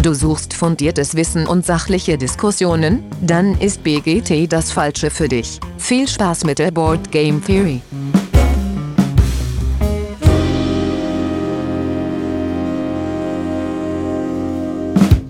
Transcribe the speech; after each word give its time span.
Du 0.00 0.14
suchst 0.14 0.54
fundiertes 0.54 1.16
Wissen 1.16 1.48
und 1.48 1.66
sachliche 1.66 2.16
Diskussionen? 2.16 3.02
Dann 3.20 3.60
ist 3.60 3.82
BGT 3.82 4.50
das 4.50 4.70
Falsche 4.70 5.10
für 5.10 5.26
dich. 5.26 5.58
Viel 5.76 6.06
Spaß 6.06 6.44
mit 6.44 6.60
der 6.60 6.70
Board 6.70 7.10
Game 7.10 7.44
Theory. 7.44 7.80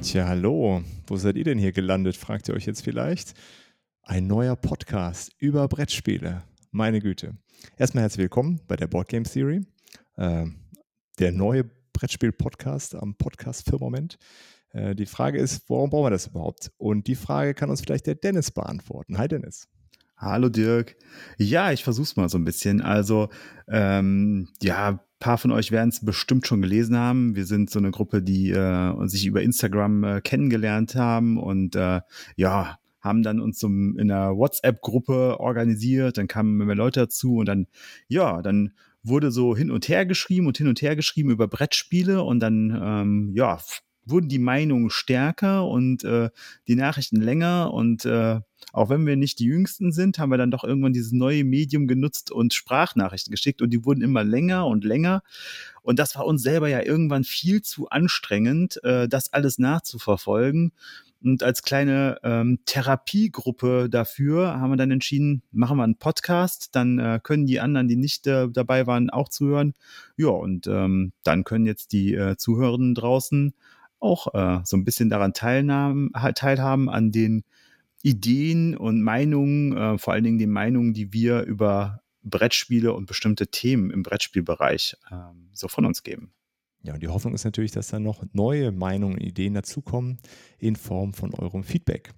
Tja, 0.02 0.29
hallo. 0.29 0.82
Wo 1.07 1.16
seid 1.16 1.37
ihr 1.37 1.45
denn 1.45 1.59
hier 1.59 1.73
gelandet, 1.73 2.19
fragt 2.19 2.48
ihr 2.50 2.55
euch 2.55 2.66
jetzt 2.66 2.82
vielleicht. 2.82 3.32
Ein 4.03 4.27
neuer 4.27 4.55
Podcast 4.55 5.32
über 5.39 5.66
Brettspiele. 5.66 6.43
Meine 6.73 7.00
Güte. 7.00 7.39
Erstmal 7.79 8.03
herzlich 8.03 8.25
willkommen 8.25 8.61
bei 8.69 8.77
der 8.77 8.87
Board 8.87 9.09
Game 9.09 9.25
Theory. 9.25 9.62
Äh, 10.16 10.45
der 11.19 11.32
neue 11.32 11.64
Brettspiel-Podcast 11.95 12.95
am 12.95 13.14
Podcast-Firmament. 13.14 14.18
Äh, 14.79 14.95
die 14.95 15.07
Frage 15.07 15.39
ist, 15.39 15.68
warum 15.68 15.91
brauchen 15.91 16.07
wir 16.07 16.11
das 16.11 16.29
überhaupt? 16.29 16.71
Und 16.79 17.07
die 17.07 17.14
Frage 17.14 17.55
kann 17.55 17.71
uns 17.71 17.81
vielleicht 17.81 18.07
der 18.07 18.14
Dennis 18.14 18.50
beantworten. 18.50 19.18
Hi 19.18 19.29
Dennis. 19.29 19.68
Hallo 20.17 20.49
Dirk. 20.49 20.96
Ja, 21.37 21.71
ich 21.71 21.85
versuch's 21.85 22.17
mal 22.17 22.29
so 22.29 22.39
ein 22.39 22.45
bisschen. 22.45 22.81
Also, 22.81 23.29
ähm, 23.68 24.49
ja, 24.61 24.89
ein 24.89 25.01
paar 25.21 25.39
von 25.39 25.53
euch 25.53 25.71
werden 25.71 25.91
es 25.91 26.04
bestimmt 26.04 26.46
schon 26.46 26.61
gelesen 26.61 26.96
haben. 26.96 27.37
Wir 27.37 27.46
sind 27.46 27.71
so 27.71 27.79
eine 27.79 27.93
Gruppe, 27.93 28.23
die 28.23 28.51
äh, 28.51 29.07
sich 29.07 29.27
über 29.27 29.43
Instagram 29.43 30.04
äh, 30.04 30.21
kennengelernt 30.21 30.96
haben 30.96 31.39
und 31.39 31.76
äh, 31.76 32.01
ja, 32.34 32.79
haben 33.01 33.23
dann 33.23 33.41
uns 33.41 33.61
so 33.61 33.69
in 33.69 34.11
einer 34.11 34.37
WhatsApp-Gruppe 34.37 35.39
organisiert, 35.39 36.19
dann 36.19 36.27
kamen 36.27 36.56
mehr 36.56 36.75
Leute 36.75 37.01
dazu 37.01 37.37
und 37.37 37.47
dann, 37.47 37.69
ja, 38.09 38.42
dann 38.42 38.73
wurde 39.05 39.31
so 39.31 39.56
hin 39.56 39.70
und 39.70 39.89
her 39.89 40.05
geschrieben 40.05 40.48
und 40.48 40.59
hin 40.59 40.67
und 40.67 40.83
her 40.83 40.97
geschrieben 40.97 41.31
über 41.31 41.47
Brettspiele 41.47 42.25
und 42.25 42.41
dann, 42.41 42.77
ähm, 42.83 43.33
ja, 43.34 43.61
wurden 44.11 44.28
die 44.28 44.39
Meinungen 44.39 44.91
stärker 44.91 45.67
und 45.67 46.05
äh, 46.05 46.31
die 46.67 46.75
Nachrichten 46.75 47.20
länger. 47.20 47.73
Und 47.73 48.05
äh, 48.05 48.41
auch 48.73 48.91
wenn 48.91 49.06
wir 49.06 49.17
nicht 49.17 49.39
die 49.39 49.47
Jüngsten 49.47 49.92
sind, 49.92 50.19
haben 50.19 50.31
wir 50.31 50.39
dann 50.39 50.51
doch 50.51 50.64
irgendwann 50.64 50.92
dieses 50.92 51.12
neue 51.12 51.45
Medium 51.45 51.87
genutzt 51.87 52.31
und 52.31 52.55
Sprachnachrichten 52.55 53.31
geschickt 53.31 53.62
und 53.62 53.70
die 53.70 53.84
wurden 53.84 54.03
immer 54.03 54.25
länger 54.25 54.67
und 54.67 54.84
länger. 54.84 55.23
Und 55.83 55.98
das 55.98 56.17
war 56.17 56.27
uns 56.27 56.42
selber 56.42 56.69
ja 56.69 56.83
irgendwann 56.83 57.25
viel 57.25 57.62
zu 57.62 57.89
anstrengend, 57.89 58.83
äh, 58.84 59.09
das 59.09 59.33
alles 59.33 59.59
nachzuverfolgen. 59.59 60.73
Und 61.23 61.42
als 61.42 61.62
kleine 61.62 62.19
ähm, 62.23 62.61
Therapiegruppe 62.64 63.89
dafür 63.91 64.61
haben 64.61 64.70
wir 64.70 64.77
dann 64.77 64.92
entschieden, 64.92 65.42
machen 65.51 65.77
wir 65.79 65.84
einen 65.84 65.98
Podcast, 65.98 66.77
dann 66.77 66.98
äh, 66.98 67.19
können 67.23 67.47
die 67.47 67.59
anderen, 67.59 67.89
die 67.89 67.97
nicht 67.97 68.27
äh, 68.29 68.48
dabei 68.48 68.86
waren, 68.86 69.11
auch 69.11 69.29
zuhören. 69.29 69.75
Ja, 70.17 70.29
und 70.29 70.69
ähm, 70.69 71.12
dann 71.25 71.42
können 71.42 71.67
jetzt 71.67 71.92
die 71.92 72.14
äh, 72.14 72.36
Zuhörenden 72.36 72.95
draußen 72.95 73.55
auch 74.01 74.35
äh, 74.35 74.61
so 74.65 74.77
ein 74.77 74.85
bisschen 74.85 75.09
daran 75.09 75.33
teilnahmen, 75.33 76.11
teilhaben 76.35 76.89
an 76.89 77.11
den 77.13 77.45
Ideen 78.03 78.77
und 78.77 79.03
Meinungen, 79.03 79.77
äh, 79.77 79.99
vor 79.99 80.13
allen 80.13 80.25
Dingen 80.25 80.39
den 80.39 80.51
Meinungen, 80.51 80.95
die 80.95 81.13
wir 81.13 81.43
über 81.43 82.03
Brettspiele 82.23 82.93
und 82.93 83.07
bestimmte 83.07 83.49
Themen 83.49 83.91
im 83.91 84.03
Brettspielbereich 84.03 84.97
äh, 85.11 85.17
so 85.53 85.69
von 85.69 85.85
uns 85.85 86.03
geben. 86.03 86.33
Ja, 86.83 86.95
und 86.95 87.03
die 87.03 87.09
Hoffnung 87.09 87.35
ist 87.35 87.45
natürlich, 87.45 87.73
dass 87.73 87.89
da 87.89 87.99
noch 87.99 88.25
neue 88.33 88.71
Meinungen 88.71 89.15
und 89.15 89.23
Ideen 89.23 89.55
dazukommen 89.55 90.19
in 90.59 90.77
Form 90.77 91.13
von 91.13 91.35
eurem 91.35 91.65
Feedback. 91.65 92.15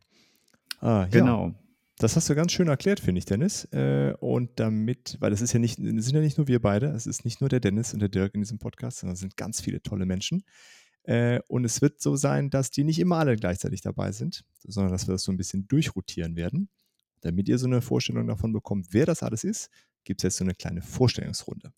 Ah, 0.80 1.06
genau. 1.10 1.48
Ja, 1.48 1.54
das 1.98 2.16
hast 2.16 2.28
du 2.28 2.34
ganz 2.34 2.52
schön 2.52 2.68
erklärt, 2.68 3.00
finde 3.00 3.18
ich, 3.18 3.24
Dennis. 3.24 3.64
Äh, 3.72 4.14
und 4.20 4.58
damit, 4.58 5.16
weil 5.20 5.30
das 5.30 5.40
ist 5.40 5.52
ja 5.52 5.58
nicht, 5.58 5.76
sind 5.76 6.14
ja 6.14 6.20
nicht 6.20 6.38
nur 6.38 6.48
wir 6.48 6.60
beide, 6.60 6.86
es 6.88 7.06
ist 7.06 7.24
nicht 7.24 7.40
nur 7.40 7.48
der 7.48 7.60
Dennis 7.60 7.92
und 7.92 8.00
der 8.00 8.08
Dirk 8.08 8.34
in 8.34 8.40
diesem 8.40 8.58
Podcast, 8.58 8.98
sondern 8.98 9.14
es 9.14 9.20
sind 9.20 9.36
ganz 9.36 9.60
viele 9.60 9.82
tolle 9.82 10.06
Menschen. 10.06 10.42
Äh, 11.04 11.40
und 11.48 11.64
es 11.64 11.80
wird 11.80 12.00
so 12.00 12.16
sein, 12.16 12.50
dass 12.50 12.70
die 12.70 12.84
nicht 12.84 12.98
immer 12.98 13.16
alle 13.16 13.36
gleichzeitig 13.36 13.80
dabei 13.80 14.12
sind, 14.12 14.44
sondern 14.62 14.92
dass 14.92 15.06
wir 15.06 15.12
das 15.12 15.22
so 15.22 15.32
ein 15.32 15.36
bisschen 15.36 15.66
durchrotieren 15.68 16.36
werden. 16.36 16.68
Damit 17.22 17.48
ihr 17.48 17.58
so 17.58 17.66
eine 17.66 17.82
Vorstellung 17.82 18.26
davon 18.26 18.52
bekommt, 18.52 18.88
wer 18.90 19.06
das 19.06 19.22
alles 19.22 19.44
ist, 19.44 19.70
gibt 20.04 20.20
es 20.20 20.24
jetzt 20.24 20.36
so 20.36 20.44
eine 20.44 20.54
kleine 20.54 20.82
Vorstellungsrunde. 20.82 21.72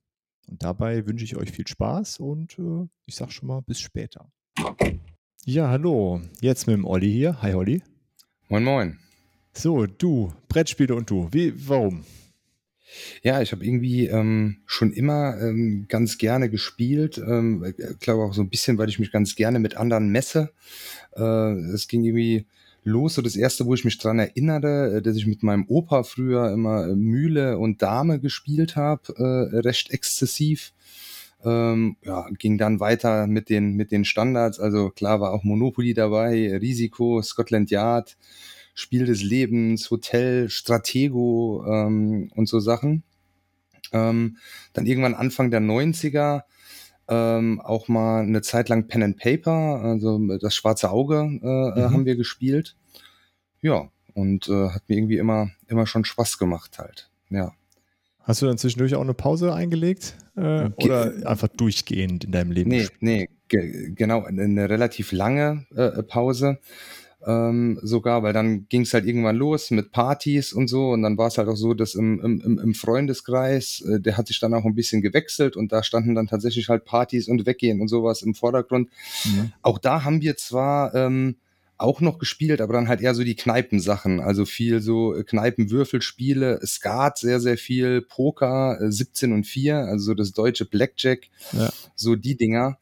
Und 0.48 0.62
dabei 0.62 1.06
wünsche 1.06 1.24
ich 1.24 1.36
euch 1.36 1.50
viel 1.50 1.66
Spaß 1.66 2.20
und 2.20 2.58
äh, 2.58 2.88
ich 3.06 3.14
sage 3.14 3.32
schon 3.32 3.48
mal 3.48 3.60
bis 3.62 3.80
später. 3.80 4.30
Ja, 5.44 5.68
hallo. 5.68 6.20
Jetzt 6.40 6.66
mit 6.66 6.74
dem 6.74 6.84
Olli 6.84 7.10
hier. 7.10 7.40
Hi, 7.42 7.54
Olli. 7.54 7.82
Moin, 8.48 8.64
moin. 8.64 8.98
So, 9.54 9.86
du, 9.86 10.32
Brettspiele 10.48 10.94
und 10.94 11.10
du. 11.10 11.28
Wie, 11.32 11.52
warum? 11.68 12.04
Ja, 13.22 13.40
ich 13.40 13.52
habe 13.52 13.64
irgendwie 13.64 14.06
ähm, 14.06 14.58
schon 14.66 14.92
immer 14.92 15.40
ähm, 15.40 15.86
ganz 15.88 16.18
gerne 16.18 16.50
gespielt. 16.50 17.18
Ähm, 17.18 17.64
ich 17.76 17.98
glaube 18.00 18.24
auch 18.24 18.34
so 18.34 18.42
ein 18.42 18.50
bisschen, 18.50 18.78
weil 18.78 18.88
ich 18.88 18.98
mich 18.98 19.12
ganz 19.12 19.34
gerne 19.34 19.58
mit 19.58 19.76
anderen 19.76 20.08
messe. 20.08 20.50
Äh, 21.16 21.52
es 21.74 21.88
ging 21.88 22.04
irgendwie 22.04 22.46
los. 22.84 23.14
So 23.14 23.22
das 23.22 23.36
erste, 23.36 23.66
wo 23.66 23.74
ich 23.74 23.84
mich 23.84 23.98
dran 23.98 24.18
erinnere, 24.18 24.96
äh, 24.96 25.02
dass 25.02 25.16
ich 25.16 25.26
mit 25.26 25.42
meinem 25.42 25.66
Opa 25.68 26.02
früher 26.02 26.52
immer 26.52 26.88
äh, 26.88 26.94
Mühle 26.94 27.58
und 27.58 27.82
Dame 27.82 28.20
gespielt 28.20 28.76
habe, 28.76 29.14
äh, 29.16 29.58
recht 29.58 29.90
exzessiv. 29.90 30.72
Ähm, 31.44 31.96
ja, 32.04 32.28
ging 32.38 32.56
dann 32.56 32.78
weiter 32.78 33.26
mit 33.26 33.48
den, 33.48 33.74
mit 33.74 33.90
den 33.90 34.04
Standards. 34.04 34.60
Also 34.60 34.90
klar 34.90 35.20
war 35.20 35.32
auch 35.32 35.42
Monopoly 35.42 35.92
dabei, 35.94 36.56
Risiko, 36.56 37.20
Scotland 37.20 37.70
Yard, 37.70 38.16
Spiel 38.74 39.06
des 39.06 39.22
Lebens, 39.22 39.90
Hotel, 39.90 40.48
Stratego 40.48 41.64
ähm, 41.66 42.30
und 42.34 42.48
so 42.48 42.60
Sachen. 42.60 43.02
Ähm, 43.92 44.38
dann 44.72 44.86
irgendwann 44.86 45.14
Anfang 45.14 45.50
der 45.50 45.60
90er 45.60 46.42
ähm, 47.08 47.60
auch 47.60 47.88
mal 47.88 48.22
eine 48.22 48.42
Zeit 48.42 48.68
lang 48.68 48.86
Pen 48.86 49.02
and 49.02 49.16
Paper, 49.18 49.80
also 49.82 50.18
das 50.38 50.54
schwarze 50.54 50.90
Auge 50.90 51.16
äh, 51.42 51.46
äh, 51.46 51.88
mhm. 51.88 51.92
haben 51.92 52.06
wir 52.06 52.16
gespielt. 52.16 52.76
Ja, 53.60 53.90
und 54.14 54.48
äh, 54.48 54.70
hat 54.70 54.88
mir 54.88 54.96
irgendwie 54.96 55.18
immer, 55.18 55.50
immer 55.68 55.86
schon 55.86 56.04
Spaß 56.04 56.38
gemacht 56.38 56.78
halt. 56.78 57.10
Ja. 57.30 57.52
Hast 58.20 58.40
du 58.40 58.46
dann 58.46 58.58
zwischendurch 58.58 58.94
auch 58.94 59.02
eine 59.02 59.14
Pause 59.14 59.52
eingelegt 59.52 60.16
äh, 60.36 60.70
oder 60.76 61.12
einfach 61.26 61.48
durchgehend 61.48 62.24
in 62.24 62.32
deinem 62.32 62.52
Leben? 62.52 62.70
Nee, 62.70 62.88
nee, 63.00 63.28
ge 63.48 63.92
genau, 63.94 64.22
eine 64.24 64.70
relativ 64.70 65.10
lange 65.12 65.66
äh, 65.74 66.02
Pause 66.04 66.60
ähm, 67.26 67.78
sogar, 67.82 68.22
weil 68.22 68.32
dann 68.32 68.66
ging 68.68 68.82
es 68.82 68.94
halt 68.94 69.06
irgendwann 69.06 69.36
los 69.36 69.70
mit 69.70 69.92
Partys 69.92 70.52
und 70.52 70.68
so 70.68 70.90
und 70.90 71.02
dann 71.02 71.18
war 71.18 71.28
es 71.28 71.38
halt 71.38 71.48
auch 71.48 71.56
so, 71.56 71.74
dass 71.74 71.94
im, 71.94 72.20
im, 72.20 72.58
im 72.58 72.74
Freundeskreis, 72.74 73.82
äh, 73.88 74.00
der 74.00 74.16
hat 74.16 74.28
sich 74.28 74.40
dann 74.40 74.54
auch 74.54 74.64
ein 74.64 74.74
bisschen 74.74 75.02
gewechselt 75.02 75.56
und 75.56 75.72
da 75.72 75.82
standen 75.82 76.14
dann 76.14 76.26
tatsächlich 76.26 76.68
halt 76.68 76.84
Partys 76.84 77.28
und 77.28 77.46
Weggehen 77.46 77.80
und 77.80 77.88
sowas 77.88 78.22
im 78.22 78.34
Vordergrund. 78.34 78.88
Mhm. 79.24 79.52
Auch 79.62 79.78
da 79.78 80.04
haben 80.04 80.22
wir 80.22 80.36
zwar 80.36 80.94
ähm, 80.94 81.36
auch 81.78 82.00
noch 82.00 82.18
gespielt, 82.18 82.60
aber 82.60 82.72
dann 82.72 82.88
halt 82.88 83.00
eher 83.00 83.14
so 83.14 83.24
die 83.24 83.36
Kneipensachen, 83.36 84.20
also 84.20 84.44
viel 84.44 84.80
so 84.80 85.14
Kneipenwürfelspiele, 85.26 86.60
Skat 86.64 87.18
sehr, 87.18 87.40
sehr 87.40 87.58
viel, 87.58 88.02
Poker, 88.02 88.78
äh, 88.80 88.90
17 88.90 89.32
und 89.32 89.44
4, 89.44 89.76
also 89.78 90.04
so 90.06 90.14
das 90.14 90.32
deutsche 90.32 90.64
Blackjack, 90.64 91.28
ja. 91.52 91.70
so 91.94 92.16
die 92.16 92.36
Dinger 92.36 92.78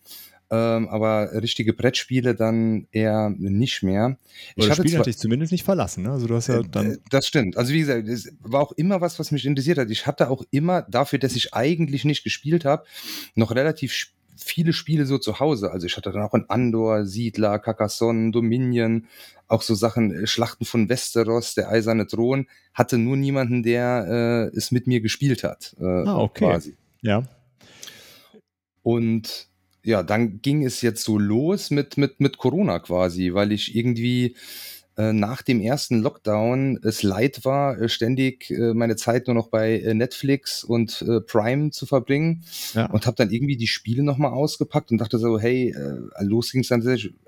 ähm, 0.50 0.88
aber 0.88 1.30
richtige 1.40 1.72
Brettspiele 1.72 2.34
dann 2.34 2.88
eher 2.90 3.30
nicht 3.30 3.82
mehr. 3.82 4.18
Ich 4.56 4.66
das 4.66 4.78
Spiel 4.78 4.98
hat 4.98 5.06
dich 5.06 5.16
zumindest 5.16 5.52
nicht 5.52 5.64
verlassen, 5.64 6.02
ne? 6.02 6.10
Also 6.10 6.26
du 6.26 6.34
hast 6.34 6.48
ja 6.48 6.60
äh, 6.60 6.64
dann. 6.68 6.98
Das 7.08 7.26
stimmt. 7.26 7.56
Also 7.56 7.72
wie 7.72 7.80
gesagt, 7.80 8.08
es 8.08 8.32
war 8.40 8.60
auch 8.60 8.72
immer 8.72 9.00
was, 9.00 9.18
was 9.20 9.30
mich 9.30 9.46
interessiert 9.46 9.78
hat. 9.78 9.90
Ich 9.90 10.06
hatte 10.06 10.28
auch 10.28 10.44
immer 10.50 10.82
dafür, 10.82 11.20
dass 11.20 11.36
ich 11.36 11.54
eigentlich 11.54 12.04
nicht 12.04 12.24
gespielt 12.24 12.64
habe, 12.64 12.84
noch 13.36 13.54
relativ 13.54 14.10
viele 14.36 14.72
Spiele 14.72 15.06
so 15.06 15.18
zu 15.18 15.38
Hause. 15.38 15.70
Also 15.70 15.86
ich 15.86 15.96
hatte 15.96 16.10
dann 16.10 16.22
auch 16.22 16.34
in 16.34 16.48
Andor, 16.48 17.06
Siedler, 17.06 17.58
Carcassonne, 17.58 18.32
Dominion, 18.32 19.06
auch 19.46 19.62
so 19.62 19.74
Sachen, 19.74 20.12
äh, 20.12 20.26
Schlachten 20.26 20.64
von 20.64 20.88
Westeros, 20.88 21.54
der 21.54 21.68
eiserne 21.68 22.06
Thron, 22.06 22.46
hatte 22.74 22.98
nur 22.98 23.16
niemanden, 23.16 23.62
der 23.62 24.50
äh, 24.52 24.56
es 24.56 24.72
mit 24.72 24.88
mir 24.88 25.00
gespielt 25.00 25.44
hat. 25.44 25.76
Äh, 25.78 25.84
ah, 25.84 26.18
okay. 26.18 26.46
Quasi. 26.46 26.76
Ja. 27.02 27.22
Und 28.82 29.49
ja, 29.82 30.02
dann 30.02 30.42
ging 30.42 30.64
es 30.64 30.82
jetzt 30.82 31.04
so 31.04 31.18
los 31.18 31.70
mit, 31.70 31.96
mit, 31.96 32.20
mit 32.20 32.38
Corona 32.38 32.78
quasi, 32.78 33.34
weil 33.34 33.52
ich 33.52 33.74
irgendwie 33.74 34.36
äh, 34.96 35.12
nach 35.12 35.40
dem 35.42 35.60
ersten 35.60 36.02
Lockdown 36.02 36.78
es 36.82 37.02
leid 37.02 37.44
war, 37.44 37.80
äh, 37.80 37.88
ständig 37.88 38.50
äh, 38.50 38.74
meine 38.74 38.96
Zeit 38.96 39.26
nur 39.26 39.34
noch 39.34 39.48
bei 39.48 39.78
äh, 39.78 39.94
Netflix 39.94 40.62
und 40.62 41.02
äh, 41.02 41.20
Prime 41.20 41.70
zu 41.70 41.86
verbringen 41.86 42.44
ja. 42.74 42.86
und 42.86 43.06
habe 43.06 43.16
dann 43.16 43.30
irgendwie 43.30 43.56
die 43.56 43.68
Spiele 43.68 44.02
nochmal 44.02 44.32
ausgepackt 44.32 44.90
und 44.90 44.98
dachte 44.98 45.18
so, 45.18 45.38
hey, 45.38 45.70
äh, 45.70 46.24
los 46.24 46.52
ging 46.52 46.60
es 46.60 46.68
dann, 46.68 46.82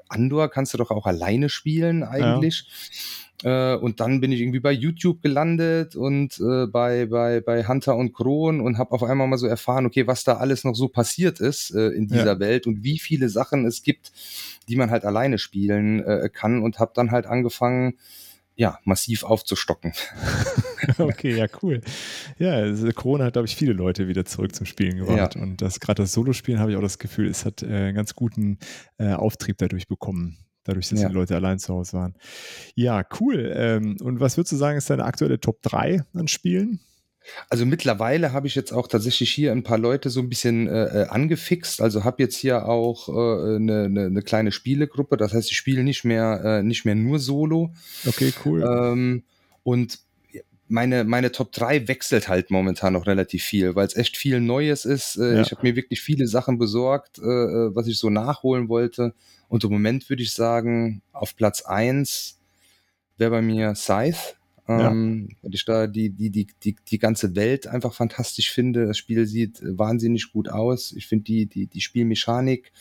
Andor 0.08 0.50
kannst 0.50 0.74
du 0.74 0.78
doch 0.78 0.90
auch 0.90 1.06
alleine 1.06 1.48
spielen 1.48 2.02
eigentlich. 2.02 2.66
Ja. 2.66 3.21
Äh, 3.42 3.74
und 3.76 4.00
dann 4.00 4.20
bin 4.20 4.32
ich 4.32 4.40
irgendwie 4.40 4.60
bei 4.60 4.72
YouTube 4.72 5.22
gelandet 5.22 5.96
und 5.96 6.38
äh, 6.40 6.66
bei, 6.66 7.06
bei, 7.06 7.40
bei 7.40 7.66
Hunter 7.66 7.96
und 7.96 8.12
Kron 8.12 8.60
und 8.60 8.78
habe 8.78 8.92
auf 8.92 9.02
einmal 9.02 9.26
mal 9.26 9.38
so 9.38 9.46
erfahren, 9.46 9.86
okay, 9.86 10.06
was 10.06 10.24
da 10.24 10.36
alles 10.36 10.64
noch 10.64 10.74
so 10.74 10.88
passiert 10.88 11.40
ist 11.40 11.74
äh, 11.74 11.88
in 11.88 12.06
dieser 12.06 12.34
ja. 12.34 12.38
Welt 12.38 12.66
und 12.66 12.84
wie 12.84 12.98
viele 12.98 13.28
Sachen 13.28 13.66
es 13.66 13.82
gibt, 13.82 14.12
die 14.68 14.76
man 14.76 14.90
halt 14.90 15.04
alleine 15.04 15.38
spielen 15.38 16.04
äh, 16.04 16.30
kann 16.32 16.62
und 16.62 16.78
habe 16.78 16.92
dann 16.94 17.10
halt 17.10 17.26
angefangen, 17.26 17.94
ja, 18.54 18.78
massiv 18.84 19.24
aufzustocken. 19.24 19.92
okay, 20.98 21.36
ja, 21.36 21.46
cool. 21.62 21.80
Ja, 22.38 22.52
also 22.52 22.88
Corona 22.92 23.24
hat, 23.24 23.34
glaube 23.34 23.46
ich, 23.46 23.56
viele 23.56 23.72
Leute 23.72 24.08
wieder 24.08 24.24
zurück 24.24 24.54
zum 24.54 24.66
Spielen 24.66 24.98
gebracht. 24.98 25.36
Ja. 25.36 25.42
Und 25.42 25.62
das 25.62 25.80
gerade 25.80 26.02
das 26.02 26.12
Solospielen 26.12 26.60
habe 26.60 26.72
ich 26.72 26.76
auch 26.76 26.82
das 26.82 26.98
Gefühl, 26.98 27.28
es 27.28 27.44
hat 27.44 27.62
äh, 27.62 27.66
einen 27.66 27.94
ganz 27.94 28.14
guten 28.14 28.58
äh, 28.98 29.12
Auftrieb 29.12 29.58
dadurch 29.58 29.88
bekommen 29.88 30.38
dadurch, 30.64 30.88
dass 30.88 31.00
Ja. 31.02 31.08
die 31.08 31.14
Leute 31.14 31.34
allein 31.34 31.58
zu 31.58 31.74
Hause 31.74 31.94
waren. 31.94 32.14
Ja, 32.74 33.04
cool. 33.20 33.52
Ähm, 33.56 33.96
und 34.02 34.20
was 34.20 34.36
würdest 34.36 34.52
du 34.52 34.56
sagen, 34.56 34.78
ist 34.78 34.90
deine 34.90 35.04
aktuelle 35.04 35.40
Top 35.40 35.62
3 35.62 36.02
an 36.14 36.28
Spielen? 36.28 36.80
Also 37.48 37.64
mittlerweile 37.66 38.32
habe 38.32 38.48
ich 38.48 38.56
jetzt 38.56 38.72
auch 38.72 38.88
tatsächlich 38.88 39.30
hier 39.30 39.52
ein 39.52 39.62
paar 39.62 39.78
Leute 39.78 40.10
so 40.10 40.18
ein 40.18 40.28
bisschen 40.28 40.66
äh, 40.66 41.02
äh, 41.02 41.06
angefixt. 41.06 41.80
Also 41.80 42.02
habe 42.02 42.20
jetzt 42.20 42.34
hier 42.36 42.66
auch 42.66 43.08
äh, 43.08 43.56
eine, 43.56 43.84
eine, 43.84 44.06
eine 44.06 44.22
kleine 44.22 44.50
Spielegruppe. 44.50 45.16
Das 45.16 45.32
heißt, 45.32 45.48
ich 45.50 45.56
spiele 45.56 45.84
nicht 45.84 46.04
mehr 46.04 46.42
äh, 46.44 46.62
nicht 46.64 46.84
mehr 46.84 46.96
nur 46.96 47.20
Solo. 47.20 47.72
Okay, 48.06 48.32
cool. 48.44 48.62
Ähm, 48.68 49.22
und 49.62 50.00
meine, 50.66 51.04
meine 51.04 51.30
Top 51.30 51.52
3 51.52 51.86
wechselt 51.86 52.28
halt 52.28 52.50
momentan 52.50 52.94
noch 52.94 53.06
relativ 53.06 53.44
viel, 53.44 53.74
weil 53.76 53.86
es 53.86 53.94
echt 53.94 54.16
viel 54.16 54.40
Neues 54.40 54.84
ist. 54.84 55.16
Äh, 55.16 55.34
Ja. 55.36 55.40
Ich 55.42 55.52
habe 55.52 55.62
mir 55.62 55.76
wirklich 55.76 56.00
viele 56.00 56.26
Sachen 56.26 56.58
besorgt, 56.58 57.18
äh, 57.18 57.22
äh, 57.22 57.74
was 57.74 57.86
ich 57.86 57.98
so 57.98 58.10
nachholen 58.10 58.68
wollte. 58.68 59.14
Und 59.52 59.64
im 59.64 59.70
Moment 59.70 60.08
würde 60.08 60.22
ich 60.22 60.32
sagen, 60.32 61.02
auf 61.12 61.36
Platz 61.36 61.60
1 61.60 62.40
wäre 63.18 63.32
bei 63.32 63.42
mir 63.42 63.74
Scythe. 63.74 64.16
Ja. 64.66 64.90
Ähm, 64.90 65.28
weil 65.42 65.54
ich 65.54 65.66
da 65.66 65.86
die, 65.86 66.08
die, 66.08 66.30
die, 66.30 66.46
die, 66.64 66.74
die 66.88 66.98
ganze 66.98 67.36
Welt 67.36 67.66
einfach 67.66 67.92
fantastisch 67.92 68.50
finde. 68.50 68.86
Das 68.86 68.96
Spiel 68.96 69.26
sieht 69.26 69.60
wahnsinnig 69.62 70.32
gut 70.32 70.48
aus. 70.48 70.92
Ich 70.92 71.06
finde 71.06 71.24
die, 71.24 71.44
die, 71.44 71.66
die 71.66 71.82
Spielmechanik 71.82 72.72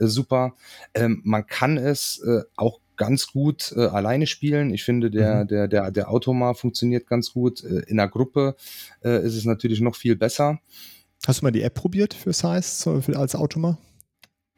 äh, 0.00 0.06
super. 0.06 0.56
Ähm, 0.94 1.20
man 1.22 1.46
kann 1.46 1.76
es 1.76 2.20
äh, 2.26 2.42
auch 2.56 2.80
ganz 2.96 3.28
gut 3.28 3.72
äh, 3.76 3.86
alleine 3.86 4.26
spielen. 4.26 4.74
Ich 4.74 4.82
finde, 4.82 5.12
der, 5.12 5.44
Mhm. 5.44 5.48
der, 5.48 5.68
der, 5.68 5.90
der 5.92 6.10
Automa 6.10 6.54
funktioniert 6.54 7.06
ganz 7.06 7.34
gut. 7.34 7.62
Äh, 7.62 7.82
in 7.86 7.98
der 7.98 8.08
Gruppe 8.08 8.56
äh, 9.04 9.24
ist 9.24 9.36
es 9.36 9.44
natürlich 9.44 9.80
noch 9.80 9.94
viel 9.94 10.16
besser. 10.16 10.58
Hast 11.24 11.42
du 11.42 11.44
mal 11.44 11.52
die 11.52 11.62
App 11.62 11.74
probiert 11.74 12.14
für 12.14 12.32
Size 12.32 13.00
als 13.14 13.36
Automa? 13.36 13.78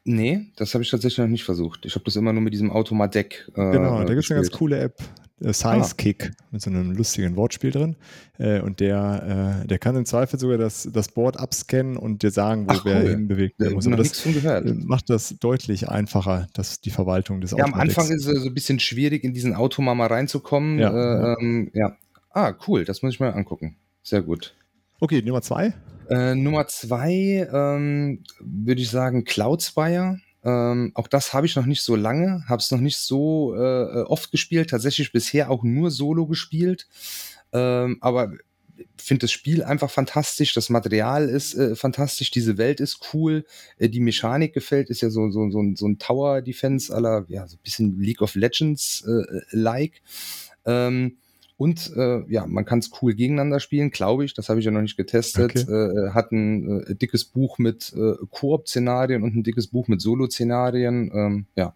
Nee, 0.08 0.46
das 0.56 0.72
habe 0.72 0.82
ich 0.82 0.90
tatsächlich 0.90 1.19
noch 1.19 1.26
nicht 1.26 1.44
versucht. 1.44 1.84
Ich 1.84 1.94
habe 1.94 2.05
das 2.06 2.16
immer 2.16 2.32
nur 2.32 2.40
mit 2.40 2.55
diesem 2.55 2.70
Automa-Deck. 2.70 3.50
Äh, 3.55 3.72
Genau, 3.72 3.99
da 4.02 4.14
gibt 4.14 4.25
es 4.25 4.31
eine 4.31 4.40
ganz 4.40 4.50
coole 4.50 4.78
App, 4.78 4.99
äh, 5.43 5.52
Size 5.52 5.66
Ah. 5.69 5.90
Kick, 5.99 6.32
mit 6.50 6.62
so 6.62 6.70
einem 6.70 6.93
lustigen 6.93 7.37
Wortspiel 7.37 7.70
drin. 7.70 7.94
Äh, 8.38 8.60
und 8.60 8.81
der, 8.81 9.60
äh, 9.62 9.66
der 9.66 9.78
kann 9.78 9.96
im 9.96 10.06
Zweifel 10.06 10.40
sogar 10.40 10.56
das, 10.56 10.88
das 10.90 11.08
Board 11.08 11.38
abscannen 11.38 11.99
und 11.99 12.22
dir 12.22 12.31
sagen, 12.31 12.64
wo 12.66 12.72
Ach, 12.72 12.84
wer 12.87 13.02
cool. 13.02 13.10
hinbewegt 13.10 13.60
werden 13.60 13.75
muss. 13.75 13.87
Aber 13.87 13.96
das 13.99 14.25
äh, 14.25 14.62
macht 14.87 15.10
das 15.10 15.34
deutlich 15.38 15.90
einfacher, 15.90 16.46
dass 16.55 16.81
die 16.81 16.90
Verwaltung 16.90 17.43
des 17.43 17.50
Ja, 17.50 17.58
am 17.64 17.75
Automadecks. 17.75 17.99
Anfang 17.99 18.16
ist 18.16 18.26
es 18.26 18.43
so 18.43 18.49
ein 18.49 18.55
bisschen 18.55 18.81
schwierig, 18.81 19.25
in 19.25 19.34
diesen 19.34 19.55
Automa 19.55 19.94
mal 19.94 20.06
reinzukommen. 20.06 20.78
Ja, 20.78 20.88
äh, 20.90 21.20
ja. 21.20 21.37
Ähm, 21.38 21.70
ja. 21.75 21.96
Ah, 22.31 22.55
cool, 22.66 22.87
das 22.87 23.02
muss 23.02 23.12
ich 23.12 23.20
mal 23.20 23.31
angucken. 23.34 23.76
Sehr 24.02 24.22
gut. 24.22 24.55
Okay, 25.00 25.20
Nummer 25.20 25.43
zwei. 25.43 25.75
Äh, 26.08 26.34
Nummer 26.34 26.66
zwei 26.69 27.49
ähm, 27.52 28.22
würde 28.40 28.81
ich 28.81 28.90
sagen 28.90 29.25
Cloudspire. 29.25 30.19
Ähm, 30.44 30.93
auch 30.94 31.08
das 31.08 31.34
habe 31.34 31.46
ich 31.46 31.56
noch 31.56 31.66
nicht 31.66 31.82
so 31.82 31.96
lange, 31.96 32.44
habe 32.49 32.60
es 32.60 32.70
noch 32.70 32.81
nicht 32.81 32.96
so 32.99 33.55
äh, 33.56 34.02
oft 34.02 34.31
gespielt, 34.31 34.70
tatsächlich 34.70 35.12
bisher 35.12 35.50
auch 35.50 35.64
nur 35.64 35.90
Solo 35.90 36.26
gespielt. 36.26 36.87
Ähm, 37.52 37.99
aber 38.00 38.32
finde 38.96 39.22
das 39.22 39.32
Spiel 39.32 39.64
einfach 39.64 39.90
fantastisch, 39.90 40.55
das 40.55 40.70
Material 40.70 41.28
ist 41.28 41.55
äh, 41.55 41.75
fantastisch, 41.75 42.31
diese 42.31 42.58
Welt 42.58 42.78
ist 42.81 43.12
cool, 43.12 43.44
äh, 43.78 43.88
die 43.88 44.00
Mechanik 44.00 44.55
gefällt, 44.55 44.90
ist 44.90 45.00
ja 45.00 45.10
so, 45.10 45.31
so, 45.31 45.50
so, 45.50 45.60
ein- 45.60 45.76
so 45.76 45.87
ein 45.88 45.99
Tower 45.99 46.43
Defense 46.43 46.94
aller, 46.94 47.25
ja, 47.28 47.46
so 47.49 47.56
ein 47.56 47.60
bisschen 47.64 48.00
League 48.00 48.22
of 48.22 48.34
Legends 48.37 49.05
äh, 49.06 49.40
like. 49.50 50.00
Ähm, 50.64 51.16
und 51.58 51.93
äh, 51.96 52.22
ja, 52.32 52.46
man 52.46 52.64
kann 52.64 52.78
es 52.78 52.90
cool 53.02 53.14
gegeneinander 53.14 53.58
spielen, 53.58 53.90
glaube 53.90 54.25
ich. 54.25 54.32
Das 54.32 54.49
habe 54.49 54.60
ich 54.60 54.64
ja 54.64 54.70
noch 54.70 54.81
nicht 54.81 54.96
getestet. 54.96 55.56
Okay. 55.56 55.72
Äh, 55.72 56.10
hat 56.12 56.31
ein 56.31 56.82
äh, 56.82 56.94
dickes 56.94 57.25
Buch 57.25 57.58
mit 57.58 57.93
äh, 57.96 58.14
Koop-Szenarien 58.31 59.25
und 59.25 59.34
ein 59.34 59.43
dickes 59.43 59.66
Buch 59.66 59.88
mit 59.88 60.00
Solo-Szenarien. 60.00 61.10
Ähm, 61.12 61.46
ja, 61.56 61.75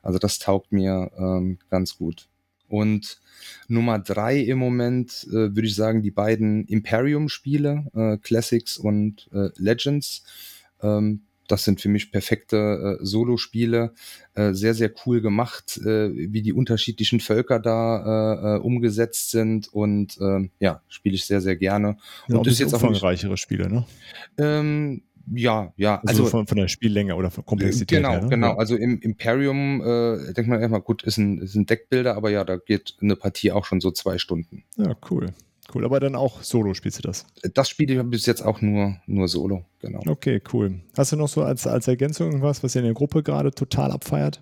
also 0.00 0.18
das 0.18 0.38
taugt 0.38 0.72
mir 0.72 1.10
ähm, 1.18 1.58
ganz 1.68 1.98
gut. 1.98 2.30
Und 2.66 3.20
Nummer 3.68 3.98
drei 3.98 4.38
im 4.40 4.56
Moment 4.56 5.26
äh, 5.28 5.54
würde 5.54 5.66
ich 5.66 5.74
sagen, 5.74 6.00
die 6.00 6.10
beiden 6.10 6.64
Imperium-Spiele, 6.64 7.90
äh, 7.94 8.16
Classics 8.16 8.78
und 8.78 9.28
äh, 9.34 9.50
Legends. 9.56 10.24
Ähm, 10.80 11.24
das 11.48 11.64
sind 11.64 11.80
für 11.80 11.88
mich 11.88 12.10
perfekte 12.10 12.98
äh, 13.00 13.04
Solo-Spiele, 13.04 13.92
äh, 14.34 14.52
sehr, 14.52 14.74
sehr 14.74 14.90
cool 15.04 15.20
gemacht, 15.20 15.78
äh, 15.78 16.10
wie 16.14 16.42
die 16.42 16.52
unterschiedlichen 16.52 17.20
Völker 17.20 17.60
da 17.60 18.54
äh, 18.54 18.56
äh, 18.56 18.60
umgesetzt 18.60 19.30
sind 19.30 19.72
und 19.72 20.18
ähm, 20.20 20.50
ja, 20.60 20.82
spiele 20.88 21.14
ich 21.14 21.24
sehr, 21.24 21.40
sehr 21.40 21.56
gerne. 21.56 21.96
Ja, 22.28 22.38
Und 22.38 22.46
ist 22.46 22.58
jetzt 22.58 22.74
auch 22.74 22.82
umfangreichere 22.82 23.36
Spiele, 23.36 23.68
ne? 23.68 23.86
Ähm, 24.38 25.02
ja, 25.32 25.72
ja, 25.76 26.00
Also, 26.04 26.22
also, 26.22 26.26
von, 26.26 26.46
von 26.46 26.58
der 26.58 26.68
Spiellänge 26.68 27.16
oder 27.16 27.30
von 27.30 27.44
Komplexität 27.46 27.98
Genau, 27.98 28.10
her. 28.10 28.22
Ne? 28.22 28.28
genau. 28.28 28.54
Also 28.56 28.76
im 28.76 29.00
Imperium 29.00 29.80
äh, 29.80 30.32
denkt 30.34 30.48
man 30.48 30.60
erstmal, 30.60 30.82
gut, 30.82 31.02
ist 31.02 31.16
ein, 31.16 31.38
ist 31.38 31.54
ein 31.54 31.66
Deckbilder, 31.66 32.16
aber 32.16 32.30
ja, 32.30 32.44
da 32.44 32.56
geht 32.56 32.96
eine 33.00 33.16
Partie 33.16 33.52
auch 33.52 33.64
schon 33.64 33.80
so 33.80 33.90
zwei 33.90 34.18
Stunden. 34.18 34.64
ja, 34.76 34.94
cool. 35.10 35.32
Cool, 35.72 35.84
aber 35.84 36.00
dann 36.00 36.14
auch 36.14 36.42
solo 36.42 36.74
spielst 36.74 36.98
du 36.98 37.02
das. 37.02 37.26
Das 37.54 37.68
spiele 37.68 37.94
ich 37.94 38.10
bis 38.10 38.26
jetzt 38.26 38.42
auch 38.42 38.60
nur, 38.60 38.96
nur 39.06 39.28
solo, 39.28 39.64
genau. 39.80 40.00
Okay, 40.06 40.42
cool. 40.52 40.80
Hast 40.96 41.12
du 41.12 41.16
noch 41.16 41.28
so 41.28 41.42
als, 41.42 41.66
als 41.66 41.88
Ergänzung 41.88 42.28
irgendwas, 42.28 42.62
was 42.62 42.74
ihr 42.74 42.80
in 42.80 42.86
der 42.86 42.94
Gruppe 42.94 43.22
gerade 43.22 43.50
total 43.50 43.90
abfeiert? 43.90 44.40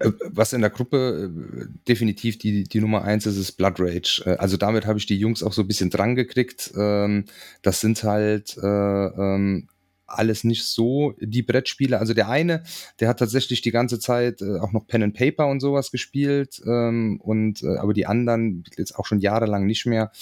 Äh, 0.00 0.10
Was 0.30 0.52
in 0.52 0.60
der 0.60 0.70
Gruppe 0.70 1.30
äh, 1.30 1.66
definitiv 1.88 2.38
die, 2.38 2.64
die 2.64 2.80
Nummer 2.80 3.02
eins 3.02 3.26
ist, 3.26 3.36
ist 3.36 3.52
Blood 3.52 3.74
Rage. 3.78 4.22
Äh, 4.26 4.36
Also 4.36 4.56
damit 4.56 4.86
habe 4.86 4.98
ich 4.98 5.06
die 5.06 5.18
Jungs 5.18 5.42
auch 5.42 5.52
so 5.52 5.62
ein 5.62 5.68
bisschen 5.68 5.90
dran 5.90 6.14
gekriegt. 6.14 6.72
Ähm, 6.76 7.24
Das 7.62 7.80
sind 7.80 8.02
halt 8.04 8.56
äh, 8.58 8.66
ähm, 8.66 9.68
alles 10.06 10.44
nicht 10.44 10.64
so 10.64 11.14
die 11.20 11.42
Brettspiele. 11.42 11.98
Also 11.98 12.12
der 12.12 12.28
eine, 12.28 12.64
der 13.00 13.08
hat 13.08 13.18
tatsächlich 13.18 13.62
die 13.62 13.70
ganze 13.70 13.98
Zeit 13.98 14.42
auch 14.42 14.72
noch 14.72 14.86
Pen 14.86 15.04
and 15.04 15.14
Paper 15.14 15.46
und 15.46 15.60
sowas 15.60 15.90
gespielt. 15.90 16.60
ähm, 16.66 17.18
Und 17.22 17.64
aber 17.64 17.94
die 17.94 18.04
anderen 18.04 18.62
jetzt 18.76 18.98
auch 18.98 19.06
schon 19.06 19.20
jahrelang 19.20 19.64
nicht 19.64 19.86
mehr. 19.86 20.12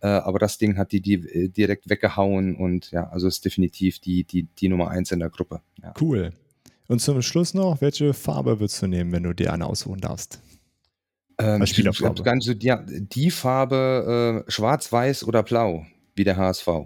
Äh, 0.00 0.08
Aber 0.08 0.38
das 0.38 0.58
Ding 0.58 0.76
hat 0.76 0.92
die, 0.92 1.00
die 1.00 1.14
äh, 1.14 1.48
direkt 1.48 1.88
weggehauen 1.90 2.56
und 2.56 2.90
ja, 2.90 3.08
also 3.10 3.26
ist 3.28 3.44
definitiv 3.44 3.98
die, 3.98 4.24
die, 4.24 4.44
die 4.44 4.68
Nummer 4.68 4.90
eins 4.90 5.12
in 5.12 5.18
der 5.20 5.30
Gruppe. 5.30 5.60
Ja. 5.82 5.94
Cool. 6.00 6.32
Und 6.88 7.00
zum 7.00 7.22
Schluss 7.22 7.54
noch, 7.54 7.80
welche 7.80 8.14
Farbe 8.14 8.58
würdest 8.58 8.82
du 8.82 8.86
nehmen, 8.86 9.12
wenn 9.12 9.22
du 9.22 9.32
dir 9.32 9.52
eine 9.52 9.66
aussuchen 9.66 10.00
darfst? 10.00 10.40
Ähm, 11.38 11.62
ich 11.62 11.70
Spielerfarbe. 11.70 12.18
hab 12.18 12.24
gar 12.24 12.34
nicht 12.34 12.44
so, 12.46 12.52
ja, 12.52 12.84
die 12.86 13.30
Farbe 13.30 14.44
äh, 14.46 14.50
schwarz, 14.50 14.90
weiß 14.90 15.24
oder 15.24 15.42
blau, 15.42 15.86
wie 16.14 16.24
der 16.24 16.36
HSV. 16.36 16.68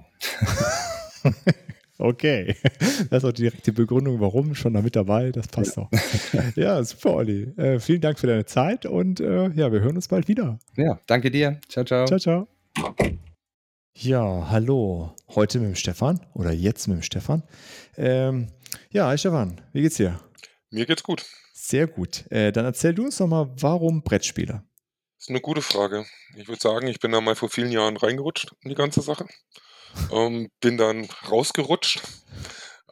Okay, 1.96 2.56
das 3.08 3.22
ist 3.22 3.25
auch 3.25 3.32
die 3.32 3.70
Begründung, 3.70 4.19
warum, 4.20 4.56
schon 4.56 4.75
damit 4.75 4.96
dabei, 4.96 5.31
das 5.31 5.46
passt 5.46 5.78
auch. 5.78 5.88
ja, 6.56 6.83
super, 6.83 7.14
Olli. 7.14 7.44
Äh, 7.56 7.78
vielen 7.78 8.00
Dank 8.00 8.18
für 8.18 8.26
deine 8.26 8.44
Zeit 8.47 8.85
und 8.85 9.21
äh, 9.21 9.49
ja, 9.50 9.71
wir 9.71 9.80
hören 9.80 9.94
uns 9.94 10.09
bald 10.09 10.26
wieder. 10.26 10.59
Ja, 10.76 10.99
danke 11.06 11.30
dir. 11.30 11.61
Ciao, 11.68 11.85
ciao. 11.85 12.06
Ciao, 12.06 12.18
ciao. 12.18 12.49
Ja, 13.97 14.49
hallo. 14.50 15.14
Heute 15.35 15.59
mit 15.61 15.69
dem 15.69 15.76
Stefan 15.76 16.25
oder 16.35 16.52
jetzt 16.52 16.88
mit 16.88 16.99
dem 16.99 17.02
Stefan. 17.02 17.43
Ähm, 17.97 18.49
ja, 18.90 19.07
hi 19.07 19.16
Stefan, 19.19 19.61
wie 19.73 19.83
geht's 19.83 19.97
dir? 19.97 20.21
Mir 20.71 20.85
geht's 20.87 21.02
gut. 21.02 21.25
Sehr 21.52 21.87
gut. 21.87 22.31
Äh, 22.31 22.52
dann 22.52 22.64
erzähl 22.64 22.95
du 22.95 23.04
uns 23.04 23.16
doch 23.19 23.26
mal, 23.26 23.50
warum 23.61 24.02
Brettspiele? 24.02 24.64
ist 25.19 25.31
eine 25.31 25.40
gute 25.40 25.62
Frage. 25.62 26.04
Ich 26.37 26.49
würde 26.49 26.61
sagen, 26.61 26.87
ich 26.87 27.00
bin 27.00 27.12
da 27.12 27.21
mal 27.21 27.35
vor 27.35 27.49
vielen 27.49 27.71
Jahren 27.73 27.97
reingerutscht 27.97 28.52
in 28.62 28.69
die 28.71 28.75
ganze 28.75 29.00
Sache. 29.00 29.26
Ähm, 30.12 30.50
bin 30.61 30.76
dann 30.76 31.09
rausgerutscht 31.31 32.02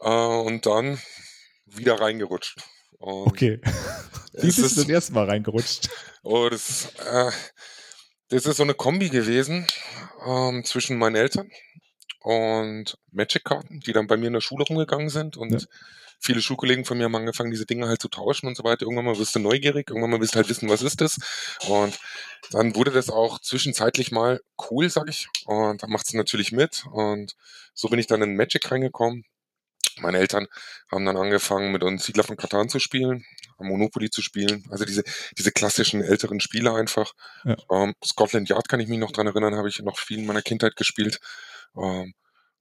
äh, 0.00 0.08
und 0.08 0.64
dann 0.64 0.98
wieder 1.66 2.00
reingerutscht. 2.00 2.58
Und 2.98 3.26
Okay. 3.26 3.60
Wie 4.32 4.46
bist 4.46 4.58
du 4.58 4.64
ist, 4.64 4.78
das 4.78 4.88
erste 4.88 5.12
Mal 5.12 5.28
reingerutscht? 5.28 5.90
oh, 6.22 6.48
das, 6.48 6.94
äh, 6.96 7.30
das 8.32 8.46
ist 8.46 8.56
so 8.56 8.62
eine 8.62 8.74
Kombi 8.74 9.10
gewesen 9.10 9.66
ähm, 10.26 10.64
zwischen 10.64 10.98
meinen 10.98 11.16
Eltern 11.16 11.50
und 12.20 12.96
Magic-Karten, 13.10 13.80
die 13.80 13.92
dann 13.92 14.06
bei 14.06 14.16
mir 14.16 14.28
in 14.28 14.32
der 14.32 14.40
Schule 14.40 14.64
rumgegangen 14.64 15.10
sind. 15.10 15.36
Und 15.36 15.52
Ja. 15.52 15.58
viele 16.18 16.40
Schulkollegen 16.40 16.84
von 16.84 16.96
mir 16.96 17.04
haben 17.04 17.16
angefangen, 17.16 17.50
diese 17.50 17.66
Dinge 17.66 17.88
halt 17.88 18.00
zu 18.00 18.08
tauschen 18.08 18.46
und 18.46 18.56
so 18.56 18.64
weiter. 18.64 18.82
Irgendwann 18.82 19.04
mal 19.04 19.18
wirst 19.18 19.34
du 19.34 19.38
neugierig, 19.40 19.90
irgendwann 19.90 20.10
mal 20.10 20.20
willst 20.20 20.34
du 20.34 20.36
halt 20.36 20.48
wissen, 20.48 20.68
was 20.68 20.82
ist 20.82 21.00
das. 21.00 21.18
Und 21.68 21.98
dann 22.52 22.74
wurde 22.74 22.90
das 22.90 23.10
auch 23.10 23.38
zwischenzeitlich 23.40 24.12
mal 24.12 24.40
cool, 24.70 24.88
sag 24.88 25.08
ich. 25.08 25.28
Und 25.44 25.82
dann 25.82 25.90
macht 25.90 26.06
es 26.06 26.14
natürlich 26.14 26.52
mit. 26.52 26.84
Und 26.90 27.36
so 27.74 27.88
bin 27.88 27.98
ich 27.98 28.06
dann 28.06 28.22
in 28.22 28.36
Magic 28.36 28.70
reingekommen. 28.70 29.24
Meine 30.00 30.18
Eltern 30.18 30.46
haben 30.90 31.04
dann 31.04 31.16
angefangen, 31.16 31.72
mit 31.72 31.82
uns 31.82 32.04
Siedler 32.04 32.24
von 32.24 32.36
Katan 32.36 32.68
zu 32.68 32.78
spielen, 32.78 33.24
Monopoly 33.58 34.10
zu 34.10 34.22
spielen. 34.22 34.64
Also 34.70 34.84
diese, 34.84 35.04
diese 35.38 35.52
klassischen 35.52 36.02
älteren 36.02 36.40
Spiele 36.40 36.74
einfach. 36.74 37.12
Ja. 37.44 37.56
Ähm, 37.70 37.94
Scotland 38.04 38.48
Yard 38.48 38.68
kann 38.68 38.80
ich 38.80 38.88
mich 38.88 38.98
noch 38.98 39.12
dran 39.12 39.26
erinnern, 39.26 39.56
habe 39.56 39.68
ich 39.68 39.78
noch 39.80 39.98
viel 39.98 40.18
in 40.18 40.26
meiner 40.26 40.42
Kindheit 40.42 40.76
gespielt. 40.76 41.20
Ähm, 41.76 42.14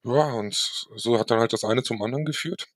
ja, 0.03 0.33
und 0.33 0.55
so 0.95 1.19
hat 1.19 1.31
dann 1.31 1.39
halt 1.39 1.53
das 1.53 1.63
eine 1.63 1.83
zum 1.83 2.01
anderen 2.01 2.25
geführt. 2.25 2.67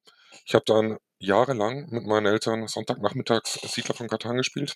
Ich 0.45 0.53
habe 0.53 0.65
dann 0.65 0.97
jahrelang 1.17 1.87
mit 1.89 2.05
meinen 2.05 2.25
Eltern 2.27 2.67
Sonntagnachmittags 2.67 3.59
Siedler 3.63 3.95
von 3.95 4.07
Katan 4.07 4.37
gespielt. 4.37 4.75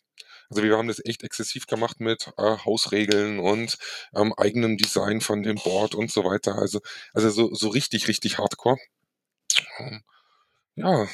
Also 0.50 0.64
wir 0.64 0.78
haben 0.78 0.88
das 0.88 1.04
echt 1.06 1.24
exzessiv 1.24 1.68
gemacht 1.68 2.00
mit 2.00 2.32
äh, 2.38 2.58
Hausregeln 2.66 3.40
und 3.40 3.78
ähm, 4.16 4.34
eigenem 4.36 4.78
Design 4.78 5.22
von 5.22 5.44
dem 5.44 5.58
Board 5.58 5.96
und 5.96 6.12
so 6.12 6.24
weiter. 6.24 6.56
Also, 6.56 6.80
also 7.14 7.30
so, 7.30 7.54
so 7.54 7.70
richtig, 7.70 8.08
richtig 8.08 8.40
hardcore. 8.40 8.78
Ähm, 9.78 10.04
ja, 10.76 11.08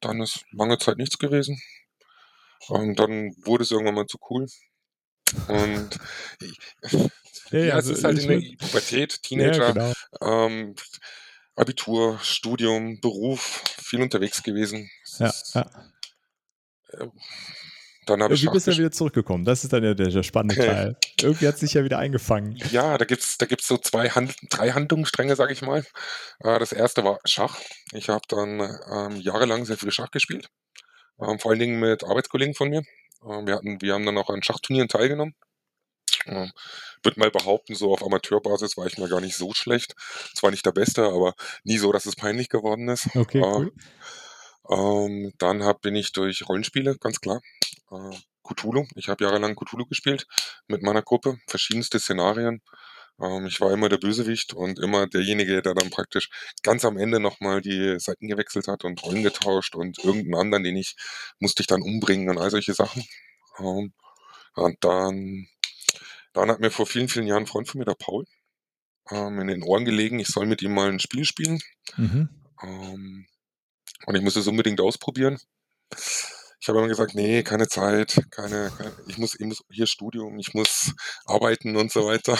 dann 0.00 0.20
ist 0.20 0.44
lange 0.52 0.78
Zeit 0.78 0.96
nichts 0.98 1.18
gewesen. 1.18 1.60
Und 2.68 2.96
dann 2.98 3.34
wurde 3.44 3.62
es 3.64 3.70
irgendwann 3.70 3.94
mal 3.94 4.06
zu 4.06 4.18
cool. 4.30 4.46
Und 5.48 5.98
Ja, 6.40 6.50
ja, 7.50 7.58
ja, 7.60 7.78
es 7.78 7.86
also 7.88 7.92
ist 7.92 8.04
halt 8.04 8.18
in 8.18 8.28
der 8.28 8.56
Pubertät, 8.58 9.12
Ja, 9.12 9.18
Teenager, 9.22 9.72
genau. 9.72 9.92
ähm, 10.20 10.74
Abitur, 11.56 12.18
Studium, 12.20 13.00
Beruf, 13.00 13.62
viel 13.82 14.00
unterwegs 14.02 14.42
gewesen. 14.42 14.90
Es 15.04 15.18
Ja, 15.18 15.26
ist- 15.28 15.54
ja. 15.54 15.70
Dann 18.06 18.22
habe 18.22 18.34
ich 18.34 18.40
Irgendwie 18.42 18.46
Schach 18.46 18.64
bist 18.64 18.66
du 18.66 18.80
wieder 18.80 18.90
zurückgekommen. 18.92 19.44
Das 19.44 19.62
ist 19.62 19.72
dann 19.72 19.84
ja 19.84 19.94
der, 19.94 20.08
der 20.08 20.22
spannende 20.22 20.56
Teil. 20.56 20.96
Irgendwie 21.20 21.46
hat 21.46 21.54
es 21.54 21.60
sich 21.60 21.74
ja 21.74 21.84
wieder 21.84 21.98
eingefangen. 21.98 22.56
Ja, 22.70 22.96
da 22.96 23.04
gibt's 23.04 23.36
da 23.38 23.46
gibt's 23.46 23.66
so 23.68 23.76
zwei 23.76 24.08
Hand 24.08 24.34
drei 24.48 24.70
Handlungsstränge, 24.72 25.36
sage 25.36 25.52
ich 25.52 25.62
mal. 25.62 25.84
Äh, 26.40 26.58
das 26.58 26.72
erste 26.72 27.04
war 27.04 27.18
Schach. 27.24 27.58
Ich 27.92 28.08
habe 28.08 28.22
dann 28.28 28.60
ähm, 28.90 29.20
jahrelang 29.20 29.64
sehr 29.66 29.76
viel 29.76 29.90
Schach 29.90 30.10
gespielt. 30.10 30.48
Ähm, 31.20 31.38
vor 31.38 31.50
allen 31.50 31.60
Dingen 31.60 31.78
mit 31.78 32.04
Arbeitskollegen 32.04 32.54
von 32.54 32.70
mir. 32.70 32.82
Ähm, 33.24 33.46
wir, 33.46 33.56
hatten, 33.56 33.80
wir 33.82 33.94
haben 33.94 34.06
dann 34.06 34.18
auch 34.18 34.30
an 34.30 34.42
Schachturnieren 34.42 34.88
teilgenommen. 34.88 35.34
Ähm, 36.26 36.50
würde 37.02 37.20
mal 37.20 37.30
behaupten, 37.30 37.74
so 37.74 37.92
auf 37.92 38.02
Amateurbasis 38.02 38.76
war 38.76 38.86
ich 38.86 38.98
mal 38.98 39.08
gar 39.08 39.20
nicht 39.20 39.36
so 39.36 39.52
schlecht. 39.54 39.94
Zwar 40.34 40.50
nicht 40.50 40.66
der 40.66 40.72
Beste, 40.72 41.04
aber 41.04 41.34
nie 41.64 41.78
so, 41.78 41.92
dass 41.92 42.06
es 42.06 42.16
peinlich 42.16 42.48
geworden 42.48 42.88
ist. 42.88 43.14
Okay, 43.14 43.38
Äh, 43.38 43.42
cool. 43.42 43.72
Ähm, 44.70 45.32
dann 45.38 45.64
hab, 45.64 45.80
bin 45.82 45.96
ich 45.96 46.12
durch 46.12 46.48
Rollenspiele, 46.48 46.96
ganz 46.98 47.20
klar. 47.20 47.40
Äh, 47.90 48.16
Cthulhu. 48.44 48.86
Ich 48.94 49.08
habe 49.08 49.24
jahrelang 49.24 49.56
Cthulhu 49.56 49.86
gespielt 49.86 50.26
mit 50.68 50.82
meiner 50.82 51.02
Gruppe, 51.02 51.38
verschiedenste 51.46 51.98
Szenarien. 51.98 52.62
Ähm, 53.20 53.46
ich 53.46 53.60
war 53.60 53.72
immer 53.72 53.88
der 53.88 53.98
Bösewicht 53.98 54.54
und 54.54 54.78
immer 54.78 55.06
derjenige, 55.06 55.62
der 55.62 55.74
dann 55.74 55.90
praktisch 55.90 56.30
ganz 56.62 56.84
am 56.84 56.96
Ende 56.96 57.20
nochmal 57.20 57.60
die 57.60 57.98
Seiten 57.98 58.28
gewechselt 58.28 58.68
hat 58.68 58.84
und 58.84 59.02
Rollen 59.04 59.22
getauscht 59.22 59.74
und 59.74 59.98
irgendeinen 59.98 60.40
anderen, 60.40 60.64
den 60.64 60.76
ich 60.76 60.96
musste 61.38 61.62
ich 61.62 61.66
dann 61.66 61.82
umbringen 61.82 62.28
und 62.30 62.38
all 62.38 62.50
solche 62.50 62.74
Sachen. 62.74 63.04
Ähm, 63.58 63.92
und 64.54 64.76
dann, 64.84 65.46
dann 66.32 66.50
hat 66.50 66.60
mir 66.60 66.70
vor 66.70 66.86
vielen, 66.86 67.08
vielen 67.08 67.26
Jahren 67.26 67.44
ein 67.44 67.46
Freund 67.46 67.68
von 67.68 67.78
mir, 67.78 67.84
der 67.84 67.94
Paul, 67.94 68.24
ähm, 69.10 69.40
in 69.40 69.48
den 69.48 69.62
Ohren 69.62 69.84
gelegen, 69.84 70.18
ich 70.18 70.28
soll 70.28 70.46
mit 70.46 70.62
ihm 70.62 70.74
mal 70.74 70.88
ein 70.88 71.00
Spiel 71.00 71.24
spielen. 71.24 71.60
Mhm. 71.96 72.28
Ähm, 72.62 73.26
und 74.06 74.14
ich 74.14 74.22
muss 74.22 74.36
es 74.36 74.46
unbedingt 74.46 74.80
ausprobieren. 74.80 75.38
Ich 76.62 76.68
habe 76.68 76.78
immer 76.78 76.88
gesagt, 76.88 77.14
nee, 77.14 77.42
keine 77.42 77.68
Zeit, 77.68 78.20
keine, 78.30 78.70
keine 78.76 78.92
ich 79.06 79.16
muss, 79.16 79.34
ich 79.34 79.46
muss 79.46 79.64
hier 79.70 79.86
Studium, 79.86 80.38
ich 80.38 80.52
muss 80.52 80.92
arbeiten 81.24 81.74
und 81.76 81.90
so 81.90 82.04
weiter. 82.04 82.38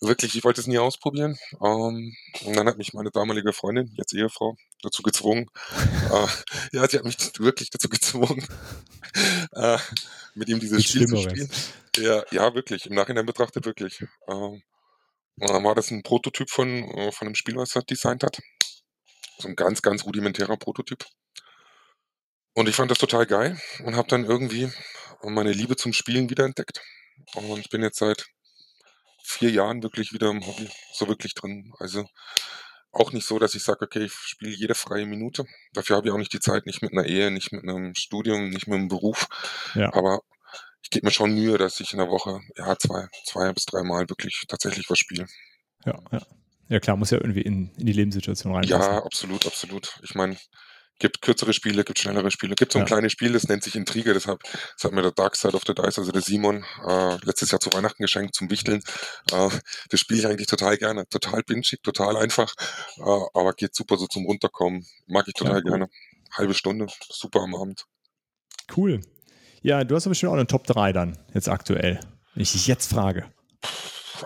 Wirklich, 0.00 0.34
ich 0.34 0.42
wollte 0.42 0.60
es 0.60 0.66
nie 0.66 0.78
ausprobieren. 0.78 1.38
Ähm, 1.64 2.16
und 2.44 2.56
dann 2.56 2.66
hat 2.66 2.78
mich 2.78 2.94
meine 2.94 3.12
damalige 3.12 3.52
Freundin, 3.52 3.94
jetzt 3.96 4.12
Ehefrau, 4.12 4.56
dazu 4.82 5.02
gezwungen. 5.02 5.46
äh, 6.12 6.26
ja, 6.72 6.88
sie 6.88 6.98
hat 6.98 7.04
mich 7.04 7.16
wirklich 7.38 7.70
dazu 7.70 7.88
gezwungen, 7.88 8.44
äh, 9.52 9.78
mit 10.34 10.48
ihm 10.48 10.58
dieses 10.58 10.82
Spiel 10.82 11.06
zu 11.06 11.18
spielen. 11.18 11.48
Ja, 11.98 12.24
ja, 12.32 12.54
wirklich, 12.56 12.86
im 12.86 12.94
Nachhinein 12.94 13.24
betrachtet 13.24 13.66
wirklich. 13.66 14.04
Ähm, 14.26 14.62
und 15.36 15.50
dann 15.50 15.62
war 15.62 15.76
das 15.76 15.92
ein 15.92 16.02
Prototyp 16.02 16.50
von, 16.50 16.68
äh, 16.68 17.12
von 17.12 17.28
einem 17.28 17.36
Spiel, 17.36 17.54
was 17.54 17.76
er 17.76 17.82
designt 17.82 18.24
hat. 18.24 18.40
So 19.38 19.48
ein 19.48 19.56
ganz, 19.56 19.82
ganz 19.82 20.04
rudimentärer 20.04 20.56
Prototyp. 20.56 21.04
Und 22.54 22.68
ich 22.68 22.76
fand 22.76 22.90
das 22.90 22.98
total 22.98 23.26
geil 23.26 23.60
und 23.84 23.96
habe 23.96 24.08
dann 24.08 24.24
irgendwie 24.24 24.70
meine 25.22 25.52
Liebe 25.52 25.76
zum 25.76 25.92
Spielen 25.92 26.30
wiederentdeckt. 26.30 26.80
Und 27.34 27.70
bin 27.70 27.82
jetzt 27.82 27.98
seit 27.98 28.26
vier 29.24 29.50
Jahren 29.50 29.82
wirklich 29.82 30.12
wieder 30.12 30.30
im 30.30 30.46
Hobby, 30.46 30.68
so 30.92 31.08
wirklich 31.08 31.34
drin. 31.34 31.72
Also 31.78 32.06
auch 32.92 33.12
nicht 33.12 33.26
so, 33.26 33.38
dass 33.38 33.54
ich 33.54 33.64
sage, 33.64 33.84
okay, 33.84 34.04
ich 34.04 34.12
spiele 34.12 34.52
jede 34.52 34.74
freie 34.74 35.06
Minute. 35.06 35.44
Dafür 35.72 35.96
habe 35.96 36.08
ich 36.08 36.14
auch 36.14 36.18
nicht 36.18 36.32
die 36.32 36.40
Zeit, 36.40 36.66
nicht 36.66 36.82
mit 36.82 36.92
einer 36.92 37.06
Ehe, 37.06 37.30
nicht 37.30 37.52
mit 37.52 37.64
einem 37.64 37.94
Studium, 37.94 38.50
nicht 38.50 38.68
mit 38.68 38.78
einem 38.78 38.88
Beruf. 38.88 39.26
Ja. 39.74 39.92
Aber 39.92 40.20
ich 40.82 40.90
gebe 40.90 41.06
mir 41.06 41.10
schon 41.10 41.34
Mühe, 41.34 41.58
dass 41.58 41.80
ich 41.80 41.92
in 41.92 41.98
der 41.98 42.08
Woche 42.08 42.40
ja 42.56 42.78
zwei, 42.78 43.08
zwei 43.24 43.52
bis 43.52 43.64
drei 43.64 43.82
Mal 43.82 44.08
wirklich 44.08 44.44
tatsächlich 44.46 44.88
was 44.90 44.98
spiele. 44.98 45.26
Ja, 45.84 45.98
ja. 46.12 46.20
Ja, 46.68 46.80
klar, 46.80 46.96
muss 46.96 47.10
ja 47.10 47.18
irgendwie 47.18 47.42
in, 47.42 47.70
in 47.76 47.86
die 47.86 47.92
Lebenssituation 47.92 48.54
reinpassen. 48.54 48.92
Ja, 48.94 49.04
absolut, 49.04 49.46
absolut. 49.46 49.98
Ich 50.02 50.14
meine, 50.14 50.36
gibt 50.98 51.20
kürzere 51.20 51.52
Spiele, 51.52 51.84
gibt 51.84 51.98
schnellere 51.98 52.30
Spiele, 52.30 52.54
gibt 52.54 52.72
so 52.72 52.78
ein 52.78 52.82
Ja. 52.82 52.86
kleines 52.86 53.12
Spiel, 53.12 53.32
das 53.32 53.48
nennt 53.48 53.62
sich 53.64 53.74
Intrige, 53.74 54.14
das 54.14 54.26
hat, 54.26 54.38
das 54.42 54.84
hat 54.84 54.92
mir 54.92 55.02
der 55.02 55.10
Dark 55.10 55.36
Side 55.36 55.54
of 55.54 55.62
the 55.66 55.74
Dice, 55.74 55.98
also 55.98 56.12
der 56.12 56.22
Simon, 56.22 56.64
äh, 56.86 57.16
letztes 57.24 57.50
Jahr 57.50 57.60
zu 57.60 57.70
Weihnachten 57.72 58.02
geschenkt 58.02 58.34
zum 58.34 58.48
Wichteln. 58.50 58.80
Äh, 59.32 59.48
das 59.90 60.00
spiele 60.00 60.20
ich 60.20 60.26
eigentlich 60.26 60.46
total 60.46 60.76
gerne. 60.78 61.04
Total 61.08 61.42
pinchig, 61.42 61.82
total 61.82 62.16
einfach, 62.16 62.54
äh, 62.98 63.02
aber 63.34 63.52
geht 63.54 63.74
super 63.74 63.96
so 63.98 64.06
zum 64.06 64.24
Runterkommen. 64.24 64.86
Mag 65.06 65.26
ich 65.28 65.34
total 65.34 65.56
Ja, 65.56 65.60
cool. 65.64 65.70
gerne. 65.70 65.88
Halbe 66.32 66.54
Stunde, 66.54 66.86
super 67.10 67.40
am 67.42 67.54
Abend. 67.54 67.84
Cool. 68.76 69.00
Ja, 69.62 69.84
du 69.84 69.94
hast 69.94 70.06
aber 70.06 70.10
bestimmt 70.12 70.30
auch 70.30 70.36
eine 70.36 70.46
Top 70.46 70.66
3 70.66 70.92
dann, 70.92 71.18
jetzt 71.34 71.48
aktuell. 71.48 72.00
Wenn 72.34 72.42
ich 72.42 72.52
dich 72.52 72.66
jetzt 72.66 72.90
frage. 72.90 73.30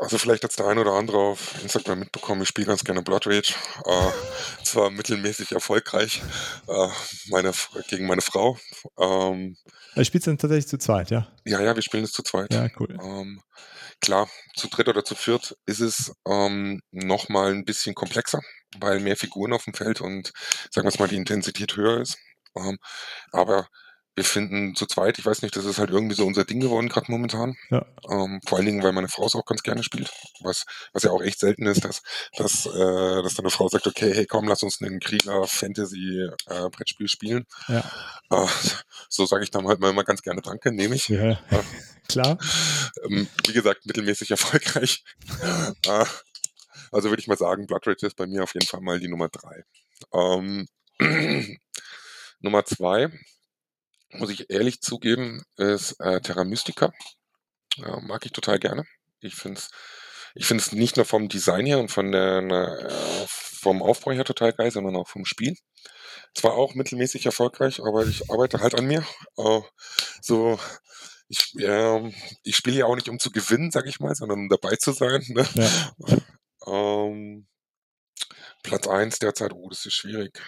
Also 0.01 0.19
vielleicht 0.19 0.45
hat's 0.45 0.57
der 0.57 0.67
ein 0.67 0.79
oder 0.79 0.93
andere 0.93 1.19
auf 1.19 1.63
Instagram 1.63 2.01
mitbekommen, 2.01 2.43
ich 2.43 2.49
spiele 2.49 2.67
ganz 2.67 2.85
gerne 2.85 3.03
Blood 3.03 3.27
Rage. 3.27 3.55
Äh, 3.85 4.65
zwar 4.65 4.91
mittelmäßig 4.91 5.53
erfolgreich 5.53 6.23
äh, 6.67 6.89
meine, 7.29 7.53
gegen 7.89 8.07
meine 8.07 8.21
Frau. 8.21 8.59
Ähm, 8.99 9.57
Also 9.95 10.05
spielst 10.05 10.27
du 10.27 10.31
dann 10.31 10.39
tatsächlich 10.39 10.69
zu 10.69 10.79
zweit, 10.79 11.11
ja? 11.11 11.29
ja, 11.45 11.61
ja, 11.61 11.75
wir 11.75 11.83
spielen 11.83 12.05
es 12.05 12.13
zu 12.13 12.23
zweit. 12.23 12.53
Ja, 12.53 12.69
cool. 12.79 12.99
Ähm, 13.03 13.41
klar, 14.01 14.29
zu 14.57 14.69
dritt 14.69 14.89
oder 14.89 15.05
zu 15.05 15.15
viert 15.15 15.57
ist 15.67 15.81
es 15.81 16.13
ähm, 16.27 16.81
nochmal 16.91 17.53
ein 17.53 17.65
bisschen 17.65 17.95
komplexer, 17.95 18.41
weil 18.79 19.01
mehr 19.01 19.17
Figuren 19.17 19.53
auf 19.53 19.65
dem 19.65 19.75
Feld 19.75 20.01
und 20.01 20.33
sagen 20.71 20.87
wir 20.87 20.91
es 20.93 20.99
mal, 20.99 21.09
die 21.09 21.17
Intensität 21.17 21.77
höher 21.77 22.01
ist. 22.01 22.19
Ähm, 22.57 22.79
aber 23.33 23.69
wir 24.19 24.25
finden 24.25 24.75
zu 24.75 24.87
zweit, 24.87 25.21
ich 25.21 25.25
weiß 25.25 25.43
nicht, 25.43 25.55
das 25.55 25.65
ist 25.65 25.79
halt 25.79 25.91
irgendwie 25.91 26.17
so 26.17 26.27
unser 26.27 26.45
Ding 26.45 26.59
geworden, 26.59 26.89
gerade 26.89 27.09
momentan. 27.09 27.57
Ja. 27.71 27.87
Ähm, 28.11 28.41
vor 28.45 28.59
allen 28.59 28.67
Dingen, 28.67 28.83
weil 28.83 28.91
meine 28.91 29.07
Frau 29.07 29.25
es 29.25 29.37
auch 29.37 29.45
ganz 29.45 29.63
gerne 29.63 29.85
spielt, 29.85 30.11
was, 30.41 30.67
was 30.93 31.05
ja 31.05 31.13
auch 31.13 31.23
echt 31.23 31.39
selten 31.39 31.67
ist, 31.67 31.85
dass, 31.85 32.03
dass, 32.37 32.67
äh, 32.67 33.23
dass 33.23 33.35
deine 33.35 33.51
Frau 33.51 33.69
sagt, 33.69 33.87
okay, 33.87 34.13
hey 34.13 34.27
komm, 34.27 34.49
lass 34.49 34.65
uns 34.65 34.83
einen 34.83 34.99
Krieger-Fantasy-Brettspiel 34.99 37.07
spielen. 37.07 37.47
Ja. 37.69 37.89
Äh, 38.31 38.49
so 39.09 39.25
sage 39.25 39.45
ich 39.45 39.53
dann 39.53 39.69
halt 39.69 39.79
mal 39.79 39.91
immer 39.91 40.03
ganz 40.03 40.23
gerne 40.23 40.43
Danke, 40.43 40.73
nehme 40.73 40.97
ich. 40.97 41.09
Ja, 41.09 41.39
klar. 42.09 42.39
Ähm, 43.05 43.29
wie 43.47 43.53
gesagt, 43.53 43.87
mittelmäßig 43.87 44.33
erfolgreich. 44.33 45.05
Äh, 45.87 46.05
also 46.91 47.11
würde 47.11 47.21
ich 47.21 47.29
mal 47.29 47.39
sagen, 47.39 47.67
Blood 47.67 47.87
Rage 47.87 48.07
ist 48.07 48.17
bei 48.17 48.27
mir 48.27 48.43
auf 48.43 48.55
jeden 48.55 48.67
Fall 48.67 48.81
mal 48.81 48.99
die 48.99 49.09
Nummer 49.09 49.29
drei. 49.29 49.63
Ähm, 50.13 50.67
Nummer 52.41 52.65
zwei, 52.65 53.11
muss 54.11 54.31
ich 54.31 54.51
ehrlich 54.51 54.81
zugeben, 54.81 55.43
ist 55.57 56.01
äh, 56.01 56.21
Terra 56.21 56.45
Mystica. 56.45 56.93
Ja, 57.77 58.01
mag 58.01 58.25
ich 58.27 58.33
total 58.33 58.59
gerne. 58.59 58.85
Ich 59.21 59.35
finde 59.35 59.61
es 59.61 59.71
ich 60.35 60.47
find's 60.47 60.73
nicht 60.73 60.97
nur 60.97 61.05
vom 61.05 61.29
Design 61.29 61.67
her 61.67 61.79
und 61.79 61.91
von 61.91 62.13
der, 62.13 62.39
äh, 62.39 63.27
vom 63.27 63.83
Aufbau 63.83 64.13
her 64.13 64.25
total 64.25 64.53
geil, 64.53 64.71
sondern 64.71 64.97
auch 64.97 65.09
vom 65.09 65.25
Spiel. 65.25 65.57
Zwar 66.35 66.53
auch 66.53 66.75
mittelmäßig 66.75 67.27
erfolgreich, 67.27 67.81
aber 67.81 68.07
ich 68.07 68.31
arbeite 68.31 68.61
halt 68.61 68.75
an 68.75 68.87
mir. 68.87 69.05
Äh, 69.37 69.61
so, 70.21 70.61
ich, 71.29 71.55
ähm, 71.59 72.15
ich 72.45 72.57
spiele 72.57 72.79
ja 72.79 72.87
auch 72.87 72.95
nicht, 72.95 73.09
um 73.09 73.19
zu 73.19 73.31
gewinnen, 73.31 73.71
sag 73.71 73.87
ich 73.87 74.01
mal, 74.01 74.15
sondern 74.15 74.41
um 74.41 74.49
dabei 74.49 74.77
zu 74.77 74.93
sein. 74.93 75.25
Ne? 75.29 75.47
Ja. 75.55 75.93
Ähm, 76.67 77.47
Platz 78.63 78.89
eins 78.89 79.21
derzeit, 79.21 79.53
oh, 79.55 79.71
das 79.71 79.87
ist 79.87 79.95
schwierig. 79.95 80.39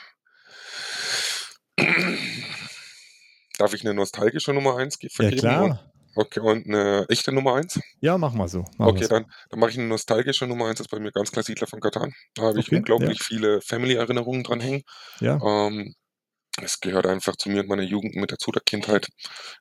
Darf 3.61 3.75
ich 3.75 3.83
eine 3.85 3.93
nostalgische 3.95 4.53
Nummer 4.55 4.77
eins 4.77 4.99
ge- 4.99 5.11
Ja, 5.11 5.17
vergeben? 5.17 5.47
Und, 5.63 5.71
klar. 5.71 5.93
okay, 6.15 6.41
und 6.41 6.67
eine 6.67 7.05
echte 7.11 7.31
Nummer 7.31 7.55
eins? 7.57 7.79
Ja, 8.01 8.17
mach 8.17 8.33
mal 8.33 8.49
so. 8.49 8.65
Mach 8.79 8.87
Okay, 8.89 9.01
mal 9.01 9.03
so. 9.03 9.09
dann, 9.09 9.27
dann 9.51 9.61
mache 9.61 9.71
ich 9.71 9.79
eine 9.79 9.87
nostalgische 9.87 10.47
Nummer 10.47 10.67
eins. 10.67 10.79
Das 10.79 10.87
ist 10.87 10.91
bei 10.91 10.99
mir 10.99 11.13
ganz 11.13 11.31
klar 11.31 11.43
Siedler 11.43 11.67
von 11.67 11.81
Katan. 11.81 12.13
Da 12.35 12.43
habe 12.45 12.59
ich 12.59 12.67
Okay, 12.69 12.77
unglaublich 12.77 13.23
viele 13.23 13.61
Family-Erinnerungen 13.61 14.43
dran 14.43 14.61
hängen. 14.61 14.83
Ja, 15.21 15.39
Ähm, 15.45 15.95
es 16.63 16.81
gehört 16.81 17.07
einfach 17.07 17.37
zu 17.37 17.49
mir 17.51 17.61
und 17.61 17.69
meiner 17.69 17.83
Jugend 17.83 18.17
mit 18.17 18.33
dazu, 18.33 18.51
der 18.51 18.63
Kindheit. 18.63 19.09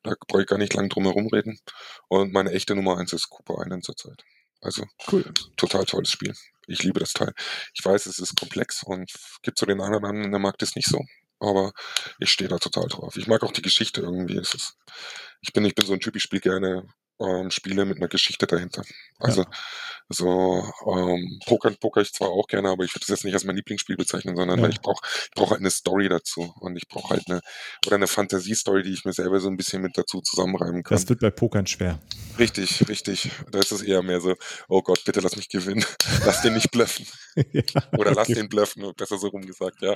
Da 0.03 0.13
brauche 0.27 0.41
ich 0.41 0.47
gar 0.47 0.57
nicht 0.57 0.73
lang 0.73 0.89
drum 0.89 1.03
herum 1.05 1.27
reden. 1.27 1.59
Und 2.07 2.31
meine 2.33 2.51
echte 2.51 2.75
Nummer 2.75 2.97
eins 2.97 3.13
ist 3.13 3.29
Cooper 3.29 3.61
Island 3.63 3.83
zurzeit. 3.85 4.23
Also 4.61 4.85
cool. 5.11 5.23
total 5.55 5.85
tolles 5.85 6.11
Spiel. 6.11 6.33
Ich 6.67 6.83
liebe 6.83 6.99
das 6.99 7.13
Teil. 7.13 7.33
Ich 7.73 7.83
weiß, 7.85 8.05
es 8.07 8.19
ist 8.19 8.37
komplex 8.39 8.83
und 8.83 9.11
gibt 9.41 9.57
so 9.57 9.65
den 9.65 9.79
anderen, 9.81 10.31
der 10.31 10.39
mag 10.39 10.57
das 10.57 10.75
nicht 10.75 10.87
so. 10.89 10.99
Aber 11.39 11.71
ich 12.19 12.31
stehe 12.31 12.49
da 12.49 12.57
total 12.59 12.87
drauf. 12.87 13.17
Ich 13.17 13.27
mag 13.27 13.43
auch 13.43 13.51
die 13.51 13.61
Geschichte 13.61 14.01
irgendwie. 14.01 14.37
Ist, 14.37 14.77
ich 15.41 15.53
bin, 15.53 15.65
ich 15.65 15.75
bin 15.75 15.85
so 15.85 15.93
ein 15.93 15.99
Typ, 15.99 16.15
ich 16.15 16.23
spiele 16.23 16.41
gerne 16.41 16.87
ähm, 17.19 17.51
Spiele 17.51 17.85
mit 17.85 17.97
einer 17.97 18.07
Geschichte 18.07 18.47
dahinter. 18.47 18.83
Also 19.19 19.45
so 20.09 20.63
ähm, 20.87 21.39
Poker, 21.45 21.71
Poker 21.71 22.01
ich 22.01 22.13
zwar 22.13 22.29
auch 22.29 22.47
gerne, 22.47 22.69
aber 22.69 22.83
ich 22.83 22.93
würde 22.95 23.01
das 23.01 23.09
jetzt 23.09 23.25
nicht 23.25 23.33
als 23.33 23.43
mein 23.43 23.55
Lieblingsspiel 23.55 23.95
bezeichnen, 23.95 24.35
sondern 24.35 24.59
Ja. 24.59 24.67
ich 24.69 24.81
brauche 24.81 25.05
ich 25.05 25.31
brauch 25.31 25.51
halt 25.51 25.59
eine 25.59 25.69
Story 25.69 26.09
dazu 26.09 26.53
und 26.59 26.75
ich 26.75 26.87
brauche 26.87 27.11
halt 27.11 27.29
eine 27.29 27.41
oder 27.85 27.95
eine 27.97 28.07
Fantasiestory, 28.07 28.81
die 28.83 28.93
ich 28.93 29.05
mir 29.05 29.13
selber 29.13 29.39
so 29.39 29.49
ein 29.49 29.57
bisschen 29.57 29.81
mit 29.81 29.97
dazu 29.97 30.21
zusammenreimen 30.21 30.81
kann. 30.83 30.95
Das 30.95 31.07
wird 31.07 31.19
bei 31.19 31.29
Pokern 31.29 31.67
schwer. 31.67 31.99
Richtig, 32.39 32.87
richtig. 32.89 33.29
Da 33.51 33.59
ist 33.59 33.71
es 33.71 33.81
eher 33.83 34.01
mehr 34.01 34.19
so, 34.21 34.35
oh 34.67 34.81
Gott, 34.81 35.03
bitte 35.05 35.19
lass 35.19 35.35
mich 35.35 35.49
gewinnen. 35.49 35.85
Lass 36.25 36.41
den 36.41 36.53
nicht 36.53 36.71
bluffen. 36.71 37.05
ja, 37.53 37.63
Oder 37.97 38.11
lass 38.11 38.29
okay. 38.29 38.35
den 38.35 38.49
bluffen, 38.49 38.91
besser 38.95 39.17
so 39.17 39.27
rum 39.27 39.45
gesagt, 39.45 39.81
ja. 39.81 39.95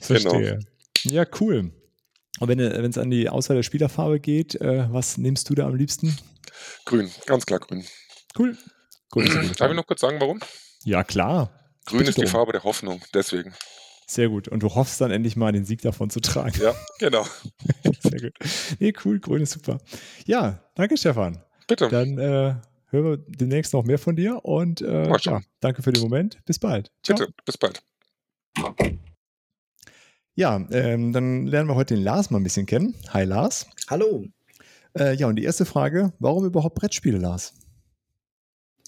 Verstehe. 0.00 0.60
Ja, 1.04 1.24
cool. 1.40 1.72
Und 2.40 2.48
wenn 2.48 2.60
es 2.60 2.98
an 2.98 3.10
die 3.10 3.28
Auswahl 3.28 3.56
der 3.56 3.62
Spielerfarbe 3.62 4.20
geht, 4.20 4.60
äh, 4.60 4.92
was 4.92 5.18
nimmst 5.18 5.50
du 5.50 5.54
da 5.54 5.66
am 5.66 5.74
liebsten? 5.74 6.16
Grün, 6.84 7.10
ganz 7.26 7.46
klar 7.46 7.60
grün. 7.60 7.84
Cool. 8.38 8.56
grün 9.10 9.52
Darf 9.58 9.70
ich 9.70 9.76
noch 9.76 9.86
kurz 9.86 10.00
sagen, 10.00 10.20
warum? 10.20 10.40
Ja, 10.84 11.04
klar. 11.04 11.50
Grün 11.86 11.98
Bitte 11.98 12.10
ist 12.10 12.20
die. 12.20 12.26
Farbe 12.26 12.52
der 12.52 12.64
Hoffnung, 12.64 13.02
deswegen. 13.14 13.54
Sehr 14.06 14.28
gut. 14.28 14.48
Und 14.48 14.62
du 14.62 14.74
hoffst 14.74 15.00
dann 15.00 15.10
endlich 15.10 15.36
mal 15.36 15.52
den 15.52 15.66
Sieg 15.66 15.82
davon 15.82 16.08
zu 16.08 16.20
tragen. 16.20 16.58
Ja, 16.62 16.74
genau. 16.98 17.26
Sehr 18.00 18.20
gut. 18.20 18.32
Nee, 18.78 18.94
cool, 19.04 19.20
grün 19.20 19.42
ist 19.42 19.52
super. 19.52 19.78
Ja, 20.24 20.62
danke, 20.74 20.96
Stefan. 20.96 21.42
Bitte. 21.66 21.88
Dann 21.88 22.18
äh, 22.18 22.54
hören 22.86 23.04
wir 23.04 23.16
demnächst 23.18 23.74
noch 23.74 23.84
mehr 23.84 23.98
von 23.98 24.16
dir 24.16 24.44
und 24.44 24.80
äh, 24.80 25.10
ja, 25.10 25.40
danke 25.60 25.82
für 25.82 25.92
den 25.92 26.02
Moment. 26.02 26.38
Bis 26.46 26.58
bald. 26.58 26.90
Ciao. 27.02 27.18
Bitte, 27.18 27.32
bis 27.44 27.58
bald. 27.58 27.82
Ja, 30.38 30.64
ähm, 30.70 31.12
dann 31.12 31.48
lernen 31.48 31.68
wir 31.68 31.74
heute 31.74 31.94
den 31.96 32.04
Lars 32.04 32.30
mal 32.30 32.38
ein 32.38 32.44
bisschen 32.44 32.64
kennen. 32.64 32.94
Hi 33.08 33.24
Lars. 33.24 33.66
Hallo. 33.90 34.24
Äh, 34.96 35.16
ja, 35.16 35.26
und 35.26 35.34
die 35.34 35.42
erste 35.42 35.64
Frage, 35.64 36.12
warum 36.20 36.44
überhaupt 36.44 36.76
Brettspiele, 36.76 37.18
Lars? 37.18 37.54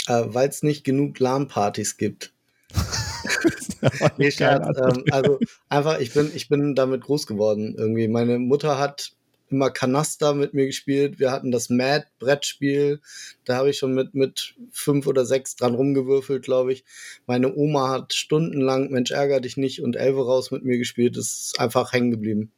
Äh, 0.07 0.27
Weil 0.27 0.49
es 0.49 0.63
nicht 0.63 0.85
genug 0.85 1.19
LAN-Partys 1.19 1.97
gibt. 1.97 2.33
nee, 4.17 4.31
Scherz. 4.31 4.79
Ähm, 4.79 5.03
also 5.11 5.41
einfach, 5.69 5.99
ich 5.99 6.15
bin, 6.15 6.31
ich 6.33 6.49
bin 6.49 6.77
damit 6.77 7.01
groß 7.01 7.27
geworden 7.27 7.75
irgendwie. 7.77 8.07
Meine 8.07 8.39
Mutter 8.39 8.79
hat 8.79 9.11
immer 9.51 9.71
Kanaster 9.71 10.35
mit 10.35 10.55
mir 10.55 10.67
gespielt. 10.67 11.19
Wir 11.19 11.31
hatten 11.31 11.51
das 11.51 11.71
Mad-Brettspiel. 11.71 13.01
Da 13.45 13.57
habe 13.57 13.71
ich 13.71 13.79
schon 13.79 13.95
mit, 13.95 14.15
mit 14.15 14.55
fünf 14.71 15.07
oder 15.07 15.25
sechs 15.25 15.57
dran 15.57 15.75
rumgewürfelt, 15.75 16.45
glaube 16.45 16.73
ich. 16.73 16.85
Meine 17.27 17.55
Oma 17.55 17.91
hat 17.91 18.15
stundenlang 18.15 18.91
Mensch 18.91 19.11
ärger 19.11 19.41
dich 19.41 19.57
nicht 19.57 19.83
und 19.83 19.97
Elve 19.97 20.25
raus 20.25 20.51
mit 20.51 20.65
mir 20.65 20.79
gespielt. 20.79 21.17
Das 21.17 21.27
ist 21.27 21.61
einfach 21.61 21.93
hängen 21.93 22.11
geblieben. 22.11 22.51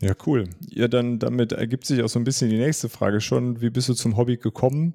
Ja, 0.00 0.14
cool. 0.26 0.48
Ja, 0.68 0.88
dann 0.88 1.20
damit 1.20 1.52
ergibt 1.52 1.86
sich 1.86 2.02
auch 2.02 2.08
so 2.08 2.18
ein 2.18 2.24
bisschen 2.24 2.50
die 2.50 2.58
nächste 2.58 2.88
Frage 2.88 3.20
schon. 3.20 3.60
Wie 3.60 3.70
bist 3.70 3.88
du 3.88 3.94
zum 3.94 4.16
Hobby 4.16 4.36
gekommen? 4.36 4.94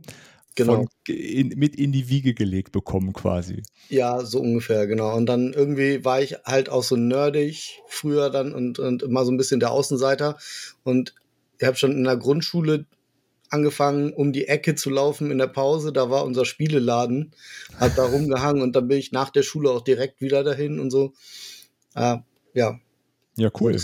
Genau. 0.57 0.87
In, 1.07 1.49
mit 1.49 1.75
in 1.75 1.91
die 1.91 2.09
Wiege 2.09 2.33
gelegt 2.33 2.71
bekommen 2.71 3.13
quasi. 3.13 3.61
Ja, 3.89 4.25
so 4.25 4.39
ungefähr, 4.41 4.87
genau. 4.87 5.15
Und 5.15 5.27
dann 5.27 5.53
irgendwie 5.53 6.03
war 6.03 6.19
ich 6.19 6.35
halt 6.45 6.69
auch 6.69 6.83
so 6.83 6.95
nerdig 6.95 7.79
früher 7.87 8.31
dann 8.31 8.53
und, 8.53 8.79
und 8.79 9.03
immer 9.03 9.23
so 9.23 9.31
ein 9.31 9.37
bisschen 9.37 9.59
der 9.59 9.71
Außenseiter. 9.71 10.37
Und 10.83 11.13
ich 11.59 11.65
habe 11.65 11.77
schon 11.77 11.91
in 11.91 12.03
der 12.03 12.17
Grundschule 12.17 12.85
angefangen, 13.49 14.13
um 14.13 14.33
die 14.33 14.47
Ecke 14.47 14.75
zu 14.75 14.89
laufen 14.89 15.31
in 15.31 15.37
der 15.37 15.47
Pause. 15.47 15.93
Da 15.93 16.09
war 16.09 16.25
unser 16.25 16.45
Spieleladen, 16.45 17.31
hat 17.79 17.97
da 17.97 18.05
rumgehangen 18.05 18.61
und 18.61 18.75
dann 18.75 18.87
bin 18.87 18.97
ich 18.97 19.11
nach 19.11 19.29
der 19.29 19.43
Schule 19.43 19.69
auch 19.69 19.81
direkt 19.81 20.21
wieder 20.21 20.43
dahin 20.43 20.79
und 20.79 20.91
so. 20.91 21.13
Äh, 21.95 22.17
ja. 22.53 22.79
Ja, 23.37 23.51
cool. 23.59 23.77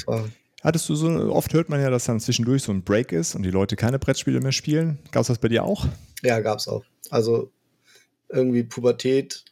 Hattest 0.64 0.88
du 0.88 0.96
so, 0.96 1.08
oft 1.34 1.54
hört 1.54 1.70
man 1.70 1.82
ja, 1.82 1.90
dass 1.90 2.06
dann 2.06 2.20
zwischendurch 2.20 2.64
so 2.64 2.72
ein 2.72 2.84
Break 2.84 3.12
ist 3.12 3.36
und 3.36 3.44
die 3.44 3.52
Leute 3.52 3.76
keine 3.76 4.00
Brettspiele 4.00 4.40
mehr 4.40 4.54
spielen. 4.54 4.98
Gab 5.12 5.22
es 5.22 5.28
das 5.28 5.38
bei 5.38 5.50
dir 5.50 5.64
auch? 5.64 5.86
Ja, 6.24 6.40
gab 6.40 6.60
es 6.60 6.68
auch. 6.68 6.84
Also 7.10 7.52
irgendwie 8.30 8.64
Pubertät 8.64 9.44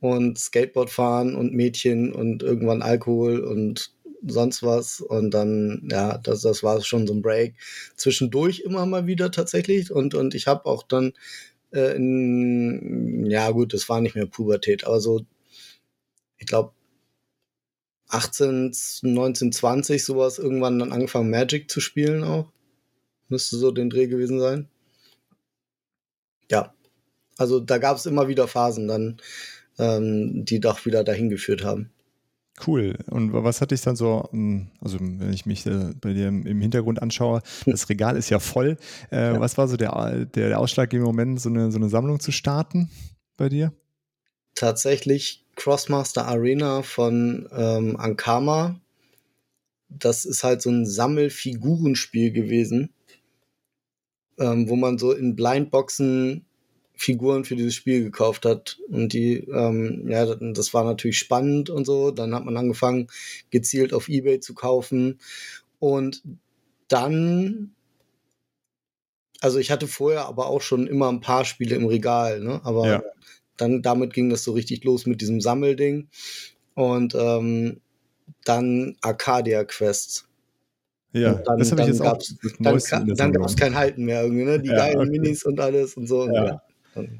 und 0.00 0.38
Skateboard 0.38 0.90
fahren 0.90 1.34
und 1.34 1.52
Mädchen 1.52 2.12
und 2.12 2.42
irgendwann 2.42 2.82
Alkohol 2.82 3.40
und 3.40 3.92
sonst 4.26 4.62
was. 4.62 5.00
Und 5.00 5.32
dann, 5.32 5.88
ja, 5.90 6.18
das, 6.18 6.42
das 6.42 6.62
war 6.62 6.80
schon 6.82 7.06
so 7.06 7.14
ein 7.14 7.22
Break. 7.22 7.54
Zwischendurch 7.96 8.60
immer 8.60 8.86
mal 8.86 9.06
wieder 9.06 9.30
tatsächlich. 9.30 9.90
Und, 9.90 10.14
und 10.14 10.34
ich 10.34 10.46
habe 10.46 10.66
auch 10.66 10.82
dann, 10.82 11.12
äh, 11.72 11.96
in, 11.96 13.26
ja 13.26 13.50
gut, 13.50 13.74
das 13.74 13.88
war 13.88 14.00
nicht 14.00 14.14
mehr 14.14 14.26
Pubertät, 14.26 14.84
aber 14.84 15.00
so, 15.00 15.26
ich 16.38 16.46
glaube, 16.46 16.72
18, 18.08 18.72
19, 19.02 19.52
20 19.52 20.04
sowas 20.04 20.38
irgendwann 20.38 20.78
dann 20.78 20.92
angefangen 20.92 21.30
Magic 21.30 21.70
zu 21.70 21.80
spielen 21.80 22.24
auch. 22.24 22.50
Müsste 23.28 23.56
so 23.58 23.70
den 23.70 23.90
Dreh 23.90 24.06
gewesen 24.06 24.40
sein. 24.40 24.68
Ja, 26.50 26.74
also 27.36 27.60
da 27.60 27.78
gab 27.78 27.96
es 27.98 28.06
immer 28.06 28.28
wieder 28.28 28.48
Phasen 28.48 28.88
dann, 28.88 29.18
ähm, 29.78 30.44
die 30.44 30.60
doch 30.60 30.86
wieder 30.86 31.04
dahin 31.04 31.28
geführt 31.28 31.62
haben. 31.64 31.90
Cool. 32.66 32.98
Und 33.08 33.32
was 33.32 33.60
hatte 33.60 33.74
ich 33.74 33.82
dann 33.82 33.96
so, 33.96 34.28
hm, 34.30 34.68
also 34.80 34.98
wenn 35.00 35.32
ich 35.32 35.46
mich 35.46 35.66
äh, 35.66 35.92
bei 36.00 36.12
dir 36.12 36.28
im 36.28 36.60
Hintergrund 36.60 37.00
anschaue, 37.02 37.42
hm. 37.64 37.72
das 37.72 37.88
Regal 37.88 38.16
ist 38.16 38.30
ja 38.30 38.38
voll. 38.40 38.76
Äh, 39.10 39.34
ja. 39.34 39.40
Was 39.40 39.58
war 39.58 39.68
so 39.68 39.76
der, 39.76 40.26
der 40.26 40.58
ausschlaggebende 40.58 41.06
Moment, 41.06 41.40
so 41.40 41.48
eine, 41.48 41.70
so 41.70 41.78
eine 41.78 41.88
Sammlung 41.88 42.20
zu 42.20 42.32
starten 42.32 42.90
bei 43.36 43.48
dir? 43.48 43.72
Tatsächlich 44.54 45.44
Crossmaster 45.54 46.26
Arena 46.26 46.82
von 46.82 47.48
ähm, 47.52 47.96
Ankama. 47.96 48.80
Das 49.88 50.24
ist 50.24 50.44
halt 50.44 50.62
so 50.62 50.70
ein 50.70 50.84
Sammelfigurenspiel 50.84 52.32
gewesen, 52.32 52.90
ähm, 54.38 54.68
wo 54.68 54.76
man 54.76 54.98
so 54.98 55.12
in 55.12 55.36
Blindboxen 55.36 56.44
Figuren 56.98 57.44
für 57.44 57.54
dieses 57.54 57.76
Spiel 57.76 58.02
gekauft 58.02 58.44
hat. 58.44 58.78
Und 58.88 59.12
die, 59.12 59.36
ähm, 59.36 60.06
ja, 60.08 60.26
das 60.34 60.74
war 60.74 60.82
natürlich 60.82 61.16
spannend 61.16 61.70
und 61.70 61.84
so. 61.84 62.10
Dann 62.10 62.34
hat 62.34 62.44
man 62.44 62.56
angefangen, 62.56 63.06
gezielt 63.50 63.94
auf 63.94 64.08
Ebay 64.08 64.40
zu 64.40 64.52
kaufen. 64.52 65.20
Und 65.78 66.24
dann, 66.88 67.70
also 69.40 69.60
ich 69.60 69.70
hatte 69.70 69.86
vorher 69.86 70.26
aber 70.26 70.48
auch 70.48 70.60
schon 70.60 70.88
immer 70.88 71.08
ein 71.08 71.20
paar 71.20 71.44
Spiele 71.44 71.76
im 71.76 71.86
Regal, 71.86 72.40
ne? 72.40 72.60
Aber 72.64 72.88
ja. 72.88 73.02
dann 73.56 73.80
damit 73.80 74.12
ging 74.12 74.28
das 74.28 74.42
so 74.42 74.52
richtig 74.52 74.82
los 74.82 75.06
mit 75.06 75.20
diesem 75.20 75.40
Sammelding. 75.40 76.08
Und 76.74 77.14
ähm, 77.14 77.80
dann 78.44 78.96
Arcadia 79.02 79.62
Quests. 79.62 80.26
Ja, 81.12 81.34
dann, 81.34 81.60
das 81.60 81.70
habe 81.70 81.82
ich 81.82 81.88
jetzt 81.88 82.02
auch. 82.02 82.18
Dann, 82.58 83.14
dann 83.14 83.32
gab 83.32 83.46
es 83.46 83.56
kein 83.56 83.76
Halten 83.76 84.04
mehr 84.04 84.24
irgendwie, 84.24 84.44
ne? 84.44 84.60
Die 84.60 84.68
ja, 84.68 84.76
geilen 84.76 84.98
okay. 84.98 85.10
Minis 85.10 85.44
und 85.44 85.60
alles 85.60 85.96
und 85.96 86.08
so. 86.08 86.26
Ja. 86.26 86.44
ja. 86.44 86.62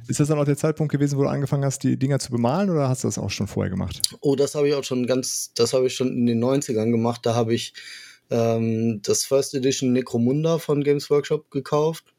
Ist 0.06 0.20
das 0.20 0.28
dann 0.28 0.38
auch 0.38 0.44
der 0.44 0.56
Zeitpunkt 0.56 0.92
gewesen, 0.92 1.18
wo 1.18 1.22
du 1.22 1.28
angefangen 1.28 1.64
hast, 1.64 1.82
die 1.82 1.98
Dinger 1.98 2.18
zu 2.18 2.30
bemalen 2.30 2.70
oder 2.70 2.88
hast 2.88 3.04
du 3.04 3.08
das 3.08 3.18
auch 3.18 3.30
schon 3.30 3.46
vorher 3.46 3.70
gemacht? 3.70 4.00
Oh, 4.20 4.36
das 4.36 4.54
habe 4.54 4.68
ich 4.68 4.74
auch 4.74 4.84
schon 4.84 5.06
ganz, 5.06 5.52
das 5.54 5.72
habe 5.72 5.86
ich 5.86 5.94
schon 5.94 6.08
in 6.08 6.26
den 6.26 6.42
90ern 6.42 6.90
gemacht. 6.90 7.24
Da 7.24 7.34
habe 7.34 7.54
ich 7.54 7.74
ähm, 8.30 9.00
das 9.02 9.24
First 9.24 9.54
Edition 9.54 9.92
Necromunda 9.92 10.58
von 10.58 10.84
Games 10.84 11.10
Workshop 11.10 11.50
gekauft. 11.50 12.14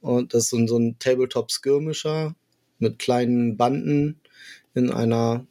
Und 0.00 0.34
das 0.34 0.52
ist 0.52 0.68
so, 0.68 0.78
ein 0.78 0.98
Tabletop-Skirmisher 0.98 2.34
mit 2.78 2.98
kleinen 2.98 3.56
Banden 3.56 4.20
in 4.74 4.90
einer, 4.90 5.46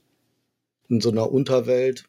in 0.88 1.02
so 1.02 1.12
einer 1.12 1.32
Unterwelt. 1.32 2.06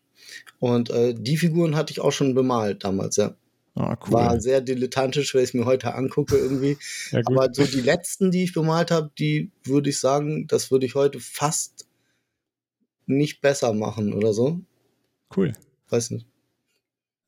Und 0.58 0.90
äh, 0.90 1.14
die 1.14 1.36
Figuren 1.36 1.76
hatte 1.76 1.92
ich 1.92 2.00
auch 2.00 2.12
schon 2.12 2.34
bemalt 2.34 2.84
damals, 2.84 3.16
ja. 3.16 3.34
Ah, 3.76 3.94
cool. 4.06 4.12
War 4.14 4.40
sehr 4.40 4.62
dilettantisch, 4.62 5.34
wenn 5.34 5.42
ich 5.42 5.50
es 5.50 5.54
mir 5.54 5.66
heute 5.66 5.94
angucke 5.94 6.36
irgendwie. 6.36 6.78
Ja, 7.12 7.20
Aber 7.26 7.48
so 7.52 7.64
die 7.64 7.82
letzten, 7.82 8.30
die 8.30 8.42
ich 8.44 8.54
bemalt 8.54 8.90
habe, 8.90 9.10
die 9.18 9.50
würde 9.64 9.90
ich 9.90 10.00
sagen, 10.00 10.46
das 10.46 10.70
würde 10.70 10.86
ich 10.86 10.94
heute 10.94 11.20
fast 11.20 11.86
nicht 13.06 13.42
besser 13.42 13.74
machen 13.74 14.12
oder 14.14 14.32
so. 14.32 14.60
Cool. 15.36 15.52
Weiß 15.90 16.10
nicht. 16.10 16.26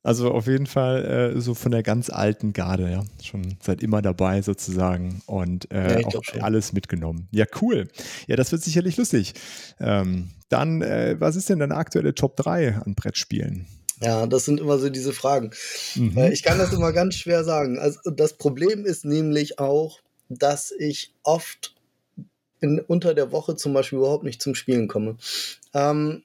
Also 0.01 0.31
auf 0.31 0.47
jeden 0.47 0.65
Fall 0.65 1.35
äh, 1.35 1.41
so 1.41 1.53
von 1.53 1.71
der 1.71 1.83
ganz 1.83 2.09
alten 2.09 2.53
Garde, 2.53 2.89
ja. 2.89 3.03
Schon 3.21 3.57
seit 3.61 3.83
immer 3.83 4.01
dabei 4.01 4.41
sozusagen 4.41 5.21
und 5.27 5.71
äh, 5.71 6.01
ja, 6.01 6.07
auch 6.07 6.41
alles 6.41 6.73
mitgenommen. 6.73 7.27
Ja, 7.31 7.45
cool. 7.61 7.87
Ja, 8.27 8.35
das 8.37 8.51
wird 8.51 8.63
sicherlich 8.63 8.97
lustig. 8.97 9.33
Ähm, 9.79 10.29
dann, 10.47 10.81
äh, 10.81 11.17
was 11.19 11.35
ist 11.35 11.49
denn 11.49 11.59
deine 11.59 11.75
aktuelle 11.75 12.15
Top 12.15 12.37
3 12.37 12.75
an 12.75 12.95
Brettspielen? 12.95 13.67
Ja, 14.01 14.27
das 14.27 14.45
sind 14.45 14.59
immer 14.59 14.77
so 14.77 14.89
diese 14.89 15.13
Fragen. 15.13 15.51
Mhm. 15.95 16.17
Äh, 16.17 16.31
ich 16.31 16.43
kann 16.43 16.57
das 16.57 16.73
immer 16.73 16.93
ganz 16.93 17.15
schwer 17.15 17.43
sagen. 17.43 17.77
Also 17.79 17.99
das 18.11 18.33
Problem 18.33 18.85
ist 18.85 19.05
nämlich 19.05 19.59
auch, 19.59 19.99
dass 20.29 20.71
ich 20.71 21.13
oft 21.23 21.75
in, 22.61 22.79
unter 22.79 23.13
der 23.13 23.31
Woche 23.31 23.55
zum 23.55 23.73
Beispiel 23.73 23.99
überhaupt 23.99 24.23
nicht 24.23 24.41
zum 24.41 24.55
Spielen 24.55 24.87
komme. 24.87 25.17
Ähm, 25.73 26.23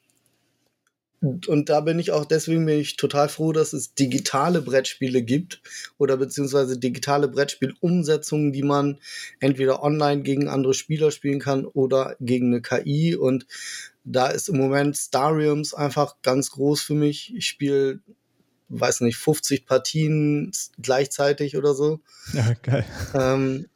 und 1.25 1.69
da 1.69 1.81
bin 1.81 1.99
ich 1.99 2.11
auch, 2.11 2.27
deswegen 2.27 2.67
bin 2.67 2.79
ich 2.79 2.97
total 2.97 3.29
froh, 3.29 3.53
dass 3.53 3.73
es 3.73 3.95
digitale 3.95 4.61
Brettspiele 4.61 5.23
gibt 5.23 5.63
oder 5.97 6.17
beziehungsweise 6.17 6.79
digitale 6.79 7.29
Brettspielumsetzungen, 7.29 8.53
die 8.53 8.63
man 8.63 8.99
entweder 9.41 9.83
online 9.83 10.23
gegen 10.23 10.49
andere 10.49 10.75
Spieler 10.75 11.11
spielen 11.11 11.41
kann 11.41 11.65
oder 11.65 12.17
gegen 12.21 12.49
eine 12.49 12.61
KI. 12.61 13.17
Und 13.17 13.47
da 14.05 14.27
ist 14.27 14.49
im 14.49 14.59
Moment 14.59 14.97
Stariums 14.97 15.73
einfach 15.73 16.17
ganz 16.23 16.51
groß 16.51 16.83
für 16.83 16.95
mich. 16.95 17.35
Ich 17.35 17.47
spiele, 17.47 18.01
weiß 18.69 19.01
nicht, 19.01 19.17
50 19.17 19.65
Partien 19.65 20.53
gleichzeitig 20.79 21.57
oder 21.57 21.75
so. 21.75 22.01
Ja, 22.35 22.53
geil. 22.63 22.85
Ähm, 23.15 23.67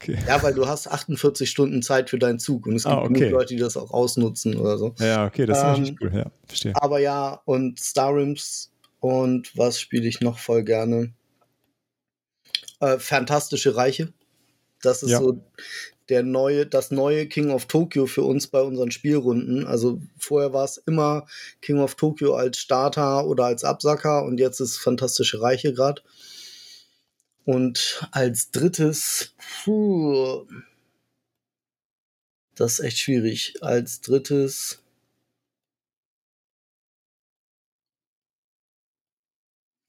okay. 0.00 0.18
Ja, 0.26 0.42
weil 0.42 0.54
du 0.54 0.66
hast 0.66 0.88
48 0.88 1.48
Stunden 1.48 1.82
Zeit 1.82 2.10
für 2.10 2.18
deinen 2.18 2.38
Zug 2.38 2.66
und 2.66 2.76
es 2.76 2.84
gibt 2.84 2.94
ah, 2.94 3.02
okay. 3.02 3.28
Leute, 3.28 3.54
die 3.54 3.60
das 3.60 3.76
auch 3.76 3.90
ausnutzen 3.90 4.56
oder 4.56 4.78
so. 4.78 4.94
Ja, 4.98 5.26
okay, 5.26 5.46
das 5.46 5.58
ist 5.58 5.64
ähm, 5.64 5.70
natürlich 5.70 5.96
cool, 6.00 6.12
ja, 6.14 6.30
verstehe. 6.46 6.72
Aber 6.76 6.98
ja, 6.98 7.40
und 7.44 7.80
Starims 7.80 8.72
und 9.00 9.56
was 9.56 9.80
spiele 9.80 10.06
ich 10.06 10.20
noch 10.20 10.38
voll 10.38 10.64
gerne? 10.64 11.12
Äh, 12.80 12.98
Fantastische 12.98 13.76
Reiche. 13.76 14.12
Das 14.82 15.02
ist 15.02 15.10
ja. 15.10 15.18
so 15.18 15.42
der 16.08 16.22
neue, 16.22 16.66
das 16.66 16.90
neue 16.90 17.26
King 17.26 17.50
of 17.50 17.66
Tokyo 17.66 18.06
für 18.06 18.22
uns 18.22 18.46
bei 18.46 18.60
unseren 18.60 18.90
Spielrunden. 18.90 19.66
Also 19.66 20.00
vorher 20.18 20.52
war 20.52 20.64
es 20.64 20.76
immer 20.76 21.26
King 21.60 21.78
of 21.78 21.96
Tokyo 21.96 22.34
als 22.34 22.58
Starter 22.58 23.26
oder 23.26 23.46
als 23.46 23.64
Absacker 23.64 24.24
und 24.24 24.38
jetzt 24.38 24.60
ist 24.60 24.76
Fantastische 24.76 25.40
Reiche 25.40 25.72
gerade. 25.72 26.02
Und 27.46 28.06
als 28.10 28.50
drittes, 28.50 29.32
puh, 29.64 30.44
das 32.56 32.80
ist 32.80 32.84
echt 32.84 32.98
schwierig. 32.98 33.54
Als 33.62 34.00
drittes. 34.00 34.82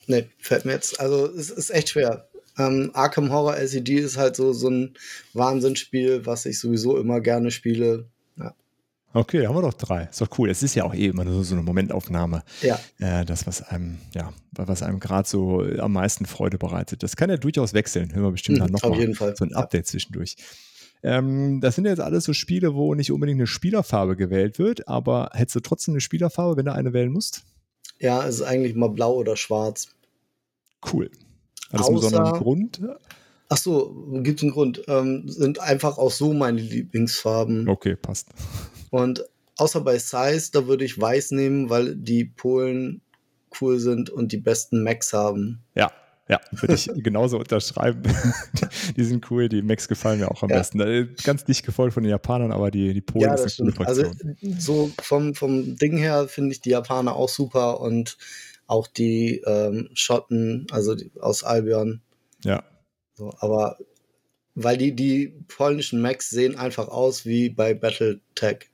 Ne, 0.08 0.30
fällt 0.38 0.65
mir 0.65 0.74
jetzt. 0.74 1.00
Also 1.00 1.26
es 1.34 1.50
ist 1.50 1.70
echt 1.72 1.89
schwer. 1.89 2.30
Ähm, 2.58 2.91
Arkham 2.93 3.32
Horror 3.32 3.58
LCD 3.58 4.00
ist 4.00 4.17
halt 4.17 4.36
so, 4.36 4.54
so 4.54 4.70
ein 4.70 4.98
Wahnsinnsspiel, 5.34 6.26
was 6.26 6.46
ich 6.46 6.60
sowieso 6.60 6.98
immer 6.98 7.22
gerne 7.22 7.50
spiele. 7.52 8.08
Ja. 9.13 9.20
Okay, 9.22 9.48
haben 9.48 9.56
wir 9.56 9.62
doch 9.62 9.74
drei. 9.74 10.04
Ist 10.04 10.22
doch 10.22 10.30
cool. 10.38 10.50
Es 10.50 10.62
ist 10.63 10.76
ja 10.76 10.84
auch 10.84 10.93
eh 10.93 11.08
immer 11.08 11.24
nur 11.24 11.43
so 11.43 11.56
eine 11.56 11.63
Momentaufnahme. 11.63 12.43
Ja. 12.62 12.80
Äh, 13.00 13.26
das, 13.26 13.48
was 13.48 13.62
einem, 13.63 13.98
ja, 14.13 14.32
was 14.52 14.84
einem 14.84 15.00
gerade 15.00 15.28
so 15.28 15.62
am 15.62 15.93
meisten 15.93 16.26
Freude 16.26 16.58
bereitet. 16.58 17.02
Das 17.04 17.15
kann 17.15 17.30
ja 17.30 17.38
durchaus 17.38 17.74
wechseln. 17.74 18.13
Hören 18.13 18.24
wir 18.26 18.32
bestimmt 18.32 18.58
Mhm, 18.60 18.63
dann 18.65 18.76
auf 18.76 18.84
nochmal 18.84 19.00
jeden 19.00 19.15
Fall. 19.15 19.36
so 19.36 19.46
ein 19.46 19.52
Ja. 19.52 19.58
Update 19.58 19.88
zwischendurch. 19.88 20.36
Ähm, 21.04 21.62
das 21.62 21.76
sind 21.76 21.86
jetzt 21.86 22.00
alles 22.00 22.26
so 22.26 22.34
Spiele, 22.34 22.74
wo 22.76 22.93
nicht 22.96 23.12
unbedingt 23.12 23.39
eine 23.39 23.48
Spielerfarbe 23.48 24.15
gewählt 24.15 24.60
wird, 24.60 24.88
aber 24.88 25.30
hättest 25.34 25.56
du 25.56 25.60
trotzdem 25.62 25.93
eine 25.93 26.02
Spielerfarbe, 26.02 26.58
wenn 26.58 26.65
du 26.65 26.74
eine 26.74 26.91
wählen 26.93 27.12
musst? 27.12 27.43
Ja, 28.00 28.26
es 28.28 28.36
ist 28.36 28.41
eigentlich 28.41 28.76
mal 28.76 28.89
blau 28.89 29.13
oder 29.15 29.36
schwarz. 29.38 29.89
Cool. 30.91 31.10
Hat 31.72 31.80
das 31.80 31.88
einen 31.88 31.96
besonderen 31.98 32.34
Grund? 32.39 32.82
Ach 33.50 33.58
so, 33.58 34.06
gibt 34.24 34.41
einen 34.41 34.52
Grund. 34.52 34.84
Ähm, 34.88 35.24
sind 35.28 35.60
einfach 35.60 35.98
auch 35.98 36.12
so 36.12 36.34
meine 36.34 36.62
Lieblingsfarben. 36.62 37.70
Okay, 37.70 37.96
passt. 37.96 38.28
Und 38.91 39.23
außer 39.58 39.82
bei 39.82 39.97
Size, 39.97 40.50
da 40.52 40.67
würde 40.67 40.86
ich 40.86 41.00
weiß 41.00 41.32
nehmen, 41.32 41.69
weil 41.69 41.95
die 41.95 42.26
Polen 42.26 43.02
cool 43.62 43.80
sind 43.80 44.10
und 44.10 44.32
die 44.32 44.38
besten 44.38 44.84
Macs 44.84 45.13
haben. 45.13 45.63
Ja, 45.76 45.91
ja, 46.30 46.39
würde 46.52 46.73
ich 46.76 46.89
genauso 47.04 47.39
unterschreiben. 47.39 48.04
die 48.97 49.04
sind 49.04 49.30
cool, 49.32 49.47
die 49.50 49.62
Macs 49.62 49.88
gefallen 49.88 50.19
mir 50.19 50.30
auch 50.30 50.43
am 50.43 50.50
Ja. 50.50 50.58
besten. 50.58 50.80
Äh, 50.82 51.08
Ganz 51.23 51.45
dicht 51.45 51.65
gefolgt 51.65 51.93
von 51.93 52.04
den 52.04 52.10
Japanern, 52.10 52.52
aber 52.52 52.69
die, 52.71 52.93
die 52.93 53.02
Polen 53.02 53.23
ja, 53.23 53.34
ist 53.34 53.45
das 53.45 53.60
eine 53.60 53.71
coole. 53.71 53.88
Also 53.88 54.12
so 54.58 54.91
vom, 55.02 55.34
vom 55.36 55.76
Ding 55.78 55.97
her 55.97 56.28
finde 56.28 56.52
ich 56.52 56.62
die 56.62 56.71
Japaner 56.71 57.15
auch 57.15 57.30
super 57.30 57.80
und 57.80 58.17
auch 58.67 58.88
die 58.88 59.41
ähm, 59.45 59.89
Schotten, 59.93 60.67
also 60.71 60.95
die, 60.95 61.10
aus 61.21 61.43
Albion. 61.45 62.02
ja, 62.43 62.63
So, 63.15 63.34
aber 63.39 63.78
weil 64.56 64.76
die, 64.78 64.93
die 64.93 65.34
polnischen 65.47 66.02
Macs 66.02 66.30
sehen 66.30 66.58
einfach 66.58 66.89
aus 66.89 67.26
wie 67.26 67.50
bei 67.50 67.73
Battletech. 67.73 68.69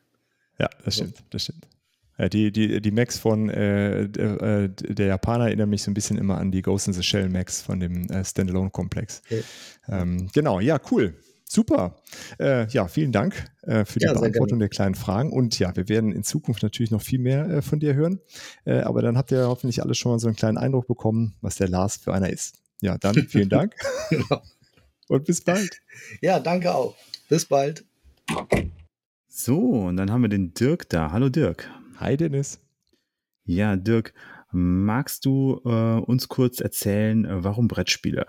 Ja, 0.60 0.70
das 0.86 0.96
So. 0.96 1.04
stimmt, 1.04 1.24
das 1.30 1.44
stimmt. 1.44 1.68
Die, 2.32 2.52
die, 2.52 2.80
die 2.80 2.92
Macs 2.92 3.18
von 3.18 3.50
äh, 3.50 4.08
der, 4.08 4.42
äh, 4.42 4.70
der 4.70 5.08
Japaner 5.08 5.46
erinnern 5.46 5.68
mich 5.70 5.82
so 5.82 5.90
ein 5.90 5.96
bisschen 5.96 6.18
immer 6.20 6.38
an 6.38 6.52
die 6.52 6.62
Ghost 6.62 6.88
in 6.88 6.94
the 6.94 7.02
Shell 7.02 7.28
Macs 7.28 7.62
von 7.64 7.80
dem 7.80 8.08
äh, 8.12 8.24
Standalone-Komplex. 8.24 9.24
Okay. 9.26 9.44
Ähm, 9.88 10.30
genau, 10.32 10.60
ja, 10.60 10.80
cool. 10.92 11.16
Super. 11.50 11.96
Äh, 12.40 12.68
ja, 12.68 12.88
vielen 12.88 13.12
Dank 13.12 13.46
äh, 13.64 13.84
für 13.84 13.98
die 14.00 14.06
Ja, 14.06 14.14
Beantwortung 14.14 14.60
der 14.60 14.70
kleinen 14.70 14.94
Fragen. 14.94 15.32
Und 15.34 15.58
ja, 15.58 15.76
wir 15.76 15.90
werden 15.90 16.12
in 16.12 16.24
Zukunft 16.24 16.62
natürlich 16.62 16.92
noch 16.92 17.02
viel 17.02 17.20
mehr 17.20 17.50
äh, 17.50 17.62
von 17.64 17.80
dir 17.80 17.96
hören. 17.96 18.20
Äh, 18.66 18.82
aber 18.82 19.02
dann 19.02 19.18
habt 19.18 19.32
ihr 19.32 19.48
hoffentlich 19.48 19.82
alle 19.82 19.96
schon 19.96 20.12
mal 20.12 20.20
so 20.20 20.28
einen 20.28 20.36
kleinen 20.36 20.58
Eindruck 20.60 20.88
bekommen, 20.88 21.34
was 21.42 21.56
der 21.56 21.68
Lars 21.68 21.98
für 21.98 22.14
einer 22.14 22.30
ist. 22.30 22.56
Ja, 22.82 22.98
dann 23.00 23.16
vielen 23.28 23.50
Dank 23.50 23.74
Genau. 24.10 24.42
und 25.08 25.26
bis 25.26 25.42
bald. 25.42 25.82
Ja, 26.22 26.40
danke 26.40 26.74
auch. 26.74 26.96
Bis 27.28 27.46
bald. 27.46 27.84
So, 29.36 29.58
und 29.88 29.98
dann 29.98 30.12
haben 30.12 30.22
wir 30.22 30.30
den 30.30 30.54
Dirk 30.54 30.88
da. 30.90 31.12
Hallo 31.12 31.28
Dirk. 31.28 31.68
Hi 31.98 32.16
Dennis. 32.16 32.62
Ja, 33.46 33.76
Dirk, 33.76 34.14
magst 34.52 35.26
du 35.26 35.60
äh, 35.66 36.00
uns 36.02 36.28
kurz 36.28 36.60
erzählen, 36.62 37.26
äh, 37.26 37.44
warum 37.44 37.68
Brettspiele? 37.68 38.28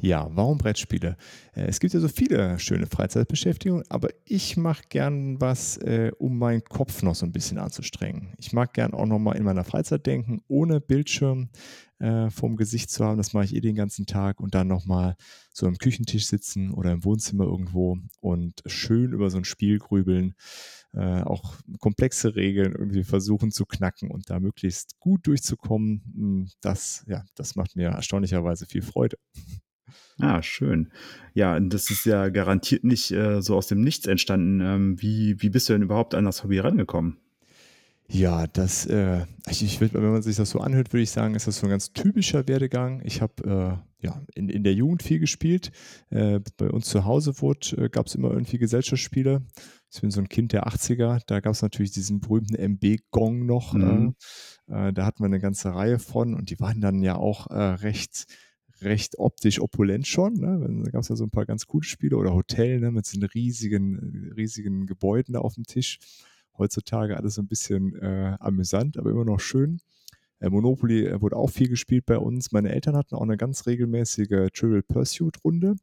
Ja, 0.00 0.28
warum 0.30 0.58
Brettspiele? 0.58 1.16
Äh, 1.54 1.62
Es 1.66 1.80
gibt 1.80 1.92
ja 1.92 1.98
so 1.98 2.06
viele 2.06 2.58
schöne 2.60 2.86
Freizeitbeschäftigungen, 2.86 3.84
aber 3.88 4.10
ich 4.24 4.56
mache 4.56 4.82
gern 4.88 5.40
was, 5.40 5.76
äh, 5.78 6.12
um 6.18 6.38
meinen 6.38 6.62
Kopf 6.62 7.02
noch 7.02 7.16
so 7.16 7.26
ein 7.26 7.32
bisschen 7.32 7.58
anzustrengen. 7.58 8.32
Ich 8.38 8.52
mag 8.52 8.72
gern 8.74 8.94
auch 8.94 9.06
noch 9.06 9.18
mal 9.18 9.32
in 9.36 9.42
meiner 9.42 9.64
Freizeit 9.64 10.06
denken, 10.06 10.40
ohne 10.46 10.80
Bildschirm 10.80 11.48
äh, 11.98 12.30
vorm 12.30 12.54
Gesicht 12.56 12.90
zu 12.90 13.04
haben. 13.04 13.16
Das 13.16 13.32
mache 13.32 13.46
ich 13.46 13.56
eh 13.56 13.60
den 13.60 13.74
ganzen 13.74 14.06
Tag 14.06 14.38
und 14.38 14.54
dann 14.54 14.68
noch 14.68 14.84
mal 14.86 15.16
so 15.52 15.66
am 15.66 15.76
Küchentisch 15.78 16.28
sitzen 16.28 16.70
oder 16.72 16.92
im 16.92 17.02
Wohnzimmer 17.04 17.44
irgendwo 17.44 17.98
und 18.20 18.62
schön 18.66 19.12
über 19.12 19.30
so 19.30 19.38
ein 19.38 19.44
Spiel 19.44 19.78
grübeln. 19.80 20.34
Auch 20.94 21.56
komplexe 21.80 22.34
Regeln 22.34 22.72
irgendwie 22.72 23.04
versuchen 23.04 23.50
zu 23.50 23.66
knacken 23.66 24.10
und 24.10 24.30
da 24.30 24.40
möglichst 24.40 24.98
gut 25.00 25.26
durchzukommen. 25.26 26.02
Hm, 26.14 26.48
Das, 26.62 27.04
ja, 27.06 27.24
das 27.34 27.56
macht 27.56 27.76
mir 27.76 27.88
erstaunlicherweise 27.90 28.64
viel 28.64 28.80
Freude. 28.82 29.18
Ah, 30.18 30.42
schön. 30.42 30.90
Ja, 31.34 31.56
und 31.56 31.72
das 31.72 31.90
ist 31.90 32.04
ja 32.04 32.28
garantiert 32.28 32.84
nicht 32.84 33.10
äh, 33.10 33.40
so 33.40 33.56
aus 33.56 33.66
dem 33.66 33.80
Nichts 33.82 34.06
entstanden. 34.06 34.60
Ähm, 34.60 35.02
wie, 35.02 35.40
wie 35.40 35.50
bist 35.50 35.68
du 35.68 35.74
denn 35.74 35.82
überhaupt 35.82 36.14
an 36.14 36.24
das 36.24 36.42
Hobby 36.42 36.58
rangekommen? 36.58 37.18
Ja, 38.10 38.46
das, 38.46 38.86
äh, 38.86 39.26
ich, 39.50 39.62
ich 39.62 39.80
würd, 39.80 39.92
wenn 39.92 40.10
man 40.10 40.22
sich 40.22 40.36
das 40.36 40.48
so 40.48 40.60
anhört, 40.60 40.94
würde 40.94 41.02
ich 41.02 41.10
sagen, 41.10 41.34
ist 41.34 41.46
das 41.46 41.58
so 41.58 41.66
ein 41.66 41.70
ganz 41.70 41.92
typischer 41.92 42.48
Werdegang. 42.48 43.02
Ich 43.04 43.20
habe 43.20 43.82
äh, 44.00 44.06
ja, 44.06 44.22
in, 44.34 44.48
in 44.48 44.64
der 44.64 44.72
Jugend 44.72 45.02
viel 45.02 45.18
gespielt. 45.18 45.72
Äh, 46.08 46.40
bei 46.56 46.70
uns 46.70 46.86
zu 46.86 47.04
Hause 47.04 47.40
wurde, 47.42 47.76
äh, 47.76 47.88
gab 47.90 48.06
es 48.06 48.14
immer 48.14 48.30
irgendwie 48.30 48.56
Gesellschaftsspiele. 48.56 49.42
Ich 49.92 50.00
bin 50.00 50.10
so 50.10 50.20
ein 50.20 50.28
Kind 50.30 50.52
der 50.52 50.66
80er. 50.66 51.20
Da 51.26 51.40
gab 51.40 51.52
es 51.52 51.60
natürlich 51.60 51.92
diesen 51.92 52.20
berühmten 52.20 52.54
MB-Gong 52.54 53.44
noch. 53.44 53.74
Mhm. 53.74 54.14
Äh, 54.68 54.88
äh, 54.88 54.92
da 54.94 55.04
hatten 55.04 55.22
wir 55.22 55.26
eine 55.26 55.40
ganze 55.40 55.74
Reihe 55.74 55.98
von 55.98 56.34
und 56.34 56.48
die 56.48 56.60
waren 56.60 56.80
dann 56.80 57.02
ja 57.02 57.16
auch 57.16 57.48
äh, 57.48 57.60
recht 57.60 58.26
recht 58.80 59.18
optisch 59.18 59.60
opulent 59.60 60.06
schon. 60.06 60.34
Ne? 60.34 60.82
Da 60.84 60.90
gab 60.90 61.02
es 61.02 61.08
ja 61.08 61.16
so 61.16 61.24
ein 61.24 61.30
paar 61.30 61.46
ganz 61.46 61.66
coole 61.66 61.84
Spiele 61.84 62.16
oder 62.16 62.34
Hotel 62.34 62.80
ne? 62.80 62.90
mit 62.90 63.06
so 63.06 63.18
riesigen, 63.34 64.32
riesigen 64.36 64.86
Gebäuden 64.86 65.34
da 65.34 65.40
auf 65.40 65.54
dem 65.54 65.64
Tisch. 65.64 65.98
Heutzutage 66.56 67.16
alles 67.16 67.34
so 67.34 67.42
ein 67.42 67.48
bisschen 67.48 67.94
äh, 67.96 68.36
amüsant, 68.40 68.96
aber 68.96 69.10
immer 69.10 69.24
noch 69.24 69.40
schön. 69.40 69.80
Äh, 70.40 70.50
Monopoly 70.50 71.06
äh, 71.06 71.20
wurde 71.20 71.36
auch 71.36 71.50
viel 71.50 71.68
gespielt 71.68 72.06
bei 72.06 72.18
uns. 72.18 72.52
Meine 72.52 72.70
Eltern 72.72 72.96
hatten 72.96 73.14
auch 73.14 73.22
eine 73.22 73.36
ganz 73.36 73.66
regelmäßige 73.66 74.50
Trivial 74.52 74.82
Pursuit-Runde. 74.82 75.76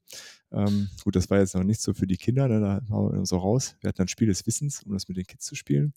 Ähm, 0.51 0.89
gut, 1.03 1.15
das 1.15 1.29
war 1.29 1.39
jetzt 1.39 1.55
noch 1.55 1.63
nicht 1.63 1.81
so 1.81 1.93
für 1.93 2.07
die 2.07 2.17
Kinder, 2.17 2.47
ne? 2.47 2.59
da 2.59 2.81
waren 2.89 3.19
wir 3.19 3.25
so 3.25 3.37
raus. 3.37 3.75
Wir 3.81 3.89
hatten 3.89 4.01
ein 4.01 4.07
Spiel 4.07 4.27
des 4.27 4.45
Wissens, 4.47 4.83
um 4.83 4.93
das 4.93 5.07
mit 5.07 5.17
den 5.17 5.25
Kids 5.25 5.45
zu 5.45 5.55
spielen. 5.55 5.93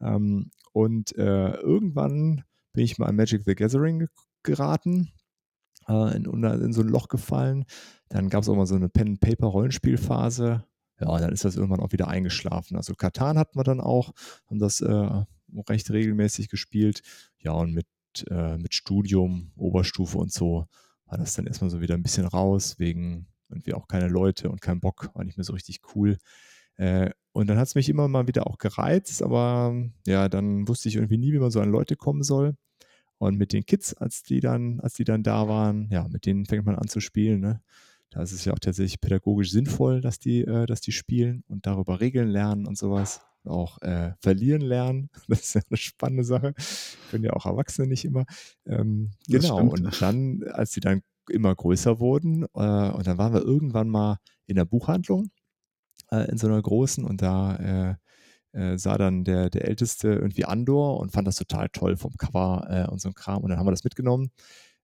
Ähm, 0.00 0.50
und 0.72 1.16
äh, 1.16 1.54
irgendwann 1.56 2.44
bin 2.72 2.84
ich 2.84 2.98
mal 2.98 3.06
an 3.06 3.16
Magic 3.16 3.44
the 3.44 3.54
Gathering 3.54 4.00
ge- 4.00 4.08
geraten, 4.42 5.10
äh, 5.88 6.16
in, 6.16 6.24
in 6.24 6.72
so 6.72 6.82
ein 6.82 6.88
Loch 6.88 7.08
gefallen. 7.08 7.64
Dann 8.08 8.28
gab 8.28 8.42
es 8.42 8.48
auch 8.48 8.56
mal 8.56 8.66
so 8.66 8.76
eine 8.76 8.88
Pen-Paper-Rollenspielphase. 8.88 10.64
Ja, 11.00 11.18
dann 11.18 11.32
ist 11.32 11.44
das 11.44 11.56
irgendwann 11.56 11.80
auch 11.80 11.92
wieder 11.92 12.08
eingeschlafen. 12.08 12.76
Also 12.76 12.94
Katan 12.94 13.38
hatten 13.38 13.58
wir 13.58 13.64
dann 13.64 13.80
auch, 13.80 14.12
haben 14.46 14.58
das 14.58 14.80
äh, 14.80 15.24
recht 15.68 15.90
regelmäßig 15.90 16.48
gespielt. 16.48 17.02
Ja, 17.38 17.52
und 17.52 17.74
mit, 17.74 17.86
äh, 18.30 18.56
mit 18.56 18.74
Studium, 18.74 19.52
Oberstufe 19.56 20.18
und 20.18 20.32
so 20.32 20.66
war 21.06 21.18
das 21.18 21.34
dann 21.34 21.46
erstmal 21.46 21.70
so 21.70 21.80
wieder 21.80 21.94
ein 21.94 22.02
bisschen 22.02 22.26
raus, 22.26 22.78
wegen 22.78 23.26
irgendwie 23.48 23.74
auch 23.74 23.86
keine 23.86 24.08
Leute 24.08 24.50
und 24.50 24.60
kein 24.60 24.80
Bock, 24.80 25.10
war 25.14 25.24
nicht 25.24 25.36
mehr 25.36 25.44
so 25.44 25.52
richtig 25.52 25.80
cool. 25.94 26.18
Äh, 26.76 27.10
und 27.32 27.48
dann 27.48 27.58
hat 27.58 27.68
es 27.68 27.74
mich 27.74 27.88
immer 27.88 28.08
mal 28.08 28.26
wieder 28.26 28.46
auch 28.46 28.58
gereizt, 28.58 29.22
aber 29.22 29.74
ja, 30.06 30.28
dann 30.28 30.66
wusste 30.68 30.88
ich 30.88 30.96
irgendwie 30.96 31.18
nie, 31.18 31.32
wie 31.32 31.38
man 31.38 31.50
so 31.50 31.60
an 31.60 31.70
Leute 31.70 31.96
kommen 31.96 32.22
soll. 32.22 32.56
Und 33.18 33.38
mit 33.38 33.52
den 33.52 33.64
Kids, 33.64 33.94
als 33.94 34.22
die 34.22 34.40
dann, 34.40 34.80
als 34.80 34.94
die 34.94 35.04
dann 35.04 35.22
da 35.22 35.48
waren, 35.48 35.88
ja, 35.90 36.06
mit 36.08 36.26
denen 36.26 36.46
fängt 36.46 36.66
man 36.66 36.76
an 36.76 36.88
zu 36.88 37.00
spielen. 37.00 37.40
Ne? 37.40 37.62
Da 38.10 38.22
ist 38.22 38.32
es 38.32 38.44
ja 38.44 38.52
auch 38.52 38.58
tatsächlich 38.58 39.00
pädagogisch 39.00 39.50
sinnvoll, 39.50 40.00
dass 40.00 40.18
die, 40.18 40.42
äh, 40.42 40.66
dass 40.66 40.80
die 40.80 40.92
spielen 40.92 41.42
und 41.48 41.66
darüber 41.66 42.00
Regeln 42.00 42.28
lernen 42.28 42.66
und 42.66 42.76
sowas. 42.76 43.20
Auch 43.44 43.80
äh, 43.82 44.12
verlieren 44.20 44.60
lernen. 44.60 45.08
Das 45.28 45.40
ist 45.40 45.54
ja 45.54 45.60
eine 45.68 45.76
spannende 45.76 46.24
Sache. 46.24 46.54
Können 47.10 47.24
ja 47.24 47.32
auch 47.32 47.46
Erwachsene 47.46 47.86
nicht 47.86 48.04
immer. 48.04 48.26
Ähm, 48.66 49.12
genau. 49.28 49.60
Und 49.68 50.02
dann, 50.02 50.42
als 50.44 50.72
die 50.72 50.80
dann 50.80 51.02
immer 51.30 51.54
größer 51.54 52.00
wurden, 52.00 52.44
äh, 52.54 52.90
und 52.90 53.06
dann 53.06 53.18
waren 53.18 53.32
wir 53.32 53.42
irgendwann 53.42 53.88
mal 53.88 54.18
in 54.46 54.56
der 54.56 54.64
Buchhandlung, 54.64 55.30
äh, 56.10 56.28
in 56.30 56.38
so 56.38 56.48
einer 56.48 56.60
großen, 56.60 57.04
und 57.04 57.22
da 57.22 57.96
äh, 58.56 58.78
sah 58.78 58.96
dann 58.96 59.22
der, 59.24 59.50
der 59.50 59.66
Älteste 59.66 60.08
irgendwie 60.08 60.44
Andor 60.46 60.98
und 60.98 61.12
fand 61.12 61.28
das 61.28 61.36
total 61.36 61.68
toll 61.68 61.96
vom 61.96 62.16
Cover 62.16 62.66
äh, 62.70 62.90
und 62.90 63.00
so 63.00 63.08
ein 63.08 63.14
Kram. 63.14 63.42
Und 63.42 63.50
dann 63.50 63.58
haben 63.58 63.66
wir 63.66 63.70
das 63.70 63.84
mitgenommen, 63.84 64.30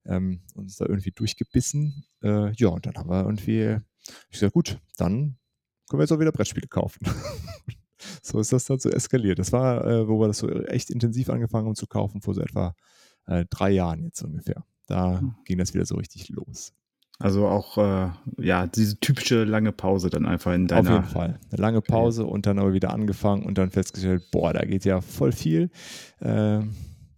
ähm, 0.04 0.42
uns 0.54 0.76
da 0.76 0.86
irgendwie 0.86 1.10
durchgebissen. 1.10 2.04
Äh, 2.22 2.52
ja, 2.52 2.68
und 2.68 2.84
dann 2.86 2.94
haben 2.94 3.08
wir 3.08 3.22
irgendwie, 3.22 3.78
ich 4.28 4.38
gesagt, 4.38 4.52
gut, 4.52 4.78
dann 4.96 5.36
können 5.88 6.00
wir 6.00 6.04
jetzt 6.04 6.12
auch 6.12 6.20
wieder 6.20 6.32
Brettspiele 6.32 6.68
kaufen. 6.68 7.06
so 8.22 8.38
ist 8.40 8.52
das 8.52 8.66
dann 8.66 8.78
so 8.78 8.90
eskaliert. 8.90 9.38
Das 9.38 9.52
war, 9.52 9.86
äh, 9.86 10.06
wo 10.08 10.20
wir 10.20 10.28
das 10.28 10.38
so 10.38 10.50
echt 10.50 10.90
intensiv 10.90 11.30
angefangen 11.30 11.66
haben 11.66 11.74
zu 11.74 11.86
kaufen, 11.86 12.20
vor 12.20 12.34
so 12.34 12.42
etwa 12.42 12.74
äh, 13.26 13.46
drei 13.48 13.70
Jahren 13.70 14.04
jetzt 14.04 14.22
ungefähr. 14.22 14.64
Da 14.86 15.20
Hm. 15.20 15.34
ging 15.44 15.58
das 15.58 15.72
wieder 15.72 15.86
so 15.86 15.94
richtig 15.96 16.28
los. 16.28 16.74
Also 17.18 17.46
auch, 17.46 17.78
äh, 17.78 18.10
ja, 18.38 18.66
diese 18.66 18.98
typische 18.98 19.44
lange 19.44 19.70
Pause 19.70 20.10
dann 20.10 20.26
einfach 20.26 20.52
in 20.52 20.66
deiner. 20.66 20.90
Auf 20.90 20.96
jeden 20.96 21.12
Fall. 21.12 21.38
Eine 21.50 21.62
lange 21.62 21.80
Pause 21.80 22.26
und 22.26 22.46
dann 22.46 22.58
aber 22.58 22.72
wieder 22.72 22.92
angefangen 22.92 23.44
und 23.44 23.58
dann 23.58 23.70
festgestellt, 23.70 24.24
boah, 24.32 24.52
da 24.52 24.64
geht 24.64 24.84
ja 24.84 25.00
voll 25.00 25.30
viel. 25.30 25.70
Äh, 26.20 26.60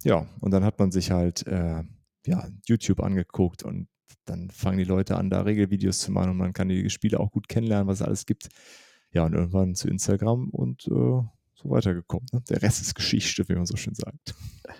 ja, 0.03 0.27
und 0.41 0.51
dann 0.51 0.63
hat 0.63 0.77
man 0.77 0.91
sich 0.91 1.09
halt 1.09 1.47
äh, 1.47 1.83
ja, 2.27 2.47
YouTube 2.67 3.01
angeguckt 3.01 3.63
und 3.63 3.87
dann 4.25 4.49
fangen 4.49 4.77
die 4.77 4.83
Leute 4.83 5.17
an, 5.17 5.29
da 5.29 5.41
Regelvideos 5.41 5.99
zu 5.99 6.11
machen 6.11 6.31
und 6.31 6.37
man 6.37 6.53
kann 6.53 6.69
die 6.69 6.89
Spiele 6.89 7.19
auch 7.19 7.31
gut 7.31 7.47
kennenlernen, 7.47 7.87
was 7.87 8.01
es 8.01 8.05
alles 8.05 8.25
gibt. 8.25 8.49
Ja, 9.11 9.25
und 9.25 9.33
irgendwann 9.33 9.75
zu 9.75 9.87
Instagram 9.87 10.49
und 10.49 10.87
äh, 10.87 11.23
so 11.65 11.71
weitergekommen. 11.71 12.27
Ne? 12.31 12.41
Der 12.49 12.61
Rest 12.61 12.81
ist 12.81 12.95
Geschichte, 12.95 13.47
wie 13.47 13.55
man 13.55 13.65
so 13.65 13.75
schön 13.75 13.95
sagt. 13.95 14.35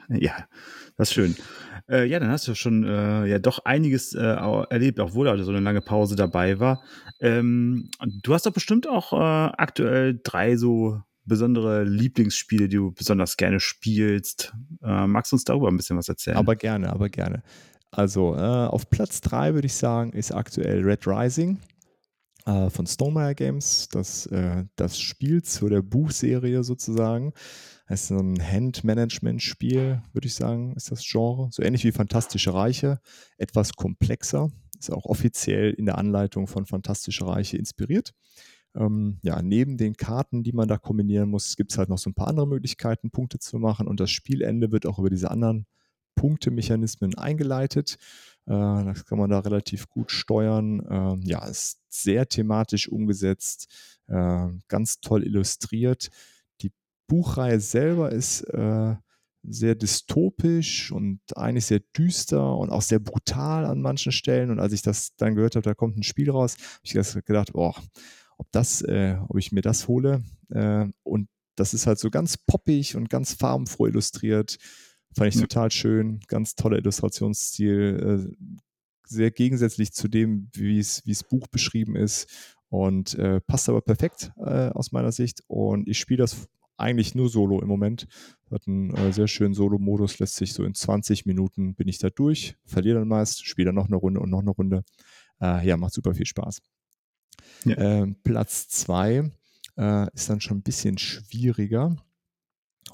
Ja, 0.10 0.48
das 0.98 1.10
ist 1.10 1.13
schön. 1.13 1.36
Äh, 1.89 2.06
ja, 2.08 2.19
dann 2.19 2.30
hast 2.30 2.48
du 2.48 2.56
schon 2.56 2.84
äh, 2.84 3.26
ja 3.26 3.39
doch 3.39 3.60
einiges 3.65 4.13
äh, 4.13 4.21
erlebt, 4.21 5.00
obwohl 5.00 5.28
also 5.28 5.43
so 5.43 5.52
eine 5.52 5.60
lange 5.60 5.82
Pause 5.82 6.15
dabei 6.15 6.60
war. 6.60 6.84
Ähm, 7.19 7.89
du 8.21 8.34
hast 8.34 8.45
doch 8.45 8.54
bestimmt 8.54 8.88
auch 8.88 9.13
äh, 9.13 9.15
aktuell 9.15 10.19
drei 10.24 10.58
so 10.58 11.02
besondere 11.26 11.84
Lieblingsspiele, 11.84 12.67
die 12.67 12.76
du 12.78 12.91
besonders 12.91 13.36
gerne 13.38 13.60
spielst. 13.60 14.54
Äh, 14.84 15.08
magst 15.08 15.32
du 15.32 15.38
uns 15.38 15.43
darüber 15.43 15.69
ein 15.69 15.78
bisschen 15.78 15.98
was 15.98 16.08
erzählen? 16.08 16.38
Aber 16.38 16.56
gerne, 16.56 16.91
aber 16.91 17.10
gerne. 17.10 17.41
Also 17.91 18.36
äh, 18.36 18.39
auf 18.39 18.89
Platz 18.89 19.21
drei 19.21 19.54
würde 19.54 19.65
ich 19.67 19.74
sagen, 19.74 20.13
ist 20.13 20.32
aktuell 20.32 20.84
Red 20.84 21.08
Rising 21.08 21.60
äh, 22.45 22.69
von 22.69 22.88
Stonemeyer 22.88 23.36
Games, 23.36 23.89
das, 23.89 24.25
äh, 24.27 24.65
das 24.75 24.99
Spiel 24.99 25.43
zu 25.43 25.67
der 25.67 25.81
Buchserie 25.81 26.63
sozusagen. 26.63 27.34
Es 27.88 28.05
ist 28.05 28.12
ein 28.12 28.41
Hand-Management-Spiel, 28.41 30.01
würde 30.13 30.27
ich 30.27 30.34
sagen, 30.34 30.73
ist 30.75 30.91
das 30.91 31.03
Genre. 31.05 31.49
So 31.51 31.62
ähnlich 31.62 31.84
wie 31.84 31.91
Fantastische 31.91 32.53
Reiche, 32.53 32.99
etwas 33.38 33.73
komplexer. 33.73 34.49
Ist 34.79 34.91
auch 34.91 35.05
offiziell 35.05 35.71
in 35.71 35.86
der 35.86 35.97
Anleitung 35.97 36.47
von 36.47 36.65
Fantastische 36.65 37.27
Reiche 37.27 37.58
inspiriert. 37.58 38.13
Ähm, 38.75 39.19
ja, 39.21 39.41
neben 39.41 39.77
den 39.77 39.95
Karten, 39.95 40.43
die 40.43 40.51
man 40.51 40.67
da 40.67 40.77
kombinieren 40.77 41.29
muss, 41.29 41.55
gibt 41.55 41.71
es 41.71 41.77
halt 41.77 41.89
noch 41.89 41.97
so 41.97 42.10
ein 42.10 42.13
paar 42.13 42.27
andere 42.27 42.47
Möglichkeiten, 42.47 43.10
Punkte 43.10 43.39
zu 43.39 43.58
machen. 43.58 43.88
Und 43.88 43.99
das 43.99 44.12
Spielende 44.12 44.71
wird 44.71 44.86
auch 44.86 44.99
über 44.99 45.10
diese 45.10 45.31
anderen 45.31 45.65
Punktemechanismen 46.15 47.17
eingeleitet. 47.17 47.97
Äh, 48.47 48.51
das 48.86 49.06
kann 49.06 49.17
man 49.17 49.30
da 49.30 49.39
relativ 49.39 49.89
gut 49.89 50.12
steuern. 50.12 50.86
Ähm, 50.89 51.21
ja, 51.23 51.45
ist 51.45 51.80
sehr 51.89 52.28
thematisch 52.28 52.88
umgesetzt, 52.89 53.67
äh, 54.08 54.47
ganz 54.67 54.99
toll 54.99 55.23
illustriert. 55.23 56.10
Die 56.62 56.71
Buchreihe 57.08 57.60
selber 57.60 58.12
ist 58.12 58.41
äh, 58.41 58.95
sehr 59.43 59.75
dystopisch 59.75 60.91
und 60.91 61.19
eigentlich 61.36 61.67
sehr 61.67 61.82
düster 61.95 62.58
und 62.58 62.71
auch 62.71 62.82
sehr 62.82 62.99
brutal 62.99 63.65
an 63.65 63.82
manchen 63.82 64.12
Stellen. 64.12 64.49
Und 64.49 64.60
als 64.60 64.73
ich 64.73 64.82
das 64.82 65.15
dann 65.17 65.36
gehört 65.36 65.56
habe, 65.56 65.63
da 65.63 65.75
kommt 65.75 65.97
ein 65.97 66.04
Spiel 66.04 66.32
raus, 66.32 66.58
habe 66.58 67.01
ich 67.04 67.25
gedacht, 67.25 67.51
oh, 67.54 67.73
ob 68.38 68.51
das, 68.51 68.84
ob 68.84 69.38
ich 69.38 69.51
mir 69.51 69.62
das 69.62 69.88
hole. 69.88 70.23
Und 71.04 71.30
das 71.56 71.75
ist 71.75 71.86
halt 71.86 71.99
so 71.99 72.10
ganz 72.10 72.38
poppig 72.38 72.95
und 72.95 73.08
ganz 73.08 73.34
farbenfroh 73.34 73.86
illustriert. 73.86 74.58
Fand 75.15 75.34
ich 75.34 75.39
total 75.39 75.71
schön, 75.71 76.19
ganz 76.28 76.56
toller 76.56 76.78
Illustrationsstil, 76.78 78.28
äh, 78.30 78.47
sehr 79.08 79.32
gegensätzlich 79.32 79.93
zu 79.93 80.08
dem, 80.08 80.49
wie 80.54 80.80
es 80.80 81.23
Buch 81.23 81.47
beschrieben 81.47 81.95
ist 81.95 82.28
und 82.69 83.15
äh, 83.15 83.39
passt 83.41 83.69
aber 83.69 83.82
perfekt 83.82 84.32
äh, 84.38 84.69
aus 84.69 84.91
meiner 84.91 85.12
Sicht. 85.12 85.43
Und 85.47 85.88
ich 85.88 85.99
spiele 85.99 86.17
das 86.17 86.47
eigentlich 86.78 87.15
nur 87.15 87.30
solo 87.30 87.62
im 87.62 87.67
Moment. 87.67 88.08
Hat 88.51 88.67
einen 88.67 88.93
äh, 88.95 89.13
sehr 89.13 89.28
schönen 89.28 89.54
Solo-Modus, 89.54 90.19
lässt 90.19 90.36
sich 90.36 90.54
so 90.54 90.63
in 90.63 90.73
20 90.73 91.25
Minuten 91.25 91.75
bin 91.75 91.88
ich 91.88 91.97
da 91.97 92.10
durch, 92.10 92.56
verliere 92.65 92.99
dann 92.99 93.08
meist, 93.08 93.45
spiele 93.45 93.67
dann 93.67 93.75
noch 93.75 93.88
eine 93.88 93.95
Runde 93.95 94.19
und 94.19 94.30
noch 94.30 94.41
eine 94.41 94.51
Runde. 94.51 94.84
Äh, 95.41 95.65
ja, 95.67 95.78
macht 95.78 95.93
super 95.93 96.13
viel 96.13 96.25
Spaß. 96.25 96.62
Ja. 97.65 97.78
Ähm, 97.78 98.17
Platz 98.23 98.67
2 98.69 99.32
äh, 99.78 100.13
ist 100.13 100.30
dann 100.30 100.41
schon 100.41 100.58
ein 100.58 100.63
bisschen 100.63 100.97
schwieriger. 100.97 101.95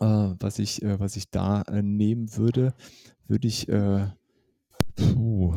Äh, 0.02 0.36
was, 0.40 0.58
ich, 0.58 0.82
äh, 0.82 1.00
was 1.00 1.16
ich 1.16 1.30
da 1.30 1.62
äh, 1.62 1.84
nehmen 1.84 2.36
würde, 2.36 2.74
würde 3.28 3.48
ich 3.48 3.70
äh, 3.70 4.08
puh, 4.96 5.56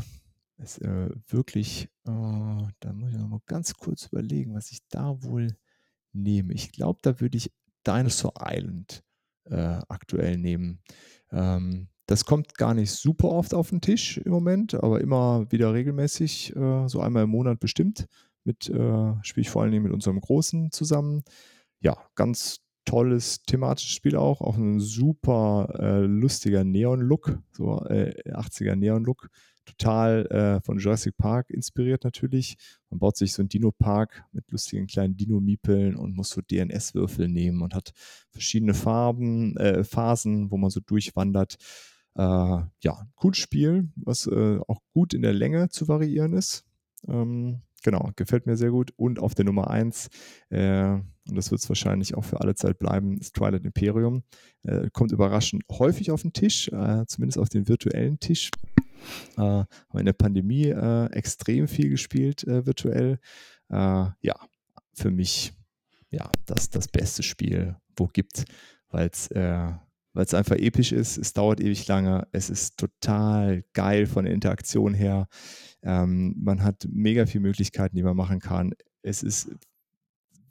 es, 0.59 0.79
äh, 0.79 1.09
wirklich, 1.29 1.89
da 2.05 2.93
muss 2.93 3.11
ich 3.11 3.19
noch 3.19 3.29
mal 3.29 3.41
ganz 3.47 3.75
kurz 3.75 4.07
überlegen, 4.07 4.55
was 4.55 4.71
ich 4.71 4.81
da 4.91 5.23
wohl 5.23 5.57
nehme. 6.13 6.53
Ich 6.53 6.71
glaube, 6.71 7.01
da 7.03 7.21
würde 7.21 7.39
ich 7.39 7.51
Dinosaur 7.87 8.35
Island 8.39 9.03
aktuell 9.47 10.39
nehmen. 10.39 10.81
Ähm, 11.31 11.89
das 12.07 12.25
kommt 12.25 12.55
gar 12.55 12.73
nicht 12.73 12.93
super 12.93 13.29
oft 13.29 13.53
auf 13.53 13.71
den 13.71 13.83
Tisch 13.83 14.17
im 14.19 14.33
Moment, 14.33 14.75
aber 14.75 15.01
immer 15.03 15.51
wieder 15.51 15.75
regelmäßig, 15.75 16.55
so 16.55 17.01
einmal 17.01 17.25
im 17.25 17.31
Monat 17.31 17.61
bestimmt. 17.61 18.07
Mit 18.45 18.71
äh, 18.71 19.15
spiele 19.23 19.43
ich 19.43 19.51
vor 19.51 19.63
allen 19.63 19.73
Dingen 19.73 19.85
mit 19.85 19.93
unserem 19.93 20.21
Großen 20.21 20.71
zusammen. 20.71 21.25
Ja, 21.81 21.97
ganz 22.15 22.64
tolles 22.85 23.43
thematisches 23.43 23.93
Spiel 23.93 24.17
auch, 24.17 24.41
auch 24.41 24.57
ein 24.57 24.81
super 24.81 25.73
äh, 25.79 26.01
lustiger 26.01 26.65
Neon-Look, 26.65 27.39
so 27.53 27.85
äh, 27.87 28.15
80er 28.31 28.77
Neon-Look, 28.77 29.29
total 29.65 30.27
äh, 30.27 30.61
von 30.61 30.79
Jurassic 30.79 31.17
Park 31.17 31.51
inspiriert 31.51 32.05
natürlich. 32.05 32.57
Man 32.91 32.99
baut 32.99 33.17
sich 33.17 33.33
so 33.33 33.43
einen 33.43 33.49
Dino-Park 33.49 34.25
mit 34.33 34.51
lustigen 34.51 34.87
kleinen 34.87 35.17
Dino-Miepeln 35.17 35.97
und 35.97 36.15
muss 36.15 36.31
so 36.31 36.43
DNS-Würfel 36.43 37.29
nehmen 37.29 37.63
und 37.63 37.75
hat 37.75 37.93
verschiedene 38.31 38.75
Farben, 38.75 39.57
äh, 39.57 39.85
Phasen, 39.85 40.51
wo 40.51 40.57
man 40.57 40.71
so 40.71 40.81
durchwandert. 40.81 41.57
Äh, 42.17 42.23
ja, 42.23 43.07
cooles 43.17 43.39
Spiel, 43.39 43.91
was 43.97 44.27
äh, 44.27 44.59
auch 44.69 44.81
gut 44.93 45.15
in 45.15 45.23
der 45.23 45.33
Länge 45.33 45.71
zu 45.71 45.89
variieren 45.89 46.35
ist. 46.35 46.65
Ähm, 47.09 47.63
Genau, 47.85 48.11
gefällt 48.17 48.47
mir 48.47 48.57
sehr 48.57 48.71
gut. 48.71 48.95
Und 48.97 49.19
auf 49.19 49.35
der 49.35 49.45
Nummer 49.45 49.69
1, 49.71 50.09
äh, 50.49 50.97
und 51.29 51.37
das 51.37 51.51
wird 51.51 51.61
es 51.61 51.69
wahrscheinlich 51.69 52.15
auch 52.15 52.25
für 52.25 52.41
alle 52.41 52.55
Zeit 52.55 52.79
bleiben, 52.79 53.17
ist 53.19 53.35
Twilight 53.35 53.65
Imperium. 53.65 54.23
Äh, 54.63 54.91
kommt 54.93 55.13
überraschend 55.13 55.63
häufig 55.71 56.11
auf 56.11 56.23
den 56.23 56.33
Tisch, 56.33 56.69
äh, 56.69 57.05
zumindest 57.07 57.39
auf 57.39 57.49
den 57.49 57.69
virtuellen 57.69 58.19
Tisch. 58.21 58.51
Äh, 59.37 59.41
haben 59.41 59.99
in 59.99 60.07
der 60.07 60.13
Pandemie 60.15 60.69
äh, 60.69 61.07
extrem 61.13 61.69
viel 61.69 61.91
gespielt 61.91 62.45
äh, 62.45 62.67
virtuell. 62.67 63.19
ja, 63.71 64.37
für 64.93 65.11
mich 65.11 65.53
ja 66.11 66.31
das, 66.47 66.71
das 66.71 66.89
beste 66.89 67.23
Spiel, 67.23 67.77
wo 67.97 68.07
gibt, 68.07 68.45
weil 68.91 69.09
es 69.09 69.29
weil 70.15 70.25
es 70.25 70.33
einfach 70.35 70.57
episch 70.57 70.93
ist. 70.93 71.19
Es 71.19 71.33
dauert 71.33 71.61
ewig 71.61 71.89
lange. 71.89 72.29
Es 72.31 72.49
ist 72.49 72.79
total 72.79 73.65
geil 73.73 74.07
von 74.07 74.25
der 74.25 74.33
Interaktion 74.33 74.95
her. 74.95 75.27
Ähm, 75.83 76.37
man 76.39 76.63
hat 76.63 76.87
mega 76.89 77.27
viele 77.27 77.43
Möglichkeiten, 77.43 77.97
die 77.97 78.05
man 78.05 78.17
machen 78.17 78.39
kann. 78.39 78.75
Es 79.03 79.25
ist 79.25 79.51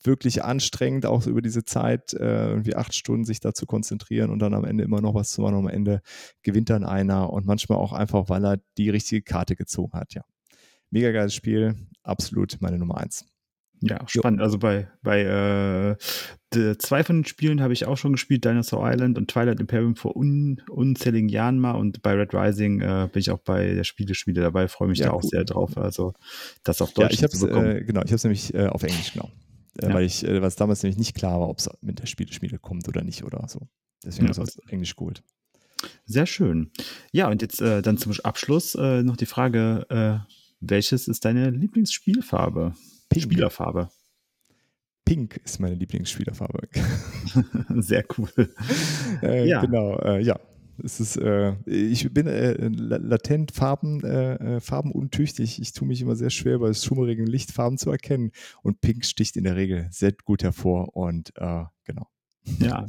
wirklich 0.04 0.44
anstrengend, 0.44 1.06
auch 1.06 1.26
über 1.28 1.42
diese 1.42 1.64
Zeit, 1.64 2.14
äh, 2.14 2.50
irgendwie 2.50 2.76
acht 2.76 2.94
Stunden 2.94 3.26
sich 3.26 3.40
da 3.40 3.54
zu 3.54 3.66
konzentrieren 3.66 4.30
und 4.30 4.40
dann 4.40 4.54
am 4.54 4.66
Ende 4.66 4.84
immer 4.84 5.02
noch 5.02 5.16
was 5.16 5.32
zu 5.32 5.42
machen. 5.42 5.56
Und 5.56 5.68
am 5.68 5.74
Ende 5.74 6.02
gewinnt 6.42 6.70
dann 6.70 6.84
einer 6.84 7.32
und 7.32 7.46
manchmal 7.46 7.78
auch 7.78 7.94
einfach, 7.94 8.30
weil 8.30 8.46
er 8.46 8.58
die 8.78 8.90
richtige 8.90 9.22
Karte 9.22 9.56
gezogen 9.56 9.94
hat. 9.94 10.14
Ja, 10.14 10.24
mega 10.90 11.12
geiles 11.12 11.34
Spiel. 11.34 11.76
Absolut 12.04 12.58
meine 12.60 12.78
Nummer 12.78 12.98
eins. 12.98 13.26
Ja, 13.86 14.00
spannend. 14.08 14.40
Jo. 14.40 14.46
Also 14.46 14.60
bei, 14.60 14.88
bei 15.02 15.98
äh, 16.54 16.78
zwei 16.78 17.04
von 17.04 17.18
den 17.18 17.26
Spielen 17.26 17.62
habe 17.62 17.74
ich 17.74 17.86
auch 17.86 17.98
schon 17.98 18.14
gespielt, 18.14 18.46
Dinosaur 18.46 18.90
Island 18.90 19.18
und 19.18 19.30
Twilight 19.30 19.60
Imperium 19.60 19.96
vor 19.96 20.16
un, 20.16 20.62
unzähligen 20.70 21.28
Jahren 21.28 21.60
mal 21.60 21.74
und 21.74 22.02
bei 22.02 22.14
Red 22.14 22.34
Rising 22.34 22.80
äh, 22.80 23.10
bin 23.12 23.20
ich 23.20 23.32
auch 23.32 23.40
bei 23.40 23.74
der 23.74 23.84
Spieleschmiede 23.84 24.40
dabei, 24.40 24.70
freue 24.70 24.88
mich 24.88 25.00
ja, 25.00 25.08
da 25.08 25.12
cool. 25.12 25.18
auch 25.18 25.24
sehr 25.24 25.44
drauf. 25.44 25.78
Also 25.78 26.14
das 26.64 26.82
auf 26.82 26.94
Deutsch 26.94 27.20
ja, 27.20 27.28
ich 27.28 27.32
zu 27.32 27.46
bekommen. 27.46 27.78
Äh, 27.78 27.84
genau, 27.84 28.02
ich 28.02 28.12
habe 28.12 28.16
es 28.16 28.24
nämlich 28.24 28.54
äh, 28.54 28.68
auf 28.68 28.84
Englisch 28.84 29.14
genommen. 29.14 29.34
Äh, 29.82 29.88
ja. 29.88 29.94
Weil 29.94 30.06
ich, 30.06 30.24
äh, 30.24 30.42
was 30.42 30.56
damals 30.56 30.84
nämlich 30.84 30.98
nicht 30.98 31.16
klar 31.16 31.40
war, 31.40 31.50
ob 31.50 31.60
es 31.60 31.70
mit 31.82 32.00
der 32.00 32.06
Spieleschmiede 32.06 32.60
kommt 32.60 32.88
oder 32.88 33.04
nicht 33.04 33.24
oder 33.24 33.48
so. 33.48 33.68
Deswegen 34.04 34.28
ja. 34.28 34.32
ist 34.32 34.38
es 34.38 34.60
Englisch 34.68 34.96
geholt. 34.96 35.24
Sehr 36.06 36.26
schön. 36.26 36.72
Ja, 37.12 37.30
und 37.30 37.42
jetzt 37.42 37.62
äh, 37.62 37.82
dann 37.82 37.98
zum 37.98 38.14
Abschluss 38.24 38.76
äh, 38.76 39.04
noch 39.04 39.18
die 39.18 39.26
Frage, 39.26 39.86
äh, 39.90 40.34
welches 40.60 41.08
ist 41.08 41.26
deine 41.26 41.50
Lieblingsspielfarbe? 41.50 42.74
Pink. 43.10 43.24
Spielerfarbe. 43.24 43.90
Pink 45.06 45.38
ist 45.44 45.60
meine 45.60 45.76
Lieblingsspielerfarbe. 45.76 46.70
Sehr 47.82 48.06
cool. 48.18 48.30
Ja. 49.22 49.62
Genau, 49.62 50.18
ja. 50.18 50.40
Es 50.84 51.00
ist, 51.00 51.16
äh, 51.18 51.56
ich 51.66 52.14
bin 52.14 52.28
äh, 52.28 52.68
latent 52.68 53.52
Farben, 53.52 54.04
äh, 54.04 54.58
äh, 54.58 54.60
farbenuntüchtig. 54.60 55.62
Ich 55.62 55.72
tue 55.72 55.88
mich 55.88 56.02
immer 56.02 56.16
sehr 56.16 56.30
schwer, 56.30 56.60
bei 56.60 56.74
schummerigen 56.74 57.26
Licht 57.26 57.52
Farben 57.52 57.78
zu 57.78 57.90
erkennen. 57.90 58.32
Und 58.62 58.82
Pink 58.82 59.06
sticht 59.06 59.38
in 59.38 59.46
der 59.46 59.56
Regel 59.56 59.88
sehr 59.92 60.14
gut 60.26 60.44
hervor. 60.44 60.96
Und 60.96 61.34
genau. 61.36 62.08
Ja. 62.60 62.86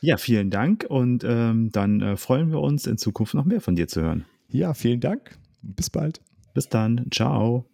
Ja, 0.00 0.16
vielen 0.18 0.50
Dank. 0.50 0.86
Und 0.88 1.24
ähm, 1.24 1.70
dann 1.72 2.16
freuen 2.16 2.50
wir 2.50 2.60
uns 2.60 2.86
in 2.86 2.96
Zukunft 2.96 3.34
noch 3.34 3.44
mehr 3.44 3.60
von 3.60 3.74
dir 3.74 3.88
zu 3.88 4.02
hören. 4.02 4.24
Ja, 4.48 4.72
vielen 4.72 5.00
Dank. 5.00 5.36
Bis 5.62 5.90
bald. 5.90 6.20
Bis 6.52 6.68
dann. 6.68 7.06
Ciao. 7.10 7.66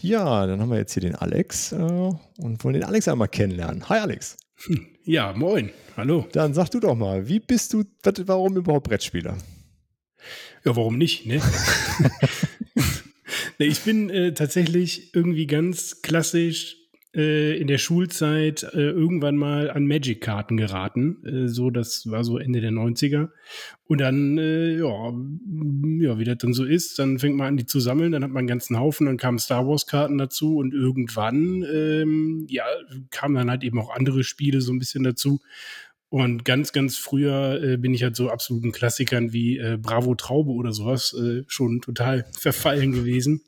Ja, 0.00 0.46
dann 0.46 0.60
haben 0.60 0.70
wir 0.70 0.78
jetzt 0.78 0.94
hier 0.94 1.02
den 1.02 1.14
Alex 1.14 1.72
äh, 1.72 1.76
und 1.76 2.64
wollen 2.64 2.74
den 2.74 2.84
Alex 2.84 3.08
einmal 3.08 3.28
kennenlernen. 3.28 3.88
Hi 3.88 3.98
Alex. 3.98 4.36
Ja, 5.08 5.32
moin. 5.32 5.70
Hallo. 5.96 6.28
Dann 6.32 6.52
sag 6.52 6.68
du 6.68 6.80
doch 6.80 6.94
mal, 6.94 7.30
wie 7.30 7.40
bist 7.40 7.72
du, 7.72 7.82
warum 8.26 8.58
überhaupt 8.58 8.88
Brettspieler? 8.88 9.38
Ja, 10.66 10.76
warum 10.76 10.98
nicht, 10.98 11.24
ne? 11.24 11.40
Nee, 13.58 13.66
ich 13.66 13.80
bin 13.80 14.08
äh, 14.08 14.34
tatsächlich 14.34 15.14
irgendwie 15.14 15.46
ganz 15.46 16.02
klassisch 16.02 16.76
in 17.58 17.66
der 17.68 17.78
Schulzeit 17.78 18.64
äh, 18.74 18.90
irgendwann 18.90 19.36
mal 19.36 19.70
an 19.70 19.86
Magic-Karten 19.86 20.56
geraten. 20.58 21.24
Äh, 21.24 21.48
so, 21.48 21.70
das 21.70 22.10
war 22.10 22.22
so 22.22 22.38
Ende 22.38 22.60
der 22.60 22.70
90er. 22.70 23.30
Und 23.84 24.00
dann, 24.00 24.36
äh, 24.36 24.76
ja, 24.76 25.12
ja, 26.00 26.18
wie 26.18 26.24
das 26.24 26.38
dann 26.38 26.52
so 26.52 26.64
ist, 26.64 26.98
dann 26.98 27.18
fängt 27.18 27.36
man 27.36 27.46
an, 27.46 27.56
die 27.56 27.64
zu 27.64 27.80
sammeln, 27.80 28.12
dann 28.12 28.22
hat 28.22 28.30
man 28.30 28.40
einen 28.40 28.48
ganzen 28.48 28.78
Haufen, 28.78 29.06
dann 29.06 29.16
kamen 29.16 29.38
Star 29.38 29.66
Wars-Karten 29.66 30.18
dazu 30.18 30.58
und 30.58 30.74
irgendwann, 30.74 31.64
ähm, 31.72 32.46
ja, 32.50 32.64
kamen 33.10 33.36
dann 33.36 33.50
halt 33.50 33.64
eben 33.64 33.80
auch 33.80 33.94
andere 33.94 34.22
Spiele 34.22 34.60
so 34.60 34.72
ein 34.72 34.78
bisschen 34.78 35.02
dazu. 35.02 35.40
Und 36.10 36.44
ganz, 36.44 36.72
ganz 36.72 36.96
früher 36.96 37.62
äh, 37.62 37.76
bin 37.76 37.92
ich 37.92 38.02
halt 38.02 38.16
so 38.16 38.30
absoluten 38.30 38.72
Klassikern 38.72 39.32
wie 39.32 39.58
äh, 39.58 39.78
Bravo 39.80 40.14
Traube 40.14 40.52
oder 40.52 40.72
sowas 40.72 41.14
äh, 41.14 41.44
schon 41.46 41.80
total 41.80 42.26
verfallen 42.38 42.92
gewesen. 42.92 43.42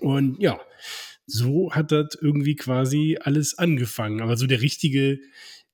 Und 0.00 0.38
ja, 0.40 0.60
so 1.28 1.70
hat 1.72 1.92
das 1.92 2.18
irgendwie 2.20 2.56
quasi 2.56 3.18
alles 3.20 3.56
angefangen. 3.56 4.20
Aber 4.20 4.36
so 4.36 4.46
der 4.46 4.62
richtige, 4.62 5.20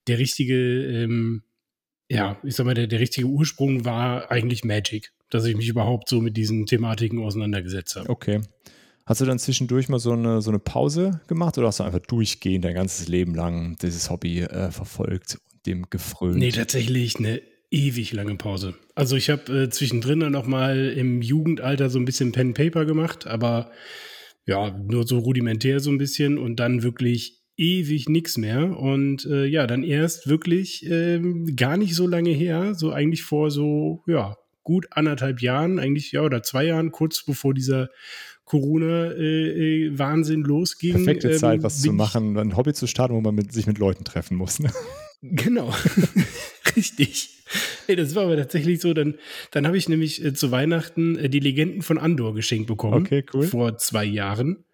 der 0.06 0.18
richtige, 0.18 0.54
ähm, 0.54 1.44
ja, 2.10 2.38
ich 2.42 2.56
sag 2.56 2.66
mal, 2.66 2.74
der, 2.74 2.88
der 2.88 3.00
richtige 3.00 3.28
Ursprung 3.28 3.84
war 3.84 4.30
eigentlich 4.30 4.64
Magic, 4.64 5.12
dass 5.30 5.46
ich 5.46 5.56
mich 5.56 5.68
überhaupt 5.68 6.08
so 6.08 6.20
mit 6.20 6.36
diesen 6.36 6.66
Thematiken 6.66 7.22
auseinandergesetzt 7.22 7.96
habe. 7.96 8.10
Okay. 8.10 8.40
Hast 9.06 9.20
du 9.20 9.26
dann 9.26 9.38
zwischendurch 9.38 9.88
mal 9.88 9.98
so 9.98 10.12
eine, 10.12 10.40
so 10.40 10.50
eine 10.50 10.58
Pause 10.58 11.20
gemacht 11.28 11.56
oder 11.56 11.68
hast 11.68 11.78
du 11.78 11.84
einfach 11.84 12.00
durchgehend 12.00 12.64
dein 12.64 12.74
ganzes 12.74 13.06
Leben 13.06 13.34
lang 13.34 13.76
dieses 13.80 14.10
Hobby 14.10 14.40
äh, 14.40 14.70
verfolgt 14.70 15.38
und 15.52 15.66
dem 15.66 15.86
gefrönt? 15.90 16.36
Nee, 16.36 16.50
tatsächlich 16.50 17.16
eine 17.18 17.42
ewig 17.70 18.12
lange 18.12 18.34
Pause. 18.36 18.74
Also 18.94 19.16
ich 19.16 19.30
habe 19.30 19.64
äh, 19.64 19.70
zwischendrin 19.70 20.20
dann 20.20 20.32
noch 20.32 20.46
mal 20.46 20.88
im 20.88 21.22
Jugendalter 21.22 21.90
so 21.90 21.98
ein 21.98 22.06
bisschen 22.06 22.32
Pen 22.32 22.54
Paper 22.54 22.86
gemacht, 22.86 23.26
aber 23.26 23.70
ja, 24.46 24.70
nur 24.70 25.06
so 25.06 25.18
rudimentär 25.18 25.80
so 25.80 25.90
ein 25.90 25.98
bisschen 25.98 26.38
und 26.38 26.60
dann 26.60 26.82
wirklich 26.82 27.40
ewig 27.56 28.08
nichts 28.08 28.36
mehr. 28.36 28.78
Und 28.78 29.24
äh, 29.26 29.46
ja, 29.46 29.66
dann 29.66 29.82
erst 29.82 30.28
wirklich 30.28 30.88
ähm, 30.90 31.56
gar 31.56 31.76
nicht 31.76 31.94
so 31.94 32.06
lange 32.06 32.30
her, 32.30 32.74
so 32.74 32.92
eigentlich 32.92 33.22
vor 33.22 33.50
so, 33.50 34.02
ja, 34.06 34.36
gut 34.62 34.86
anderthalb 34.90 35.40
Jahren, 35.40 35.78
eigentlich, 35.78 36.12
ja, 36.12 36.22
oder 36.22 36.42
zwei 36.42 36.64
Jahren, 36.64 36.90
kurz 36.90 37.22
bevor 37.24 37.54
dieser 37.54 37.90
Corona-Wahnsinn 38.44 40.42
äh, 40.42 40.46
losging. 40.46 40.92
Perfekte 40.92 41.30
ähm, 41.30 41.38
Zeit, 41.38 41.62
was 41.62 41.80
zu 41.80 41.92
machen, 41.92 42.36
ein 42.36 42.56
Hobby 42.56 42.72
zu 42.74 42.86
starten, 42.86 43.14
wo 43.14 43.20
man 43.20 43.34
mit, 43.34 43.52
sich 43.52 43.66
mit 43.66 43.78
Leuten 43.78 44.04
treffen 44.04 44.36
muss. 44.36 44.58
Ne? 44.58 44.70
Genau, 45.22 45.72
richtig. 46.76 47.30
Ey, 47.86 47.96
das 47.96 48.14
war 48.14 48.24
aber 48.24 48.36
tatsächlich 48.36 48.80
so. 48.80 48.94
Dann, 48.94 49.14
dann 49.50 49.66
habe 49.66 49.76
ich 49.76 49.88
nämlich 49.88 50.24
äh, 50.24 50.34
zu 50.34 50.50
Weihnachten 50.50 51.16
äh, 51.16 51.28
die 51.28 51.40
Legenden 51.40 51.82
von 51.82 51.98
Andor 51.98 52.34
geschenkt 52.34 52.66
bekommen. 52.66 53.04
Okay, 53.04 53.24
cool. 53.34 53.46
Vor 53.46 53.78
zwei 53.78 54.04
Jahren. 54.04 54.64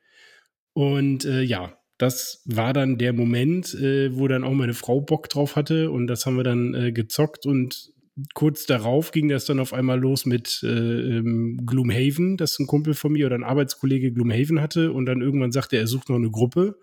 Und 0.72 1.24
äh, 1.24 1.42
ja, 1.42 1.76
das 1.98 2.42
war 2.46 2.72
dann 2.72 2.96
der 2.96 3.12
Moment, 3.12 3.74
äh, 3.74 4.16
wo 4.16 4.28
dann 4.28 4.44
auch 4.44 4.52
meine 4.52 4.74
Frau 4.74 5.00
Bock 5.00 5.28
drauf 5.28 5.56
hatte. 5.56 5.90
Und 5.90 6.06
das 6.06 6.24
haben 6.24 6.36
wir 6.36 6.44
dann 6.44 6.74
äh, 6.74 6.92
gezockt. 6.92 7.44
Und 7.44 7.92
kurz 8.34 8.66
darauf 8.66 9.12
ging 9.12 9.28
das 9.28 9.44
dann 9.44 9.60
auf 9.60 9.72
einmal 9.72 9.98
los 9.98 10.26
mit 10.26 10.62
äh, 10.62 10.68
ähm, 10.68 11.60
Gloomhaven, 11.66 12.36
das 12.36 12.58
ein 12.58 12.66
Kumpel 12.66 12.94
von 12.94 13.12
mir 13.12 13.26
oder 13.26 13.36
ein 13.36 13.44
Arbeitskollege 13.44 14.12
Gloomhaven 14.12 14.60
hatte. 14.60 14.92
Und 14.92 15.06
dann 15.06 15.20
irgendwann 15.20 15.52
sagte 15.52 15.76
er, 15.76 15.82
er 15.82 15.88
sucht 15.88 16.08
noch 16.08 16.16
eine 16.16 16.30
Gruppe. 16.30 16.78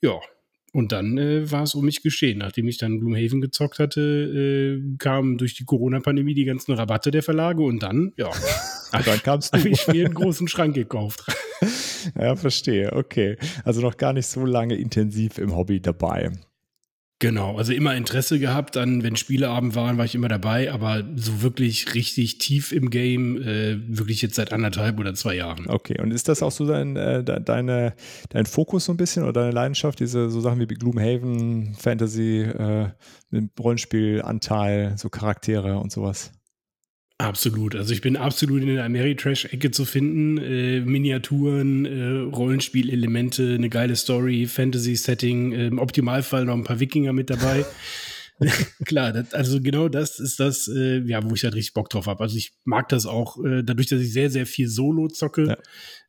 Ja, 0.00 0.20
und 0.72 0.92
dann 0.92 1.18
äh, 1.18 1.50
war 1.50 1.64
es 1.64 1.74
um 1.74 1.84
mich 1.84 2.02
geschehen. 2.02 2.38
Nachdem 2.38 2.68
ich 2.68 2.78
dann 2.78 3.00
Gloomhaven 3.00 3.40
gezockt 3.40 3.78
hatte, 3.78 4.00
äh, 4.00 4.96
kamen 4.98 5.38
durch 5.38 5.54
die 5.54 5.64
Corona-Pandemie 5.64 6.34
die 6.34 6.44
ganzen 6.44 6.72
Rabatte 6.72 7.10
der 7.10 7.22
Verlage 7.22 7.62
und 7.62 7.82
dann, 7.82 8.12
ja, 8.16 8.28
und 8.92 9.06
dann 9.06 9.22
kamst 9.22 9.52
du. 9.54 9.58
habe 9.58 9.68
ich 9.68 9.86
mir 9.88 10.06
einen 10.06 10.14
großen 10.14 10.48
Schrank 10.48 10.74
gekauft. 10.74 11.24
ja, 12.18 12.36
verstehe. 12.36 12.92
Okay. 12.92 13.36
Also 13.64 13.80
noch 13.80 13.96
gar 13.96 14.12
nicht 14.12 14.26
so 14.26 14.44
lange 14.44 14.76
intensiv 14.76 15.38
im 15.38 15.54
Hobby 15.56 15.80
dabei. 15.80 16.30
Genau, 17.20 17.58
also 17.58 17.74
immer 17.74 17.94
Interesse 17.94 18.38
gehabt 18.38 18.78
an, 18.78 19.02
wenn 19.02 19.14
Spieleabend 19.14 19.74
waren, 19.74 19.98
war 19.98 20.06
ich 20.06 20.14
immer 20.14 20.28
dabei, 20.28 20.72
aber 20.72 21.04
so 21.16 21.42
wirklich 21.42 21.94
richtig 21.94 22.38
tief 22.38 22.72
im 22.72 22.88
Game, 22.88 23.36
äh, 23.42 23.76
wirklich 23.86 24.22
jetzt 24.22 24.36
seit 24.36 24.54
anderthalb 24.54 24.98
oder 24.98 25.12
zwei 25.12 25.34
Jahren. 25.34 25.68
Okay, 25.68 26.00
und 26.00 26.12
ist 26.12 26.28
das 26.28 26.42
auch 26.42 26.50
so 26.50 26.66
dein, 26.66 26.96
äh, 26.96 27.22
deine, 27.22 27.92
dein 28.30 28.46
Fokus 28.46 28.86
so 28.86 28.94
ein 28.94 28.96
bisschen 28.96 29.24
oder 29.24 29.42
deine 29.42 29.52
Leidenschaft, 29.52 30.00
diese 30.00 30.30
so 30.30 30.40
Sachen 30.40 30.60
wie 30.60 30.66
Gloomhaven, 30.66 31.74
Fantasy, 31.74 32.40
äh, 32.40 32.88
mit 33.28 33.50
Rollenspielanteil, 33.60 34.94
so 34.96 35.10
Charaktere 35.10 35.78
und 35.78 35.92
sowas? 35.92 36.32
Absolut. 37.20 37.76
Also 37.76 37.92
ich 37.92 38.00
bin 38.00 38.16
absolut 38.16 38.62
in 38.62 38.68
der 38.68 38.84
Ameritrash-Ecke 38.84 39.70
zu 39.70 39.84
finden. 39.84 40.38
Äh, 40.38 40.80
Miniaturen, 40.80 41.84
äh, 41.84 42.34
Rollenspielelemente, 42.34 43.56
eine 43.56 43.68
geile 43.68 43.94
Story, 43.94 44.46
Fantasy-Setting, 44.46 45.52
äh, 45.52 45.66
im 45.66 45.78
Optimalfall 45.78 46.46
noch 46.46 46.54
ein 46.54 46.64
paar 46.64 46.80
Wikinger 46.80 47.12
mit 47.12 47.28
dabei. 47.28 47.66
Klar, 48.86 49.12
das, 49.12 49.34
also 49.34 49.60
genau 49.60 49.90
das 49.90 50.18
ist 50.18 50.40
das, 50.40 50.66
äh, 50.68 51.00
ja, 51.00 51.22
wo 51.22 51.34
ich 51.34 51.44
halt 51.44 51.54
richtig 51.54 51.74
Bock 51.74 51.90
drauf 51.90 52.06
habe. 52.06 52.22
Also 52.22 52.38
ich 52.38 52.54
mag 52.64 52.88
das 52.88 53.04
auch, 53.04 53.36
äh, 53.44 53.62
dadurch, 53.62 53.88
dass 53.88 54.00
ich 54.00 54.14
sehr, 54.14 54.30
sehr 54.30 54.46
viel 54.46 54.68
Solo 54.68 55.08
zocke, 55.08 55.46
ja. 55.46 55.56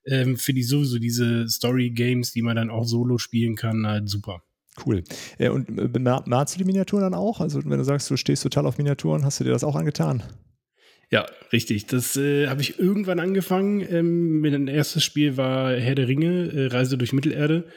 ähm, 0.06 0.38
finde 0.38 0.62
ich 0.62 0.69
sowieso 0.69 0.97
diese 0.97 1.50
Story-Games, 1.50 2.32
die 2.32 2.41
man 2.41 2.56
dann 2.56 2.69
auch 2.69 2.86
solo 2.86 3.17
spielen 3.17 3.58
kann, 3.58 3.86
halt 3.86 4.08
super. 4.08 4.43
Cool. 4.86 5.04
Äh, 5.38 5.50
und 5.50 5.67
äh, 5.78 6.21
magst 6.26 6.56
du 6.56 6.60
die 6.60 6.63
Miniaturen 6.63 7.04
dann 7.04 7.15
auch? 7.15 7.41
Also 7.41 7.62
wenn 7.65 7.80
du 7.80 7.84
sagst, 7.84 8.10
du 8.10 8.15
stehst 8.15 8.43
total 8.43 8.65
auf 8.65 8.78
Miniaturen, 8.78 9.26
hast 9.26 9.41
du 9.41 9.43
dir 9.43 9.52
das 9.52 9.65
auch 9.65 9.76
angetan? 9.76 10.24
Ja, 11.12 11.26
richtig. 11.52 11.88
Das 11.88 12.15
äh, 12.15 12.47
habe 12.47 12.62
ich 12.62 12.80
irgendwann 12.80 13.19
angefangen. 13.19 13.82
Ähm, 13.82 14.39
mein 14.39 14.67
erstes 14.67 15.04
Spiel 15.04 15.36
war 15.36 15.74
Herr 15.74 15.95
der 15.95 16.08
Ringe, 16.08 16.52
äh, 16.54 16.67
Reise 16.67 16.97
durch 16.97 17.12
Mittelerde. 17.12 17.67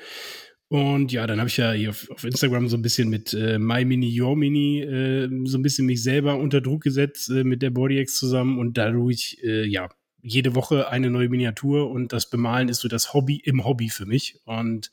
Und 0.68 1.12
ja, 1.12 1.27
dann 1.27 1.40
habe 1.40 1.49
ich 1.49 1.57
ja 1.57 1.73
hier 1.73 1.90
auf, 1.90 2.09
auf, 2.11 2.25
Instagram 2.25 2.68
so 2.68 2.77
ein 2.77 2.83
bisschen 2.83 3.09
mit 3.09 3.35
äh, 3.35 3.59
My 3.59 3.85
Mini, 3.85 4.20
Your 4.20 4.37
Mini 4.37 4.81
äh, 4.81 5.29
so 5.44 5.59
ein 5.59 5.62
bisschen 5.62 5.87
mich 5.87 6.03
selber 6.03 6.38
unter 6.38 6.61
Druck 6.61 6.83
gesetzt 6.83 7.29
äh, 7.31 7.44
mit 7.44 7.61
der 7.61 7.70
BodyX 7.70 8.16
zusammen 8.16 8.59
und 8.59 8.79
dadurch, 8.79 9.38
äh, 9.42 9.66
ja, 9.66 9.88
jede 10.23 10.55
Woche 10.55 10.88
eine 10.88 11.11
neue 11.11 11.29
Miniatur 11.29 11.90
und 11.90 12.12
das 12.12 12.31
Bemalen 12.31 12.68
ist 12.68 12.81
so 12.81 12.88
das 12.88 13.12
Hobby 13.12 13.42
im 13.44 13.64
Hobby 13.64 13.90
für 13.90 14.07
mich. 14.07 14.40
Und 14.47 14.90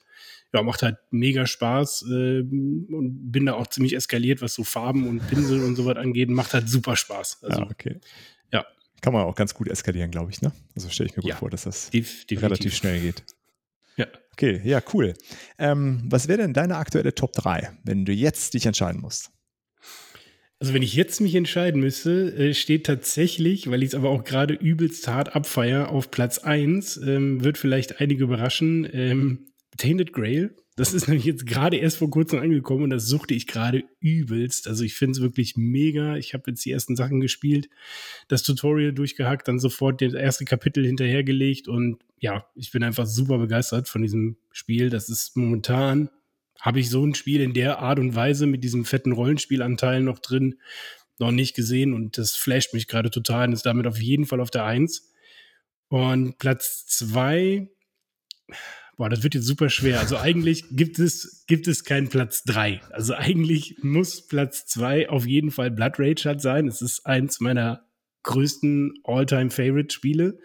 ja, 0.54 0.62
macht 0.64 0.84
halt 0.84 0.98
mega 1.12 1.48
Spaß 1.48 2.06
äh, 2.10 2.42
und 2.42 3.32
bin 3.32 3.46
da 3.46 3.54
auch 3.54 3.68
ziemlich 3.68 3.96
eskaliert, 3.96 4.42
was 4.42 4.54
so 4.54 4.64
Farben 4.64 5.08
und 5.08 5.26
Pinsel 5.28 5.64
und 5.64 5.76
so 5.76 5.86
was 5.86 5.98
angeht. 5.98 6.30
Macht 6.30 6.54
halt 6.54 6.70
super 6.70 6.96
Spaß. 6.96 7.44
Also, 7.44 7.62
ja, 7.62 7.70
okay. 7.70 8.00
Ja. 8.52 8.66
Kann 9.02 9.14
man 9.14 9.24
auch 9.24 9.36
ganz 9.36 9.54
gut 9.54 9.70
eskalieren, 9.70 10.12
glaube 10.12 10.32
ich, 10.32 10.42
ne? 10.42 10.52
Also 10.76 10.90
stelle 10.90 11.10
ich 11.10 11.16
mir 11.16 11.22
gut 11.22 11.30
ja, 11.30 11.38
vor, 11.38 11.50
dass 11.50 11.64
das 11.64 11.90
definitiv. 11.90 12.42
relativ 12.42 12.76
schnell 12.76 13.00
geht. 13.00 13.24
Ja. 13.96 14.08
Okay, 14.34 14.62
ja, 14.64 14.82
cool. 14.94 15.14
Ähm, 15.58 16.04
was 16.06 16.28
wäre 16.28 16.40
denn 16.40 16.54
deine 16.54 16.78
aktuelle 16.78 17.16
Top 17.16 17.34
3, 17.34 17.72
wenn 17.84 18.06
du 18.06 18.12
jetzt 18.12 18.54
dich 18.54 18.66
entscheiden 18.66 19.02
musst? 19.02 19.32
Also 20.60 20.74
wenn 20.74 20.84
ich 20.84 20.94
jetzt 20.94 21.22
mich 21.22 21.34
entscheiden 21.34 21.82
müsste, 21.82 22.36
äh, 22.36 22.54
steht 22.54 22.86
tatsächlich, 22.86 23.72
weil 23.72 23.82
ich 23.82 23.90
es 23.90 23.96
aber 23.96 24.10
auch 24.10 24.24
gerade 24.24 24.54
übelst 24.54 25.08
hart 25.08 25.36
abfeier, 25.36 25.90
auf 25.90 26.12
Platz 26.12 26.38
1, 26.38 26.98
ähm, 26.98 27.44
wird 27.44 27.58
vielleicht 27.58 28.00
einige 28.00 28.24
überraschen, 28.24 28.88
ähm, 28.94 29.51
Tainted 29.78 30.14
Grail. 30.14 30.56
Das 30.76 30.94
ist 30.94 31.08
nämlich 31.08 31.26
jetzt 31.26 31.46
gerade 31.46 31.78
erst 31.78 31.98
vor 31.98 32.10
kurzem 32.10 32.40
angekommen 32.40 32.84
und 32.84 32.90
das 32.90 33.08
suchte 33.08 33.34
ich 33.34 33.48
gerade 33.48 33.84
übelst. 34.00 34.68
Also 34.68 34.84
ich 34.84 34.96
finde 34.96 35.18
es 35.18 35.22
wirklich 35.22 35.58
mega. 35.58 36.16
Ich 36.18 36.34
habe 36.34 36.52
jetzt 36.52 36.66
die 36.66 36.72
ersten 36.72 36.96
Sachen 36.96 37.20
gespielt, 37.20 37.70
das 38.28 38.44
Tutorial 38.44 38.94
durchgehackt, 38.94 39.48
dann 39.48 39.60
sofort 39.60 40.02
das 40.02 40.14
erste 40.14 40.46
Kapitel 40.46 40.86
hinterhergelegt 40.86 41.68
und 41.68 42.00
ja, 42.20 42.46
ich 42.56 42.72
bin 42.72 42.84
einfach 42.84 43.06
super 43.06 43.38
begeistert 43.40 43.90
von 43.90 44.02
diesem 44.02 44.38
Spiel. 44.52 44.90
Das 44.90 45.10
ist 45.10 45.36
momentan, 45.36 46.10
habe 46.60 46.80
ich 46.80 46.90
so 46.90 47.06
ein 47.06 47.16
Spiel 47.16 47.42
in 47.42 47.54
der 47.54 47.80
Art 47.80 48.00
und 48.00 48.16
Weise 48.16 48.46
mit 48.46 48.64
diesem 48.64 48.86
fetten 48.86 49.12
Rollenspielanteil 49.12 50.02
noch 50.02 50.20
drin 50.20 50.56
noch 51.22 51.32
nicht 51.32 51.56
gesehen 51.56 51.94
und 51.94 52.18
das 52.18 52.36
flasht 52.36 52.74
mich 52.74 52.88
gerade 52.88 53.12
total 53.12 53.48
und 53.48 53.54
ist 53.54 53.66
damit 53.66 53.88
auf 53.88 54.00
jeden 54.00 54.26
Fall 54.26 54.42
auf 54.42 54.52
der 54.52 54.66
Eins. 54.66 55.12
Und 55.88 56.38
Platz 56.38 56.86
zwei 56.88 57.70
Boah, 59.02 59.10
das 59.10 59.24
wird 59.24 59.34
jetzt 59.34 59.48
super 59.48 59.68
schwer. 59.72 60.00
Also 60.00 60.16
eigentlich 60.16 60.66
gibt 60.70 61.00
es, 61.00 61.44
gibt 61.48 61.68
es 61.68 61.86
keinen 61.86 62.10
Platz 62.10 62.44
drei. 62.44 62.82
Also 62.92 63.16
eigentlich 63.16 63.78
muss 63.82 64.28
Platz 64.28 64.68
zwei 64.68 65.10
auf 65.10 65.26
jeden 65.26 65.50
Fall 65.50 65.72
Blood 65.72 65.94
Rage 65.98 66.26
halt 66.26 66.40
sein. 66.40 66.68
Es 66.68 66.84
ist 66.84 67.04
eins 67.08 67.40
meiner 67.40 67.84
größten 68.22 68.94
All-Time-Favorite-Spiele. 69.04 70.38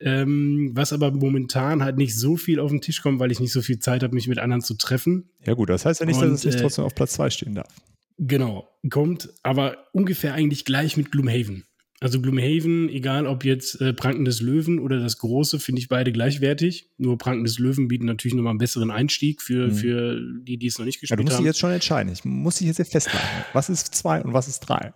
Ähm, 0.00 0.70
was 0.72 0.94
aber 0.94 1.10
momentan 1.10 1.84
halt 1.84 1.98
nicht 1.98 2.18
so 2.18 2.38
viel 2.38 2.60
auf 2.60 2.70
den 2.70 2.80
Tisch 2.80 3.02
kommt, 3.02 3.20
weil 3.20 3.30
ich 3.30 3.40
nicht 3.40 3.52
so 3.52 3.60
viel 3.60 3.78
Zeit 3.78 4.02
habe, 4.02 4.14
mich 4.14 4.26
mit 4.26 4.38
anderen 4.38 4.62
zu 4.62 4.72
treffen. 4.72 5.28
Ja 5.44 5.52
gut, 5.52 5.68
das 5.68 5.84
heißt 5.84 6.00
ja 6.00 6.06
nicht, 6.06 6.16
Und, 6.16 6.30
dass 6.30 6.38
es 6.38 6.44
nicht 6.46 6.54
äh, 6.54 6.62
trotzdem 6.62 6.86
auf 6.86 6.94
Platz 6.94 7.12
zwei 7.12 7.28
stehen 7.28 7.54
darf. 7.54 7.68
Genau, 8.16 8.70
kommt 8.88 9.28
aber 9.42 9.76
ungefähr 9.92 10.32
eigentlich 10.32 10.64
gleich 10.64 10.96
mit 10.96 11.12
Gloomhaven. 11.12 11.66
Also 12.02 12.20
Gloomhaven, 12.20 12.88
egal 12.88 13.28
ob 13.28 13.44
jetzt 13.44 13.80
äh, 13.80 13.92
Pranken 13.92 14.24
des 14.24 14.40
Löwen 14.40 14.80
oder 14.80 14.98
das 14.98 15.18
Große, 15.18 15.60
finde 15.60 15.80
ich 15.80 15.88
beide 15.88 16.10
gleichwertig. 16.10 16.90
Nur 16.98 17.16
Pranken 17.16 17.44
des 17.44 17.60
Löwen 17.60 17.86
bieten 17.86 18.06
natürlich 18.06 18.34
nochmal 18.34 18.50
einen 18.50 18.58
besseren 18.58 18.90
Einstieg 18.90 19.40
für, 19.40 19.68
mhm. 19.68 19.74
für 19.74 20.20
die, 20.40 20.56
die 20.56 20.66
es 20.66 20.78
noch 20.80 20.84
nicht 20.84 20.98
gespielt 20.98 21.16
haben. 21.16 21.24
Ja, 21.24 21.30
du 21.30 21.30
musst 21.30 21.38
dich 21.38 21.46
jetzt 21.46 21.60
schon 21.60 21.70
entscheiden. 21.70 22.12
Ich 22.12 22.24
muss 22.24 22.56
dich 22.56 22.66
jetzt 22.66 22.90
festhalten. 22.90 23.24
Was 23.52 23.70
ist 23.70 23.94
zwei 23.94 24.20
und 24.20 24.32
was 24.32 24.48
ist 24.48 24.60
drei? 24.60 24.92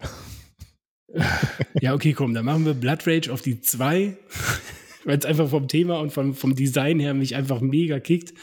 ja, 1.80 1.94
okay, 1.94 2.12
komm, 2.12 2.34
dann 2.34 2.44
machen 2.44 2.64
wir 2.64 2.74
Blood 2.74 3.06
Rage 3.06 3.32
auf 3.32 3.40
die 3.40 3.60
zwei. 3.60 4.16
Weil 5.06 5.18
es 5.18 5.24
einfach 5.24 5.48
vom 5.48 5.68
Thema 5.68 6.00
und 6.00 6.12
vom, 6.12 6.34
vom 6.34 6.54
Design 6.54 6.98
her 6.98 7.14
mich 7.14 7.36
einfach 7.36 7.60
mega 7.60 8.00
kickt. 8.00 8.34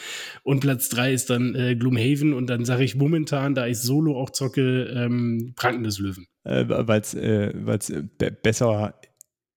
Und 0.43 0.61
Platz 0.61 0.89
drei 0.89 1.13
ist 1.13 1.29
dann 1.29 1.53
äh, 1.55 1.75
Gloomhaven 1.75 2.33
und 2.33 2.47
dann 2.47 2.65
sage 2.65 2.83
ich 2.83 2.95
momentan, 2.95 3.53
da 3.53 3.67
ich 3.67 3.79
Solo 3.79 4.17
auch 4.19 4.29
zocke, 4.29 4.85
ähm, 4.95 5.53
Pranken 5.55 5.83
des 5.83 5.99
Löwen. 5.99 6.25
Äh, 6.45 6.65
weil 6.67 7.01
es 7.01 7.13
äh, 7.13 7.51
weil's, 7.53 7.89
äh, 7.89 8.03
besser 8.41 8.95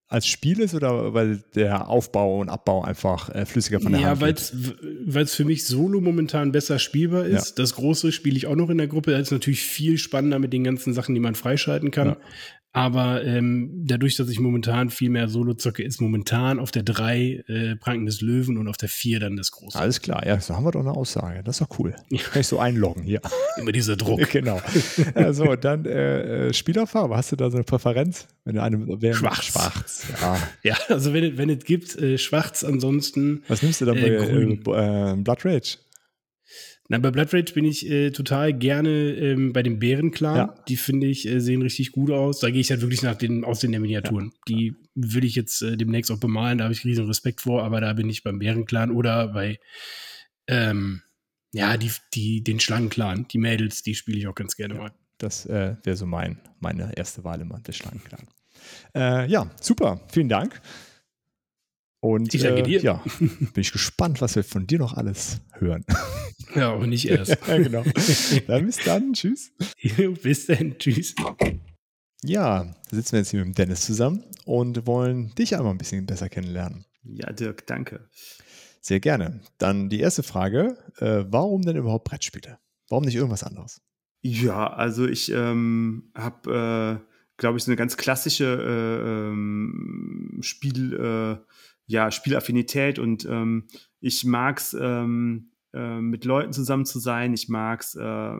als 0.08 0.26
Spiel 0.26 0.60
ist 0.60 0.74
oder 0.74 1.14
weil 1.14 1.42
der 1.54 1.88
Aufbau 1.88 2.40
und 2.40 2.48
Abbau 2.48 2.82
einfach 2.82 3.28
äh, 3.34 3.44
flüssiger 3.44 3.80
von 3.80 3.92
der 3.92 4.00
ja, 4.00 4.08
Hand 4.10 4.20
geht? 4.20 4.52
Ja, 4.52 4.72
weil 5.06 5.24
es 5.24 5.34
für 5.34 5.44
mich 5.44 5.64
solo 5.66 6.00
momentan 6.00 6.52
besser 6.52 6.78
spielbar 6.78 7.24
ist. 7.24 7.50
Ja. 7.50 7.62
Das 7.62 7.74
Große 7.74 8.12
spiele 8.12 8.36
ich 8.36 8.46
auch 8.46 8.54
noch 8.54 8.70
in 8.70 8.78
der 8.78 8.86
Gruppe. 8.86 9.12
Das 9.12 9.22
ist 9.22 9.32
natürlich 9.32 9.62
viel 9.62 9.98
spannender 9.98 10.38
mit 10.38 10.52
den 10.52 10.62
ganzen 10.62 10.92
Sachen, 10.92 11.14
die 11.14 11.20
man 11.20 11.34
freischalten 11.34 11.90
kann. 11.90 12.16
Ja. 12.76 12.82
Aber 12.82 13.24
ähm, 13.24 13.70
dadurch, 13.86 14.16
dass 14.16 14.28
ich 14.28 14.38
momentan 14.38 14.90
viel 14.90 15.10
mehr 15.10 15.28
Solo 15.28 15.54
zocke, 15.54 15.82
ist 15.82 16.00
momentan 16.00 16.58
auf 16.58 16.70
der 16.70 16.82
3 16.82 17.44
äh, 17.48 17.76
Pranken 17.76 18.06
des 18.06 18.20
Löwen 18.20 18.58
und 18.58 18.68
auf 18.68 18.76
der 18.76 18.88
4 18.88 19.20
dann 19.20 19.36
das 19.36 19.50
Große. 19.50 19.78
Alles 19.78 20.00
klar, 20.02 20.26
ja, 20.26 20.38
so 20.40 20.54
haben 20.54 20.64
wir 20.64 20.72
doch 20.72 20.80
eine 20.80 20.92
Aussage. 20.92 21.42
Das 21.42 21.60
ist 21.60 21.68
doch 21.68 21.78
cool. 21.78 21.94
Kann 22.10 22.40
ich 22.40 22.46
so 22.46 22.58
einloggen 22.58 23.02
hier. 23.02 23.20
Immer 23.56 23.72
dieser 23.72 23.96
Druck. 23.96 24.30
genau. 24.30 24.60
Also, 25.14 25.56
dann 25.56 25.86
äh, 25.86 26.48
äh, 26.48 26.54
Spielerfarbe. 26.54 27.16
Hast 27.16 27.32
du 27.32 27.36
da 27.36 27.50
so 27.50 27.56
eine 27.56 27.64
Präferenz? 27.64 28.28
Wenn 28.44 28.56
du 28.56 28.62
eine, 28.62 29.02
wenn, 29.02 29.14
schwarz. 29.14 29.44
Schwarz, 29.44 30.06
ja. 30.20 30.36
ja, 30.62 30.76
also 30.88 31.12
wenn, 31.12 31.38
wenn 31.38 31.50
es 31.50 31.64
gibt, 31.64 31.96
äh, 31.96 32.18
schwarz 32.18 32.62
ansonsten. 32.62 33.42
Was 33.48 33.62
nimmst 33.62 33.80
du 33.80 33.86
dann 33.86 33.96
bei 33.96 34.08
äh, 34.08 35.12
äh, 35.12 35.16
Blood 35.16 35.44
Rage? 35.44 35.78
Na, 36.88 36.98
bei 36.98 37.10
Blood 37.10 37.34
Rage 37.34 37.52
bin 37.52 37.64
ich 37.64 37.88
äh, 37.90 38.10
total 38.10 38.52
gerne 38.52 38.90
ähm, 38.90 39.52
bei 39.52 39.62
dem 39.62 39.78
Bärenclan. 39.78 40.36
Ja. 40.36 40.54
Die 40.68 40.76
finde 40.76 41.06
ich 41.06 41.26
äh, 41.26 41.40
sehen 41.40 41.62
richtig 41.62 41.92
gut 41.92 42.10
aus. 42.10 42.40
Da 42.40 42.50
gehe 42.50 42.60
ich 42.60 42.70
halt 42.70 42.80
wirklich 42.80 43.02
nach 43.02 43.16
den 43.16 43.44
Aussehen 43.44 43.72
der 43.72 43.80
Miniaturen. 43.80 44.26
Ja. 44.26 44.40
Die 44.48 44.76
will 44.94 45.24
ich 45.24 45.34
jetzt 45.34 45.62
äh, 45.62 45.76
demnächst 45.76 46.10
auch 46.10 46.18
bemalen. 46.20 46.58
Da 46.58 46.64
habe 46.64 46.74
ich 46.74 46.84
riesen 46.84 47.06
Respekt 47.06 47.40
vor. 47.40 47.64
Aber 47.64 47.80
da 47.80 47.92
bin 47.92 48.08
ich 48.08 48.22
beim 48.22 48.38
Bärenclan 48.38 48.90
oder 48.90 49.28
bei 49.28 49.58
ähm, 50.46 51.02
ja 51.52 51.76
die, 51.76 51.90
die 52.14 52.44
den 52.44 52.60
Schlangenclan. 52.60 53.26
Die 53.28 53.38
Mädels, 53.38 53.82
die 53.82 53.94
spiele 53.94 54.18
ich 54.18 54.28
auch 54.28 54.34
ganz 54.34 54.56
gerne 54.56 54.74
ja. 54.74 54.80
mal. 54.80 54.92
Das 55.18 55.46
äh, 55.46 55.76
wäre 55.82 55.96
so 55.96 56.06
mein 56.06 56.38
meine 56.60 56.96
erste 56.96 57.24
Wahl 57.24 57.40
immer 57.40 57.58
der 57.60 57.72
Schlangenclan. 57.72 58.28
Äh, 58.94 59.28
ja, 59.28 59.50
super. 59.60 60.00
Vielen 60.12 60.28
Dank. 60.28 60.60
Und 62.00 62.34
ich 62.34 62.42
danke 62.42 62.62
dir. 62.62 62.80
Äh, 62.80 62.84
ja, 62.84 63.04
bin 63.18 63.50
ich 63.56 63.72
gespannt, 63.72 64.20
was 64.20 64.36
wir 64.36 64.44
von 64.44 64.66
dir 64.66 64.78
noch 64.78 64.94
alles 64.94 65.40
hören. 65.54 65.84
Ja, 66.54 66.72
aber 66.72 66.86
nicht 66.86 67.04
erst. 67.08 67.36
ja, 67.46 67.58
genau. 67.58 67.82
Dann 68.46 68.66
bis 68.66 68.76
dann. 68.84 69.12
Tschüss. 69.12 69.52
bis 70.22 70.46
dann. 70.46 70.78
Tschüss. 70.78 71.14
Ja, 72.22 72.64
da 72.64 72.96
sitzen 72.96 73.12
wir 73.12 73.18
jetzt 73.20 73.30
hier 73.30 73.40
mit 73.40 73.48
dem 73.48 73.54
Dennis 73.54 73.86
zusammen 73.86 74.24
und 74.44 74.86
wollen 74.86 75.34
dich 75.34 75.56
einmal 75.56 75.72
ein 75.72 75.78
bisschen 75.78 76.06
besser 76.06 76.28
kennenlernen. 76.28 76.84
Ja, 77.02 77.32
Dirk, 77.32 77.66
danke. 77.66 78.08
Sehr 78.80 79.00
gerne. 79.00 79.40
Dann 79.58 79.88
die 79.88 80.00
erste 80.00 80.22
Frage: 80.22 80.78
äh, 80.98 81.24
Warum 81.28 81.62
denn 81.62 81.76
überhaupt 81.76 82.04
Brettspiele? 82.04 82.58
Warum 82.88 83.04
nicht 83.04 83.16
irgendwas 83.16 83.42
anderes? 83.42 83.80
Ja, 84.22 84.72
also 84.72 85.06
ich 85.06 85.30
ähm, 85.30 86.10
habe, 86.14 87.00
äh, 87.00 87.36
glaube 87.36 87.58
ich, 87.58 87.64
so 87.64 87.70
eine 87.70 87.76
ganz 87.76 87.96
klassische 87.96 88.44
äh, 88.44 89.28
ähm, 89.30 90.38
Spiel, 90.40 90.94
äh, 90.94 91.36
ja, 91.86 92.10
Spielaffinität 92.10 92.98
und 92.98 93.24
ähm, 93.24 93.68
ich 94.00 94.24
mag 94.24 94.58
es, 94.58 94.76
ähm, 94.78 95.50
äh, 95.72 96.00
mit 96.00 96.24
Leuten 96.24 96.52
zusammen 96.52 96.86
zu 96.86 96.98
sein, 96.98 97.32
ich 97.32 97.48
mag 97.48 97.80
es 97.80 97.94
äh, 97.94 98.34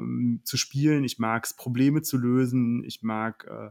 zu 0.44 0.56
spielen, 0.56 1.04
ich 1.04 1.18
mag 1.18 1.44
es 1.44 1.54
Probleme 1.54 2.02
zu 2.02 2.18
lösen, 2.18 2.82
ich 2.84 3.02
mag 3.02 3.46
äh, 3.48 3.70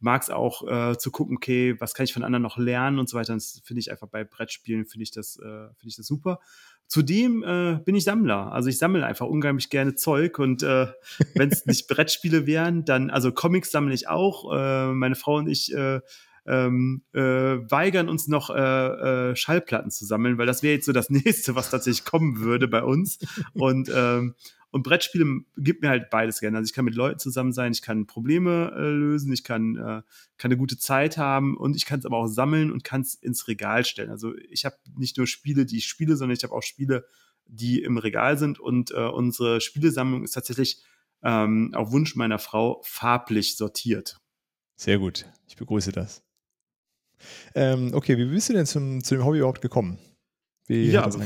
mag 0.00 0.22
es 0.22 0.30
auch 0.30 0.66
äh, 0.66 0.96
zu 0.96 1.10
gucken, 1.10 1.36
okay, 1.36 1.76
was 1.78 1.92
kann 1.92 2.04
ich 2.04 2.14
von 2.14 2.24
anderen 2.24 2.42
noch 2.42 2.56
lernen 2.56 2.98
und 2.98 3.08
so 3.08 3.18
weiter. 3.18 3.34
Das 3.34 3.60
finde 3.64 3.80
ich 3.80 3.90
einfach 3.90 4.08
bei 4.08 4.24
Brettspielen 4.24 4.86
finde 4.86 5.02
ich 5.02 5.10
das 5.10 5.36
äh, 5.38 5.42
finde 5.42 5.88
ich 5.88 5.96
das 5.96 6.06
super. 6.06 6.40
Zudem 6.86 7.44
äh, 7.44 7.78
bin 7.84 7.94
ich 7.94 8.04
Sammler, 8.04 8.50
also 8.52 8.68
ich 8.68 8.78
sammle 8.78 9.06
einfach 9.06 9.26
unheimlich 9.26 9.70
gerne 9.70 9.94
Zeug 9.94 10.38
und 10.38 10.62
äh, 10.62 10.88
wenn 11.34 11.50
es 11.50 11.66
nicht 11.66 11.86
Brettspiele 11.88 12.46
wären, 12.46 12.84
dann 12.84 13.10
also 13.10 13.30
Comics 13.30 13.70
sammle 13.70 13.94
ich 13.94 14.08
auch. 14.08 14.52
Äh, 14.52 14.92
meine 14.92 15.14
Frau 15.14 15.36
und 15.36 15.48
ich 15.48 15.72
äh, 15.74 16.00
ähm, 16.46 17.02
äh, 17.12 17.20
weigern 17.20 18.08
uns 18.08 18.28
noch 18.28 18.50
äh, 18.50 19.30
äh, 19.30 19.36
Schallplatten 19.36 19.90
zu 19.90 20.04
sammeln, 20.04 20.38
weil 20.38 20.46
das 20.46 20.62
wäre 20.62 20.74
jetzt 20.74 20.86
so 20.86 20.92
das 20.92 21.10
nächste, 21.10 21.54
was 21.54 21.70
tatsächlich 21.70 22.04
kommen 22.04 22.40
würde 22.40 22.68
bei 22.68 22.82
uns. 22.82 23.18
Und 23.54 23.90
ähm, 23.94 24.34
und 24.72 24.84
Brettspiele 24.84 25.40
gibt 25.56 25.82
mir 25.82 25.88
halt 25.88 26.10
beides 26.10 26.40
gerne. 26.40 26.58
Also 26.58 26.68
ich 26.68 26.74
kann 26.74 26.84
mit 26.84 26.94
Leuten 26.94 27.18
zusammen 27.18 27.52
sein, 27.52 27.72
ich 27.72 27.82
kann 27.82 28.06
Probleme 28.06 28.72
äh, 28.76 28.90
lösen, 28.90 29.32
ich 29.32 29.42
kann, 29.42 29.76
äh, 29.76 30.02
kann 30.38 30.50
eine 30.50 30.56
gute 30.56 30.78
Zeit 30.78 31.18
haben 31.18 31.56
und 31.56 31.74
ich 31.74 31.86
kann 31.86 31.98
es 31.98 32.06
aber 32.06 32.18
auch 32.18 32.28
sammeln 32.28 32.70
und 32.70 32.84
kann 32.84 33.00
es 33.00 33.14
ins 33.14 33.48
Regal 33.48 33.84
stellen. 33.84 34.10
Also 34.10 34.36
ich 34.48 34.64
habe 34.64 34.76
nicht 34.96 35.16
nur 35.16 35.26
Spiele, 35.26 35.66
die 35.66 35.78
ich 35.78 35.86
spiele, 35.86 36.16
sondern 36.16 36.36
ich 36.36 36.44
habe 36.44 36.54
auch 36.54 36.62
Spiele, 36.62 37.04
die 37.46 37.82
im 37.82 37.98
Regal 37.98 38.38
sind. 38.38 38.60
Und 38.60 38.92
äh, 38.92 39.08
unsere 39.08 39.60
Spielesammlung 39.60 40.22
ist 40.22 40.32
tatsächlich 40.32 40.82
ähm, 41.22 41.72
auf 41.74 41.90
Wunsch 41.90 42.14
meiner 42.14 42.38
Frau 42.38 42.80
farblich 42.84 43.56
sortiert. 43.56 44.20
Sehr 44.76 44.98
gut. 44.98 45.26
Ich 45.48 45.56
begrüße 45.56 45.90
das. 45.90 46.22
Ähm, 47.54 47.92
okay, 47.94 48.16
wie 48.18 48.26
bist 48.26 48.48
du 48.48 48.52
denn 48.52 48.66
zum, 48.66 49.02
zu 49.02 49.14
dem 49.14 49.24
Hobby 49.24 49.38
überhaupt 49.38 49.60
gekommen? 49.60 49.98
Wie 50.66 50.90
ja, 50.90 51.02
das, 51.02 51.18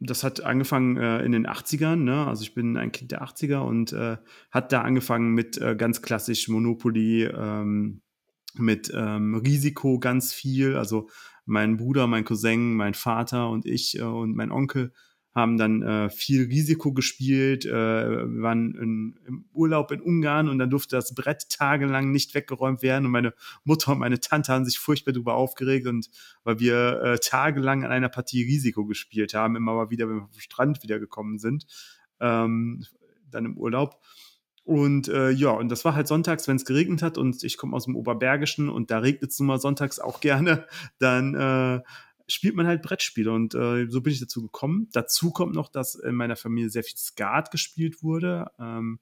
das 0.00 0.24
hat 0.24 0.42
angefangen 0.42 0.96
äh, 0.96 1.24
in 1.24 1.32
den 1.32 1.46
80ern, 1.46 1.96
ne? 1.96 2.26
also 2.26 2.42
ich 2.42 2.54
bin 2.54 2.76
ein 2.76 2.92
Kind 2.92 3.12
der 3.12 3.22
80er 3.22 3.58
und 3.58 3.92
äh, 3.92 4.16
hat 4.50 4.72
da 4.72 4.82
angefangen 4.82 5.32
mit 5.32 5.58
äh, 5.58 5.76
ganz 5.76 6.02
klassisch 6.02 6.48
Monopoly, 6.48 7.24
ähm, 7.24 8.02
mit 8.54 8.92
ähm, 8.94 9.34
Risiko 9.34 9.98
ganz 9.98 10.32
viel, 10.32 10.76
also 10.76 11.08
mein 11.44 11.76
Bruder, 11.76 12.06
mein 12.06 12.24
Cousin, 12.24 12.74
mein 12.74 12.94
Vater 12.94 13.48
und 13.48 13.66
ich 13.66 13.98
äh, 13.98 14.02
und 14.02 14.34
mein 14.34 14.50
Onkel 14.50 14.92
haben 15.34 15.56
dann 15.56 15.82
äh, 15.82 16.10
viel 16.10 16.44
Risiko 16.44 16.92
gespielt. 16.92 17.64
Äh, 17.64 17.70
wir 17.70 18.42
waren 18.42 18.74
in, 18.74 19.18
im 19.26 19.44
Urlaub 19.52 19.90
in 19.90 20.02
Ungarn 20.02 20.48
und 20.48 20.58
dann 20.58 20.68
durfte 20.68 20.96
das 20.96 21.14
Brett 21.14 21.48
tagelang 21.48 22.10
nicht 22.10 22.34
weggeräumt 22.34 22.82
werden. 22.82 23.06
Und 23.06 23.12
meine 23.12 23.32
Mutter 23.64 23.92
und 23.92 23.98
meine 23.98 24.20
Tante 24.20 24.52
haben 24.52 24.66
sich 24.66 24.78
furchtbar 24.78 25.12
darüber 25.12 25.34
aufgeregt 25.34 25.86
und 25.86 26.10
weil 26.44 26.60
wir 26.60 27.02
äh, 27.02 27.18
tagelang 27.18 27.84
an 27.84 27.92
einer 27.92 28.10
Partie 28.10 28.42
Risiko 28.42 28.84
gespielt 28.84 29.32
haben, 29.32 29.56
immer 29.56 29.74
mal 29.74 29.90
wieder, 29.90 30.08
wenn 30.08 30.16
wir 30.16 30.28
vom 30.28 30.40
Strand 30.40 30.82
wiedergekommen 30.82 31.38
sind, 31.38 31.66
ähm, 32.20 32.84
dann 33.30 33.46
im 33.46 33.56
Urlaub. 33.56 34.00
Und 34.64 35.08
äh, 35.08 35.30
ja, 35.30 35.50
und 35.50 35.70
das 35.70 35.84
war 35.84 35.94
halt 35.94 36.06
sonntags, 36.06 36.46
wenn 36.46 36.56
es 36.56 36.64
geregnet 36.64 37.02
hat 37.02 37.18
und 37.18 37.42
ich 37.42 37.56
komme 37.56 37.74
aus 37.74 37.86
dem 37.86 37.96
Oberbergischen 37.96 38.68
und 38.68 38.92
da 38.92 38.98
regnet 38.98 39.30
es 39.32 39.38
nun 39.40 39.48
mal 39.48 39.58
sonntags 39.58 39.98
auch 39.98 40.20
gerne, 40.20 40.66
dann 40.98 41.34
äh, 41.34 41.80
spielt 42.28 42.54
man 42.54 42.66
halt 42.66 42.82
Brettspiele 42.82 43.32
und 43.32 43.54
äh, 43.54 43.86
so 43.88 44.00
bin 44.00 44.12
ich 44.12 44.20
dazu 44.20 44.42
gekommen. 44.42 44.88
Dazu 44.92 45.30
kommt 45.30 45.54
noch, 45.54 45.68
dass 45.68 45.94
in 45.94 46.14
meiner 46.14 46.36
Familie 46.36 46.70
sehr 46.70 46.84
viel 46.84 46.96
Skat 46.96 47.50
gespielt 47.50 48.02
wurde 48.02 48.50
ähm, 48.58 48.98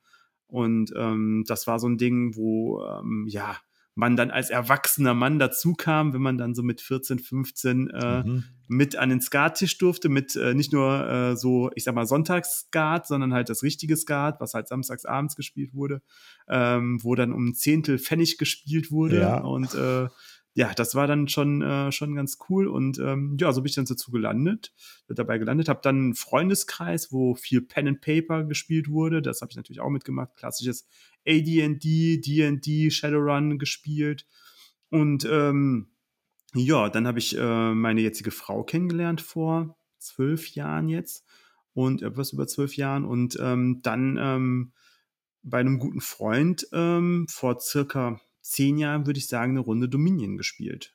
und 0.47 0.93
ähm, 0.97 1.45
das 1.47 1.67
war 1.67 1.79
so 1.79 1.89
ein 1.89 1.99
Ding, 1.99 2.37
wo 2.37 2.85
ähm, 2.85 3.27
ja 3.29 3.57
man 3.95 4.17
dann 4.17 4.31
als 4.31 4.51
erwachsener 4.51 5.15
Mann 5.15 5.39
dazu 5.39 5.75
kam, 5.75 6.13
wenn 6.13 6.23
man 6.23 6.39
dann 6.39 6.55
so 6.55 6.63
mit 6.63 6.81
14, 6.81 7.19
15 7.19 7.91
äh, 7.91 8.23
mhm. 8.23 8.45
mit 8.69 8.97
an 8.97 9.11
den 9.11 9.21
Skattisch 9.21 9.79
durfte, 9.79 10.09
mit 10.09 10.37
äh, 10.37 10.55
nicht 10.55 10.73
nur 10.73 11.09
äh, 11.09 11.37
so, 11.37 11.71
ich 11.75 11.85
sag 11.85 11.95
mal, 11.95 12.07
Sonntagsskat, 12.07 13.07
sondern 13.07 13.35
halt 13.35 13.49
das 13.49 13.63
richtige 13.63 13.97
Skat, 13.97 14.41
was 14.41 14.55
halt 14.55 14.69
samstags 14.69 15.05
abends 15.05 15.37
gespielt 15.37 15.75
wurde, 15.75 16.03
ähm, 16.49 16.99
wo 17.03 17.15
dann 17.15 17.33
um 17.33 17.49
ein 17.49 17.55
Zehntel 17.55 17.99
Pfennig 17.99 18.39
gespielt 18.39 18.91
wurde 18.91 19.21
ja. 19.21 19.39
und 19.41 19.75
äh, 19.75 20.09
ja, 20.55 20.75
das 20.75 20.95
war 20.95 21.07
dann 21.07 21.29
schon, 21.29 21.63
äh, 21.63 21.93
schon 21.93 22.15
ganz 22.15 22.39
cool. 22.49 22.67
Und 22.67 22.99
ähm, 22.99 23.37
ja, 23.41 23.53
so 23.53 23.63
bin 23.63 23.69
ich 23.69 23.77
dann 23.77 23.85
dazu 23.85 24.11
gelandet, 24.11 24.73
dabei 25.09 25.39
gelandet. 25.39 25.69
Habe 25.69 25.81
dann 25.83 25.97
einen 25.97 26.15
Freundeskreis, 26.15 27.13
wo 27.13 27.35
viel 27.35 27.63
Pen 27.63 27.89
and 27.89 28.01
Paper 28.01 28.45
gespielt 28.45 28.89
wurde. 28.89 29.23
Das 29.23 29.43
habe 29.43 29.51
ich 29.51 29.57
natürlich 29.57 29.81
auch 29.81 29.91
mitgemacht. 29.91 30.35
Klassisches 30.37 30.89
AD&D, 31.27 32.21
D&D, 32.21 32.91
Shadowrun 32.91 33.59
gespielt. 33.59 34.27
Und 34.91 35.25
ähm, 35.31 35.91
ja, 36.55 36.89
dann 36.89 37.07
habe 37.07 37.21
ich 37.21 37.39
äh, 37.39 37.75
meine 37.75 38.01
jetzige 38.01 38.33
Frau 38.33 38.65
kennengelernt 38.65 39.21
vor 39.21 39.77
zwölf 39.99 40.49
Jahren 40.49 40.89
jetzt 40.89 41.25
und 41.75 42.03
etwas 42.03 42.33
über 42.33 42.49
zwölf 42.49 42.77
Jahren. 42.77 43.05
Und 43.05 43.39
ähm, 43.41 43.81
dann 43.83 44.19
ähm, 44.21 44.73
bei 45.43 45.61
einem 45.61 45.79
guten 45.79 46.01
Freund 46.01 46.67
ähm, 46.73 47.27
vor 47.29 47.61
circa 47.61 48.21
zehn 48.41 48.79
Jahren, 48.79 49.07
würde 49.07 49.19
ich 49.19 49.29
sagen, 49.29 49.53
eine 49.53 49.61
Runde 49.61 49.89
Dominion 49.89 50.37
gespielt. 50.37 50.95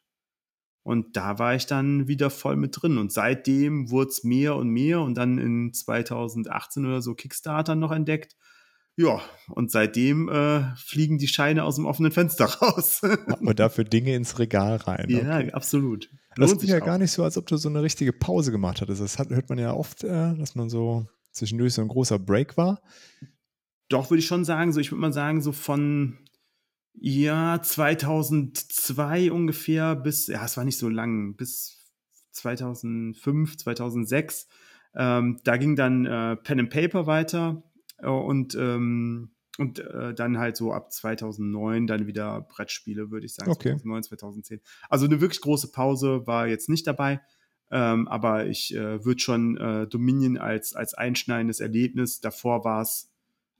Und 0.83 1.17
da 1.17 1.39
war 1.39 1.55
ich 1.55 1.65
dann 1.65 2.07
wieder 2.07 2.29
voll 2.29 2.55
mit 2.55 2.79
drin. 2.79 2.99
Und 2.99 3.11
seitdem 3.11 3.89
wurde 3.89 4.09
es 4.09 4.23
mehr 4.23 4.55
und 4.55 4.69
mehr 4.69 5.01
und 5.01 5.15
dann 5.15 5.39
in 5.39 5.73
2018 5.73 6.85
oder 6.85 7.01
so 7.01 7.15
Kickstarter 7.15 7.73
noch 7.73 7.91
entdeckt. 7.91 8.35
Ja, 8.97 9.19
und 9.49 9.71
seitdem 9.71 10.29
äh, 10.29 10.73
fliegen 10.77 11.17
die 11.17 11.27
Scheine 11.27 11.63
aus 11.63 11.75
dem 11.75 11.85
offenen 11.85 12.11
Fenster 12.11 12.45
raus. 12.61 13.01
Und 13.39 13.59
dafür 13.59 13.83
Dinge 13.83 14.15
ins 14.15 14.37
Regal 14.39 14.77
rein. 14.77 15.09
Ja, 15.09 15.39
okay. 15.39 15.51
absolut. 15.51 16.09
Lohnt 16.37 16.51
das 16.51 16.63
ist 16.63 16.69
ja 16.69 16.79
auch. 16.79 16.85
gar 16.85 16.97
nicht 16.97 17.11
so, 17.11 17.23
als 17.23 17.37
ob 17.37 17.47
du 17.47 17.57
so 17.57 17.67
eine 17.67 17.81
richtige 17.81 18.13
Pause 18.13 18.51
gemacht 18.51 18.79
hattest. 18.81 19.01
Das 19.01 19.17
hat, 19.17 19.29
hört 19.29 19.49
man 19.49 19.57
ja 19.57 19.73
oft, 19.73 20.03
äh, 20.03 20.35
dass 20.35 20.55
man 20.55 20.69
so 20.69 21.07
zwischendurch 21.31 21.73
so 21.73 21.81
ein 21.81 21.87
großer 21.87 22.19
Break 22.19 22.57
war. 22.57 22.81
Doch, 23.89 24.09
würde 24.09 24.19
ich 24.19 24.27
schon 24.27 24.45
sagen, 24.45 24.71
so 24.71 24.79
ich 24.79 24.91
würde 24.91 25.01
mal 25.01 25.13
sagen, 25.13 25.41
so 25.41 25.51
von 25.51 26.19
ja, 26.99 27.61
2002 27.61 29.31
ungefähr 29.31 29.95
bis, 29.95 30.27
ja, 30.27 30.43
es 30.45 30.57
war 30.57 30.65
nicht 30.65 30.77
so 30.77 30.89
lang, 30.89 31.35
bis 31.35 31.91
2005, 32.31 33.57
2006. 33.57 34.47
Ähm, 34.95 35.39
da 35.43 35.57
ging 35.57 35.75
dann 35.75 36.05
äh, 36.05 36.35
Pen 36.37 36.61
and 36.61 36.69
Paper 36.69 37.05
weiter 37.05 37.63
äh, 37.99 38.07
und 38.07 38.55
ähm, 38.55 39.31
und 39.57 39.79
äh, 39.79 40.13
dann 40.13 40.37
halt 40.37 40.57
so 40.57 40.73
ab 40.73 40.91
2009 40.91 41.87
dann 41.87 42.07
wieder 42.07 42.41
Brettspiele, 42.41 43.09
würde 43.09 43.25
ich 43.25 43.35
sagen. 43.35 43.51
Okay. 43.51 43.69
2009, 43.69 44.03
2010. 44.03 44.61
Also 44.89 45.05
eine 45.05 45.21
wirklich 45.21 45.39
große 45.41 45.71
Pause 45.71 46.27
war 46.27 46.47
jetzt 46.47 46.67
nicht 46.67 46.85
dabei. 46.87 47.21
Ähm, 47.71 48.07
aber 48.07 48.47
ich 48.47 48.75
äh, 48.75 49.03
würde 49.03 49.19
schon 49.19 49.57
äh, 49.57 49.87
Dominion 49.87 50.37
als, 50.37 50.75
als 50.75 50.93
einschneidendes 50.93 51.61
Erlebnis. 51.61 52.19
Davor 52.19 52.63
war 52.63 52.81
es 52.81 53.14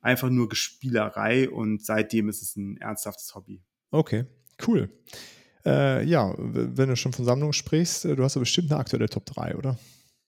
einfach 0.06 0.30
nur 0.30 0.48
Gespielerei 0.48 1.50
und 1.50 1.84
seitdem 1.84 2.30
ist 2.30 2.42
es 2.42 2.56
ein 2.56 2.78
ernsthaftes 2.78 3.34
Hobby. 3.34 3.62
Okay, 3.92 4.26
cool. 4.68 4.90
Äh, 5.66 6.06
ja, 6.06 6.34
wenn 6.38 6.90
du 6.90 6.96
schon 6.96 7.12
von 7.12 7.26
Sammlungen 7.26 7.54
sprichst, 7.54 8.06
äh, 8.06 8.16
du 8.16 8.24
hast 8.24 8.36
ja 8.36 8.40
bestimmt 8.40 8.72
eine 8.72 8.80
aktuelle 8.80 9.10
Top 9.10 9.26
3, 9.26 9.56
oder? 9.56 9.80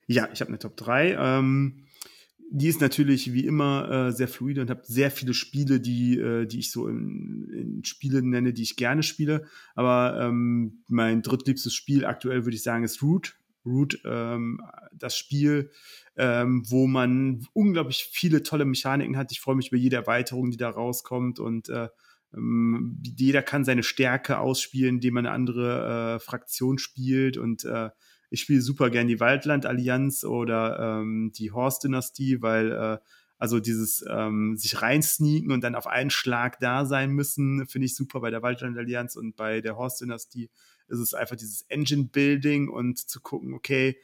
Ja, 0.08 0.28
ich 0.34 0.42
habe 0.42 0.50
eine 0.50 0.58
Top 0.58 0.76
3. 0.78 1.16
Ähm, 1.20 1.84
die 2.50 2.70
ist 2.70 2.82
natürlich 2.82 3.34
wie 3.34 3.46
immer 3.46 4.08
äh, 4.08 4.12
sehr 4.12 4.28
fluide 4.28 4.62
und 4.62 4.70
habe 4.72 4.82
sehr 4.86 5.12
viele 5.12 5.36
Spiele, 5.36 5.80
die, 5.80 6.18
äh, 6.18 6.48
die 6.48 6.60
ich 6.60 6.72
so 6.72 6.88
in, 6.88 7.48
in 7.54 7.84
Spiele 7.84 8.24
nenne, 8.24 8.54
die 8.54 8.64
ich 8.64 8.78
gerne 8.78 9.04
spiele. 9.04 9.46
Aber 9.76 10.20
ähm, 10.20 10.84
mein 10.88 11.22
drittliebstes 11.22 11.74
Spiel 11.74 12.04
aktuell 12.06 12.46
würde 12.46 12.56
ich 12.56 12.64
sagen 12.64 12.84
ist 12.84 13.04
Root. 13.04 13.36
Root, 13.66 14.00
ähm, 14.06 14.62
das 14.94 15.18
Spiel, 15.18 15.72
ähm, 16.18 16.64
wo 16.68 16.88
man 16.88 17.48
unglaublich 17.54 18.10
viele 18.12 18.44
tolle 18.44 18.66
Mechaniken 18.66 19.18
hat. 19.18 19.32
Ich 19.32 19.40
freue 19.40 19.56
mich 19.56 19.70
über 19.70 19.78
jede 19.78 19.96
Erweiterung, 19.96 20.52
die 20.52 20.58
da 20.58 20.70
rauskommt 20.70 21.40
und 21.40 21.70
äh, 21.70 21.90
ähm, 22.34 23.02
jeder 23.04 23.42
kann 23.42 23.64
seine 23.64 23.84
Stärke 23.84 24.40
ausspielen, 24.40 24.96
indem 24.96 25.14
man 25.14 25.26
eine 25.26 25.36
andere 25.36 26.16
äh, 26.16 26.20
Fraktion 26.20 26.78
spielt 26.78 27.38
und 27.38 27.64
äh, 27.66 27.90
ich 28.30 28.42
spiele 28.42 28.62
super 28.62 28.90
gern 28.90 29.08
die 29.08 29.20
Waldland-Allianz 29.20 30.24
oder 30.26 31.00
ähm, 31.00 31.32
die 31.34 31.52
Horst-Dynastie, 31.52 32.42
weil 32.42 32.72
äh, 32.72 32.98
also 33.38 33.60
dieses 33.60 34.04
ähm, 34.10 34.58
sich 34.58 34.82
reinsneaken 34.82 35.52
und 35.52 35.64
dann 35.64 35.76
auf 35.76 35.88
einen 35.88 36.10
Schlag 36.10 36.60
da 36.60 36.86
sein 36.86 37.12
müssen, 37.12 37.68
finde 37.68 37.86
ich 37.86 37.96
super 37.96 38.20
bei 38.20 38.32
der 38.32 38.42
Waldland-Allianz 38.42 39.16
und 39.16 39.36
bei 39.36 39.62
der 39.62 39.78
Horst-Dynastie 39.78 40.50
ist 40.88 41.00
es 41.00 41.14
einfach 41.14 41.36
dieses 41.36 41.64
Engine-Building 41.64 42.70
und 42.70 42.98
zu 42.98 43.22
gucken, 43.22 43.54
okay, 43.54 43.98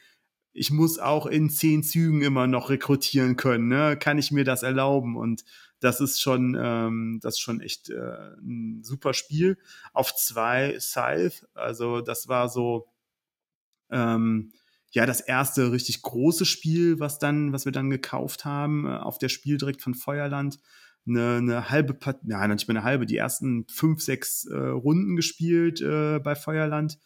ich 0.53 0.71
muss 0.71 0.99
auch 0.99 1.25
in 1.25 1.49
zehn 1.49 1.83
Zügen 1.83 2.21
immer 2.21 2.47
noch 2.47 2.69
rekrutieren 2.69 3.35
können, 3.35 3.67
ne? 3.67 3.97
Kann 3.97 4.19
ich 4.19 4.31
mir 4.31 4.43
das 4.43 4.63
erlauben? 4.63 5.17
Und 5.17 5.43
das 5.79 5.99
ist 5.99 6.21
schon, 6.21 6.55
ähm, 6.59 7.19
das 7.21 7.35
ist 7.35 7.39
schon 7.39 7.59
echt 7.59 7.89
äh, 7.89 8.35
ein 8.41 8.83
super 8.83 9.13
Spiel. 9.13 9.57
Auf 9.93 10.15
zwei 10.15 10.79
Scythe, 10.79 11.47
also 11.55 12.01
das 12.01 12.27
war 12.27 12.49
so, 12.49 12.87
ähm, 13.89 14.51
ja, 14.91 15.07
das 15.07 15.21
erste 15.21 15.71
richtig 15.71 16.03
große 16.03 16.45
Spiel, 16.45 16.99
was 16.99 17.17
dann, 17.17 17.51
was 17.51 17.65
wir 17.65 17.71
dann 17.71 17.89
gekauft 17.89 18.45
haben, 18.45 18.85
äh, 18.85 18.97
auf 18.97 19.17
der 19.17 19.29
Spiel 19.29 19.57
direkt 19.57 19.81
von 19.81 19.95
Feuerland. 19.95 20.59
Eine, 21.05 21.37
eine 21.37 21.69
halbe, 21.69 21.95
Part 21.95 22.21
ja, 22.23 22.47
nicht 22.47 22.67
mehr 22.67 22.77
eine 22.77 22.85
halbe, 22.85 23.05
die 23.05 23.17
ersten 23.17 23.65
fünf, 23.67 24.01
sechs 24.01 24.45
äh, 24.45 24.55
Runden 24.55 25.15
gespielt 25.15 25.81
äh, 25.81 26.19
bei 26.19 26.35
Feuerland. 26.35 26.99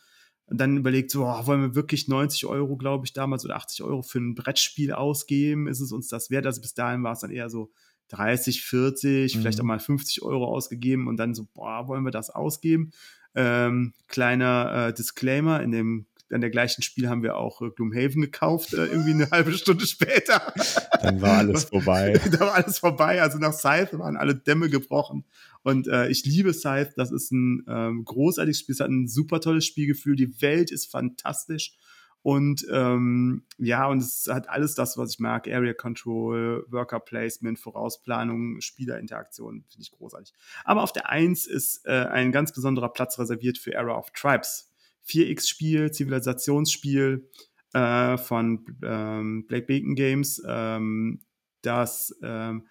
Und 0.50 0.62
dann 0.62 0.78
überlegt, 0.78 1.12
so, 1.12 1.26
oh, 1.26 1.46
wollen 1.46 1.62
wir 1.62 1.76
wirklich 1.76 2.08
90 2.08 2.46
Euro, 2.46 2.78
glaube 2.78 3.06
ich, 3.06 3.14
damals 3.14 3.44
oder 3.44 3.58
80 3.58 3.84
Euro 3.84 4.02
für 4.02 4.20
ein 4.20 4.34
Brettspiel 4.34 4.94
ausgeben? 4.94 5.68
Ist 5.68 5.82
es 5.82 5.92
uns 5.92 6.08
das 6.08 6.30
wert? 6.30 6.46
Also 6.46 6.62
bis 6.62 6.74
dahin 6.74 7.04
war 7.04 7.12
es 7.12 7.20
dann 7.20 7.32
eher 7.32 7.50
so 7.50 7.72
30, 8.10 8.64
40, 8.64 9.36
mhm. 9.36 9.42
vielleicht 9.42 9.60
auch 9.60 9.66
mal 9.66 9.80
50 9.80 10.22
Euro 10.24 10.46
ausgegeben 10.46 11.08
und 11.08 11.18
dann 11.18 11.36
so, 11.36 11.48
boah, 11.54 11.88
wollen 11.90 12.06
wir 12.06 12.12
das 12.12 12.30
ausgeben? 12.30 12.92
Ähm, 13.36 13.94
kleiner 14.08 14.88
äh, 14.88 14.94
Disclaimer, 14.94 15.62
in 15.62 15.72
dem 15.72 16.06
an 16.32 16.42
der 16.42 16.50
gleichen 16.50 16.82
Spiel 16.82 17.10
haben 17.10 17.24
wir 17.24 17.38
auch 17.38 17.62
äh, 17.62 17.70
Gloomhaven 17.70 18.22
gekauft, 18.22 18.74
äh, 18.74 18.86
irgendwie 18.86 19.12
eine 19.12 19.30
halbe 19.30 19.54
Stunde 19.54 19.86
später. 19.86 20.54
Dann 21.02 21.22
war 21.22 21.38
alles 21.38 21.66
vorbei. 21.66 22.20
da 22.32 22.40
war 22.42 22.54
alles 22.54 22.80
vorbei. 22.80 23.22
Also 23.22 23.38
nach 23.38 23.54
Scythe 23.54 23.98
waren 24.00 24.18
alle 24.18 24.36
Dämme 24.36 24.70
gebrochen. 24.70 25.26
Und 25.64 25.88
äh, 25.88 26.10
ich 26.10 26.26
liebe 26.26 26.54
Scythe. 26.54 26.94
Das 26.96 27.12
ist 27.12 27.32
ein 27.32 27.66
ähm, 27.68 28.06
großartiges 28.06 28.60
Spiel. 28.60 28.74
Es 28.74 28.80
hat 28.80 28.90
ein 28.90 29.08
super 29.08 29.42
tolles 29.42 29.66
Spielgefühl. 29.66 30.16
Die 30.16 30.42
Welt 30.42 30.72
ist 30.72 30.92
fantastisch. 30.92 31.76
Und 32.24 32.66
ähm, 32.74 33.44
ja, 33.58 33.88
und 33.88 34.00
es 34.00 34.28
hat 34.30 34.50
alles 34.50 34.76
das, 34.76 34.98
was 34.98 35.14
ich 35.14 35.20
mag. 35.20 35.48
Area 35.48 35.74
Control, 35.74 36.66
Worker 36.70 37.00
Placement, 37.00 37.58
Vorausplanung, 37.58 38.60
Spielerinteraktion, 38.60 39.64
finde 39.70 39.82
ich 39.82 39.92
großartig. 39.92 40.34
Aber 40.66 40.84
auf 40.84 40.92
der 40.92 41.10
Eins 41.10 41.48
ist 41.48 41.86
äh, 41.86 41.92
ein 41.92 42.34
ganz 42.34 42.52
besonderer 42.52 42.90
Platz 42.90 43.18
reserviert 43.18 43.58
für 43.58 43.74
Era 43.74 43.98
of 43.98 44.12
Tribes 44.12 44.67
4X-Spiel, 45.08 45.92
Zivilisationsspiel 45.92 47.30
äh, 47.74 48.18
von 48.18 48.66
ähm, 48.84 49.46
Black 49.48 49.68
Bacon 49.68 49.96
Games, 49.96 50.42
ähm, 50.48 51.22
das 51.62 52.14
ähm, 52.24 52.68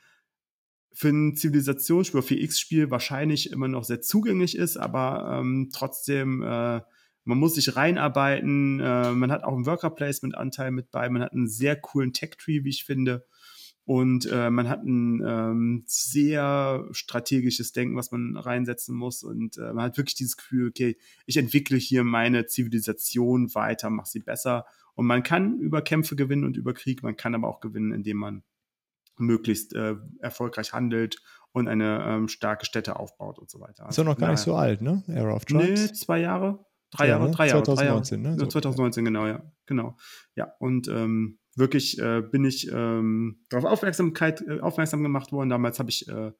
für 0.93 1.09
ein 1.09 1.37
Zivilisationsspiel, 1.37 2.21
4X-Spiel 2.21 2.91
wahrscheinlich 2.91 3.51
immer 3.51 3.69
noch 3.69 3.85
sehr 3.85 4.01
zugänglich 4.01 4.57
ist, 4.57 4.79
aber 4.79 5.39
ähm, 5.41 5.69
trotzdem, 5.71 6.43
äh, 6.43 6.81
man 7.25 7.39
muss 7.39 7.57
sich 7.57 7.77
reinarbeiten, 7.77 8.81
äh, 8.81 9.13
man 9.13 9.31
hat 9.31 9.45
auch 9.45 9.55
einen 9.55 9.67
Worker-Placement-Anteil 9.67 10.71
mit 10.71 10.91
bei, 10.91 11.11
man 11.11 11.23
hat 11.23 11.33
einen 11.33 11.49
sehr 11.49 11.77
coolen 11.77 12.15
Tech-Tree, 12.15 12.65
wie 12.65 12.71
ich 12.71 12.85
finde. 12.85 13.27
Und 13.87 14.29
äh, 14.33 14.51
man 14.51 14.69
hat 14.69 14.85
ein 14.85 15.23
ähm, 15.25 15.85
sehr 15.87 16.89
strategisches 16.91 17.73
Denken, 17.73 17.97
was 17.97 18.11
man 18.11 18.37
reinsetzen 18.37 18.97
muss. 18.97 19.23
Und 19.23 19.59
äh, 19.59 19.73
man 19.73 19.85
hat 19.85 19.97
wirklich 19.97 20.17
dieses 20.17 20.37
Gefühl, 20.37 20.69
okay, 20.69 20.99
ich 21.25 21.37
entwickle 21.37 21.79
hier 21.79 22.03
meine 22.03 22.47
Zivilisation 22.47 23.55
weiter, 23.55 23.89
mache 23.89 24.09
sie 24.09 24.19
besser. 24.19 24.67
Und 24.97 25.07
man 25.07 25.23
kann 25.23 25.61
über 25.61 25.83
Kämpfe 25.83 26.17
gewinnen 26.17 26.45
und 26.45 26.57
über 26.57 26.75
Krieg, 26.75 27.05
man 27.05 27.17
kann 27.17 27.37
aber 27.37 27.47
auch 27.47 27.61
gewinnen, 27.61 27.93
indem 27.93 28.17
man 28.17 28.43
möglichst 29.19 29.73
äh, 29.75 29.95
erfolgreich 30.19 30.73
handelt 30.73 31.23
und 31.53 31.69
eine 31.69 32.05
ähm, 32.05 32.29
starke 32.29 32.67
Städte 32.67 32.99
aufbaut 32.99 33.39
und 33.39 33.51
so 33.51 33.61
weiter. 33.61 33.89
ist 33.89 33.99
doch 33.99 34.05
noch 34.05 34.19
gar 34.19 34.33
nicht 34.33 34.41
so 34.41 34.57
alt, 34.57 34.83
ne? 34.83 35.05
Era 35.07 35.33
of 35.33 35.45
Tribes? 35.45 35.81
Nee, 35.81 35.93
zwei 35.93 36.19
Jahre. 36.19 36.67
Drei 36.91 37.07
ja, 37.07 37.19
Jahre, 37.19 37.31
drei 37.31 37.49
Jahre. 37.49 37.63
2019, 37.63 38.23
drei 38.23 38.31
Jahre. 38.31 38.43
ne? 38.43 38.49
2019, 38.49 39.05
genau, 39.05 39.27
ja. 39.27 39.43
Genau. 39.67 39.97
Ja, 40.35 40.53
und 40.59 40.89
ähm, 40.89 41.39
wirklich 41.57 41.99
äh, 41.99 42.23
bin 42.23 42.45
ich 42.45 42.71
ähm, 42.73 43.41
darauf 43.49 43.65
Aufmerksamkeit 43.71 44.43
äh, 44.43 44.61
aufmerksam 44.61 45.03
gemacht 45.03 45.33
worden. 45.33 45.49
Damals 45.49 45.79
habe 45.79 45.91
ich 45.91 46.09
äh, 46.09 46.33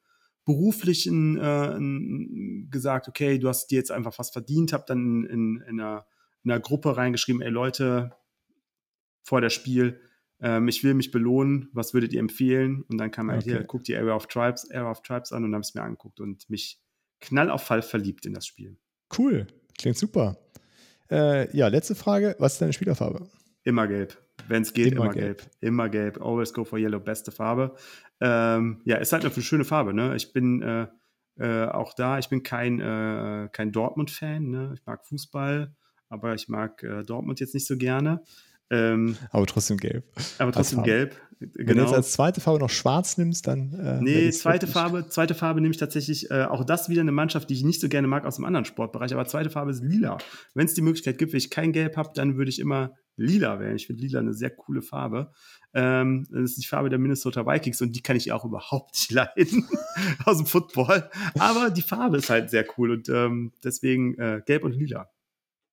beruflich 0.45 1.07
in, 1.07 1.37
äh, 1.37 2.69
gesagt, 2.69 3.07
okay, 3.07 3.37
du 3.37 3.49
hast 3.49 3.67
dir 3.67 3.77
jetzt 3.77 3.91
einfach 3.91 4.17
was 4.17 4.29
verdient, 4.29 4.71
habe 4.73 4.85
dann 4.87 4.99
in, 4.99 5.25
in, 5.25 5.63
in, 5.67 5.79
einer, 5.79 6.05
in 6.43 6.51
einer 6.51 6.59
Gruppe 6.59 6.95
reingeschrieben, 6.95 7.41
ey 7.41 7.49
Leute, 7.49 8.13
vor 9.23 9.41
der 9.41 9.49
Spiel, 9.49 9.99
ähm, 10.39 10.67
ich 10.67 10.83
will 10.83 10.93
mich 10.93 11.11
belohnen, 11.11 11.69
was 11.73 11.93
würdet 11.93 12.13
ihr 12.13 12.19
empfehlen? 12.19 12.83
Und 12.83 12.97
dann 12.97 13.11
kam 13.11 13.29
halt 13.29 13.41
okay. 13.41 13.51
hier, 13.51 13.63
guck 13.63 13.83
die 13.83 13.95
Area 13.97 14.15
of 14.15 14.27
Tribes, 14.27 14.69
Area 14.71 14.89
of 14.89 15.01
Tribes 15.01 15.33
an 15.33 15.43
und 15.43 15.53
habe 15.53 15.61
es 15.61 15.73
mir 15.73 15.81
angeguckt 15.81 16.19
und 16.19 16.49
mich 16.49 16.79
knall 17.19 17.49
auf 17.49 17.63
Fall 17.63 17.81
verliebt 17.81 18.25
in 18.25 18.33
das 18.33 18.45
Spiel. 18.45 18.77
Cool, 19.17 19.47
klingt 19.77 19.97
super. 19.97 20.37
Äh, 21.09 21.55
ja, 21.55 21.67
letzte 21.67 21.95
Frage, 21.95 22.35
was 22.39 22.53
ist 22.53 22.61
deine 22.61 22.73
Spielerfarbe? 22.73 23.27
Immer 23.63 23.87
gelb. 23.87 24.17
Wenn 24.47 24.61
es 24.61 24.73
geht, 24.73 24.93
immer, 24.93 25.05
immer 25.05 25.13
gelb. 25.13 25.37
gelb. 25.39 25.51
Immer 25.61 25.89
gelb. 25.89 26.21
Always 26.21 26.53
go 26.53 26.63
for 26.63 26.79
yellow, 26.79 26.99
beste 26.99 27.31
Farbe. 27.31 27.75
Ähm, 28.21 28.81
ja, 28.85 28.97
ist 28.97 29.13
halt 29.13 29.25
eine 29.25 29.33
schöne 29.33 29.65
Farbe, 29.65 29.93
ne? 29.93 30.15
Ich 30.15 30.33
bin 30.33 30.61
äh, 30.61 30.87
äh, 31.39 31.65
auch 31.65 31.93
da, 31.93 32.17
ich 32.17 32.29
bin 32.29 32.43
kein, 32.43 32.79
äh, 32.79 33.49
kein 33.51 33.71
Dortmund-Fan, 33.71 34.49
ne? 34.49 34.73
Ich 34.75 34.85
mag 34.85 35.05
Fußball, 35.05 35.75
aber 36.09 36.33
ich 36.33 36.47
mag 36.47 36.81
äh, 36.83 37.03
Dortmund 37.03 37.39
jetzt 37.39 37.53
nicht 37.53 37.67
so 37.67 37.77
gerne. 37.77 38.23
Ähm, 38.69 39.17
aber 39.31 39.45
trotzdem 39.45 39.77
gelb. 39.77 40.05
Aber 40.39 40.51
trotzdem 40.51 40.83
gelb. 40.83 41.15
Genau. 41.39 41.53
Wenn 41.55 41.65
du 41.65 41.73
jetzt 41.73 41.85
genau. 41.85 41.97
als 41.97 42.11
zweite 42.13 42.41
Farbe 42.41 42.59
noch 42.59 42.69
schwarz 42.69 43.17
nimmst, 43.17 43.47
dann. 43.47 43.73
Äh, 43.73 44.01
nee, 44.01 44.31
zweite 44.31 44.65
Farbe, 44.65 45.07
zweite 45.07 45.35
Farbe 45.35 45.61
nehme 45.61 45.71
ich 45.71 45.77
tatsächlich, 45.77 46.31
äh, 46.31 46.45
auch 46.45 46.63
das 46.63 46.89
wieder 46.89 47.01
eine 47.01 47.11
Mannschaft, 47.11 47.49
die 47.49 47.53
ich 47.53 47.63
nicht 47.63 47.79
so 47.79 47.89
gerne 47.89 48.07
mag 48.07 48.25
aus 48.25 48.37
einem 48.37 48.45
anderen 48.45 48.65
Sportbereich, 48.65 49.13
aber 49.13 49.25
zweite 49.25 49.49
Farbe 49.49 49.71
ist 49.71 49.83
lila. 49.83 50.17
Wenn 50.55 50.65
es 50.65 50.73
die 50.73 50.81
Möglichkeit 50.81 51.17
gibt, 51.17 51.33
wenn 51.33 51.37
ich 51.37 51.51
kein 51.51 51.73
Gelb 51.73 51.95
habe, 51.95 52.09
dann 52.15 52.37
würde 52.37 52.49
ich 52.49 52.59
immer 52.59 52.95
lila 53.17 53.59
wählen. 53.59 53.75
Ich 53.75 53.87
finde 53.87 54.01
lila 54.01 54.19
eine 54.19 54.33
sehr 54.33 54.49
coole 54.49 54.81
Farbe. 54.81 55.31
Ähm, 55.73 56.27
das 56.31 56.51
ist 56.51 56.63
die 56.63 56.67
Farbe 56.67 56.89
der 56.89 56.99
Minnesota 56.99 57.45
Vikings 57.45 57.81
und 57.81 57.95
die 57.95 58.01
kann 58.01 58.15
ich 58.15 58.31
auch 58.31 58.45
überhaupt 58.45 58.95
nicht 58.95 59.11
leiden 59.11 59.67
aus 60.25 60.37
dem 60.37 60.45
Football. 60.47 61.09
Aber 61.37 61.69
die 61.69 61.81
Farbe 61.81 62.17
ist 62.17 62.29
halt 62.29 62.49
sehr 62.49 62.65
cool 62.77 62.91
und 62.91 63.09
ähm, 63.09 63.51
deswegen 63.63 64.17
äh, 64.17 64.41
gelb 64.45 64.63
und 64.63 64.73
lila. 64.73 65.09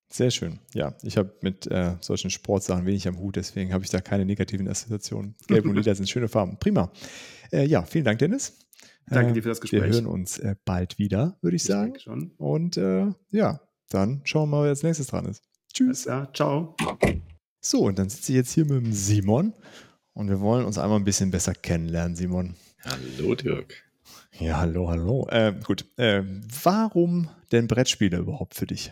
Sehr 0.07 0.31
schön. 0.31 0.59
Ja, 0.73 0.95
ich 1.03 1.17
habe 1.17 1.33
mit 1.41 1.67
äh, 1.67 1.95
solchen 1.99 2.29
Sportsachen 2.29 2.85
wenig 2.85 3.07
am 3.07 3.17
Hut, 3.19 3.35
deswegen 3.35 3.73
habe 3.73 3.83
ich 3.83 3.89
da 3.89 4.01
keine 4.01 4.25
negativen 4.25 4.67
Assoziationen. 4.67 5.35
Gelb 5.47 5.65
und 5.65 5.75
Lila 5.75 5.95
sind 5.95 6.09
schöne 6.09 6.27
Farben. 6.27 6.57
Prima. 6.57 6.91
Äh, 7.51 7.65
ja, 7.65 7.83
vielen 7.83 8.05
Dank, 8.05 8.19
Dennis. 8.19 8.57
Danke 9.07 9.33
dir 9.33 9.43
für 9.43 9.49
das 9.49 9.61
Gespräch. 9.61 9.83
Wir 9.83 9.89
hören 9.89 10.07
uns 10.07 10.39
äh, 10.39 10.55
bald 10.65 10.97
wieder, 10.97 11.37
würde 11.41 11.55
ich, 11.55 11.63
ich 11.63 11.67
sagen. 11.67 11.99
Schon. 11.99 12.31
Und 12.37 12.77
äh, 12.77 13.07
ja, 13.31 13.61
dann 13.89 14.21
schauen 14.23 14.49
wir 14.49 14.57
mal, 14.57 14.63
wer 14.63 14.69
als 14.69 14.83
nächstes 14.83 15.07
dran 15.07 15.25
ist. 15.25 15.43
Tschüss. 15.73 16.05
Ja, 16.05 16.31
ciao. 16.33 16.75
So, 17.59 17.81
und 17.81 17.99
dann 17.99 18.09
sitze 18.09 18.31
ich 18.31 18.35
jetzt 18.37 18.53
hier 18.53 18.65
mit 18.65 18.85
dem 18.85 18.93
Simon 18.93 19.53
und 20.13 20.29
wir 20.29 20.39
wollen 20.39 20.65
uns 20.65 20.77
einmal 20.77 20.99
ein 20.99 21.03
bisschen 21.03 21.31
besser 21.31 21.53
kennenlernen, 21.53 22.15
Simon. 22.15 22.55
Hallo, 22.83 23.35
Dirk. 23.35 23.83
Ja, 24.39 24.57
hallo, 24.57 24.89
hallo. 24.89 25.27
Äh, 25.29 25.53
gut, 25.63 25.85
äh, 25.97 26.23
warum 26.63 27.29
denn 27.51 27.67
Brettspiele 27.67 28.17
überhaupt 28.17 28.55
für 28.55 28.65
dich? 28.65 28.91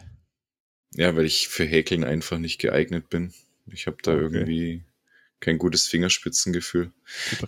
Ja, 0.95 1.15
weil 1.15 1.25
ich 1.25 1.47
für 1.47 1.65
Häkeln 1.65 2.03
einfach 2.03 2.37
nicht 2.37 2.59
geeignet 2.59 3.09
bin. 3.09 3.33
Ich 3.71 3.87
habe 3.87 3.97
da 4.01 4.11
Okay. 4.13 4.21
irgendwie 4.21 4.83
kein 5.39 5.57
gutes 5.57 5.87
Fingerspitzengefühl. 5.87 6.91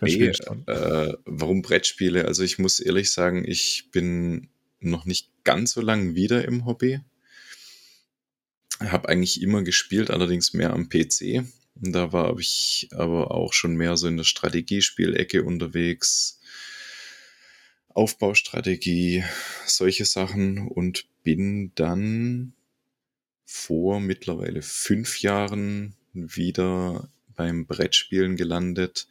Nee, 0.01 0.31
äh, 0.67 1.13
warum 1.25 1.61
Brettspiele? 1.61 2.25
Also 2.25 2.43
ich 2.43 2.59
muss 2.59 2.79
ehrlich 2.79 3.11
sagen, 3.11 3.45
ich 3.47 3.89
bin 3.91 4.49
noch 4.79 5.05
nicht 5.05 5.29
ganz 5.43 5.71
so 5.71 5.81
lang 5.81 6.15
wieder 6.15 6.45
im 6.45 6.65
Hobby. 6.65 6.99
Habe 8.79 9.07
eigentlich 9.07 9.41
immer 9.41 9.63
gespielt, 9.63 10.11
allerdings 10.11 10.53
mehr 10.53 10.73
am 10.73 10.89
PC. 10.89 11.45
Da 11.75 12.11
war 12.11 12.37
ich 12.39 12.89
aber 12.91 13.31
auch 13.31 13.53
schon 13.53 13.75
mehr 13.75 13.95
so 13.95 14.07
in 14.07 14.17
der 14.17 14.23
Strategiespielecke 14.25 15.43
unterwegs. 15.43 16.39
Aufbaustrategie, 17.89 19.23
solche 19.65 20.03
Sachen 20.03 20.67
und 20.67 21.05
bin 21.23 21.71
dann 21.75 22.53
vor 23.45 23.99
mittlerweile 23.99 24.61
fünf 24.61 25.21
Jahren 25.21 25.95
wieder 26.13 27.09
beim 27.35 27.65
Brettspielen 27.67 28.35
gelandet, 28.35 29.07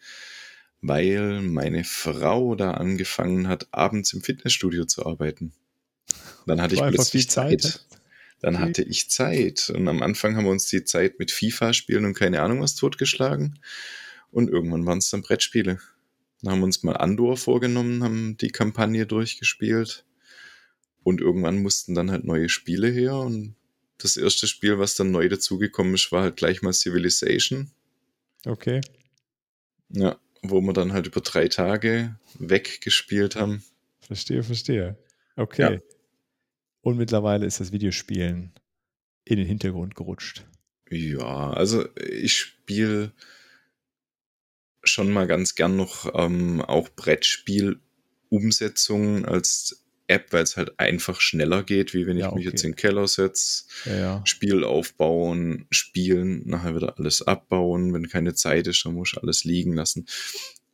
weil 0.80 1.40
meine 1.42 1.84
Frau 1.84 2.54
da 2.54 2.72
angefangen 2.72 3.48
hat, 3.48 3.68
abends 3.70 4.12
im 4.12 4.22
Fitnessstudio 4.22 4.84
zu 4.84 5.06
arbeiten. 5.06 5.52
Dann 6.46 6.60
hatte 6.60 6.74
ich 6.74 6.80
plötzlich 6.80 7.30
Zeit, 7.30 7.62
Zeit. 7.62 7.86
Dann 8.40 8.56
Okay. 8.56 8.64
hatte 8.64 8.82
ich 8.82 9.08
Zeit. 9.08 9.70
Und 9.70 9.88
am 9.88 10.02
Anfang 10.02 10.36
haben 10.36 10.44
wir 10.44 10.50
uns 10.50 10.66
die 10.66 10.84
Zeit 10.84 11.18
mit 11.18 11.30
FIFA-Spielen 11.30 12.04
und 12.04 12.14
keine 12.14 12.42
Ahnung 12.42 12.60
was 12.60 12.74
totgeschlagen. 12.74 13.58
Und 14.30 14.50
irgendwann 14.50 14.84
waren 14.84 14.98
es 14.98 15.08
dann 15.08 15.22
Brettspiele. 15.22 15.78
Dann 16.42 16.52
haben 16.52 16.58
wir 16.58 16.64
uns 16.66 16.82
mal 16.82 16.96
Andor 16.96 17.38
vorgenommen, 17.38 18.04
haben 18.04 18.36
die 18.36 18.50
Kampagne 18.50 19.06
durchgespielt. 19.06 20.04
Und 21.02 21.20
irgendwann 21.22 21.62
mussten 21.62 21.94
dann 21.94 22.10
halt 22.10 22.24
neue 22.24 22.50
Spiele 22.50 22.88
her. 22.88 23.16
Und 23.16 23.54
das 23.98 24.16
erste 24.16 24.46
Spiel, 24.46 24.78
was 24.78 24.94
dann 24.94 25.10
neu 25.10 25.28
dazugekommen 25.28 25.94
ist, 25.94 26.12
war 26.12 26.22
halt 26.22 26.36
gleich 26.36 26.62
mal 26.62 26.72
Civilization. 26.72 27.70
Okay. 28.44 28.80
Ja, 29.88 30.18
wo 30.42 30.60
wir 30.60 30.72
dann 30.72 30.92
halt 30.92 31.06
über 31.06 31.20
drei 31.20 31.48
Tage 31.48 32.18
weggespielt 32.38 33.34
haben. 33.36 33.62
Verstehe, 34.00 34.42
verstehe. 34.42 34.98
Okay. 35.36 35.74
Ja. 35.74 35.80
Und 36.82 36.96
mittlerweile 36.98 37.46
ist 37.46 37.60
das 37.60 37.70
Videospielen 37.72 38.52
in 39.24 39.38
den 39.38 39.46
Hintergrund 39.46 39.94
gerutscht. 39.94 40.44
Ja, 40.90 41.52
also 41.52 41.88
ich 41.96 42.36
spiele 42.36 43.12
schon 44.82 45.10
mal 45.12 45.26
ganz 45.26 45.54
gern 45.54 45.76
noch 45.76 46.12
ähm, 46.14 46.60
auch 46.60 46.90
Brettspiel-Umsetzungen 46.90 49.24
als 49.24 49.83
App, 50.06 50.32
weil 50.32 50.42
es 50.42 50.56
halt 50.56 50.78
einfach 50.78 51.20
schneller 51.20 51.62
geht, 51.62 51.94
wie 51.94 52.06
wenn 52.06 52.16
ich 52.16 52.22
Ja, 52.24 52.30
mich 52.34 52.46
okay. 52.46 52.50
jetzt 52.50 52.64
in 52.64 52.72
den 52.72 52.76
Keller 52.76 53.08
setze, 53.08 53.64
Ja, 53.86 53.96
ja. 53.96 54.22
Spiel 54.26 54.62
aufbauen, 54.64 55.66
spielen, 55.70 56.42
nachher 56.46 56.76
wieder 56.76 56.98
alles 56.98 57.22
abbauen. 57.22 57.92
Wenn 57.94 58.08
keine 58.08 58.34
Zeit 58.34 58.66
ist, 58.66 58.84
dann 58.84 58.94
muss 58.94 59.12
ich 59.14 59.22
alles 59.22 59.44
liegen 59.44 59.72
lassen. 59.74 60.06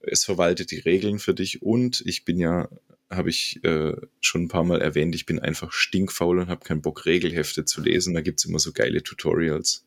Es 0.00 0.24
verwaltet 0.24 0.70
die 0.70 0.78
Regeln 0.80 1.18
für 1.18 1.34
dich 1.34 1.62
und 1.62 2.02
ich 2.06 2.24
bin 2.24 2.38
ja, 2.38 2.68
habe 3.10 3.30
ich 3.30 3.62
äh, 3.64 3.92
schon 4.20 4.44
ein 4.44 4.48
paar 4.48 4.64
Mal 4.64 4.80
erwähnt, 4.80 5.14
ich 5.14 5.26
bin 5.26 5.38
einfach 5.38 5.72
stinkfaul 5.72 6.38
und 6.38 6.48
habe 6.48 6.64
keinen 6.64 6.80
Bock, 6.82 7.06
Regelhefte 7.06 7.64
zu 7.64 7.80
lesen. 7.80 8.14
Da 8.14 8.20
gibt's 8.22 8.44
immer 8.44 8.58
so 8.58 8.72
geile 8.72 9.02
Tutorials. 9.02 9.84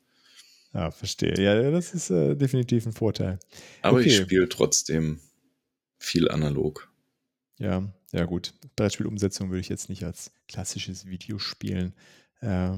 Ja, 0.74 0.90
verstehe. 0.92 1.36
Ja, 1.40 1.70
das 1.72 1.94
ist 1.94 2.10
äh, 2.10 2.36
definitiv 2.36 2.86
ein 2.86 2.94
Vorteil. 2.94 3.40
Aber 3.82 4.02
ich 4.02 4.14
Okay. 4.14 4.24
spiele 4.24 4.50
trotzdem 4.50 5.20
viel 6.00 6.30
analog. 6.30 6.90
Ja, 7.64 7.82
ja 8.12 8.26
gut. 8.26 8.54
Brettspielumsetzung 8.76 9.50
würde 9.50 9.62
ich 9.62 9.70
jetzt 9.70 9.88
nicht 9.88 10.04
als 10.04 10.32
klassisches 10.50 11.06
Videospielen 11.06 11.94
äh, 12.42 12.72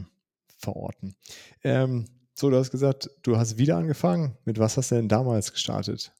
verorten. 0.59 1.15
Ähm, 1.63 2.05
so, 2.35 2.51
du 2.51 2.57
hast 2.57 2.69
gesagt, 2.69 3.09
du 3.23 3.37
hast 3.37 3.57
wieder 3.57 3.77
angefangen. 3.77 4.37
Mit 4.45 4.59
was 4.59 4.77
hast 4.77 4.91
du 4.91 4.95
denn 4.95 5.09
damals 5.09 5.51
gestartet? 5.51 6.11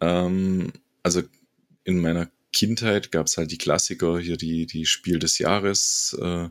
Ähm, 0.00 0.74
also 1.02 1.22
in 1.84 2.00
meiner 2.00 2.28
Kindheit 2.52 3.10
gab's 3.10 3.38
halt 3.38 3.50
die 3.50 3.58
Klassiker, 3.58 4.18
hier 4.18 4.36
die, 4.36 4.66
die 4.66 4.84
Spiel 4.84 5.18
des 5.18 5.38
Jahres. 5.38 6.14
Äh, 6.20 6.50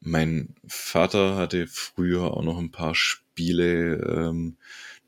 mein 0.00 0.54
Vater 0.66 1.36
hatte 1.36 1.66
früher 1.66 2.32
auch 2.32 2.42
noch 2.42 2.58
ein 2.58 2.70
paar 2.70 2.94
Spiele. 2.94 3.96
Ähm, 3.96 4.56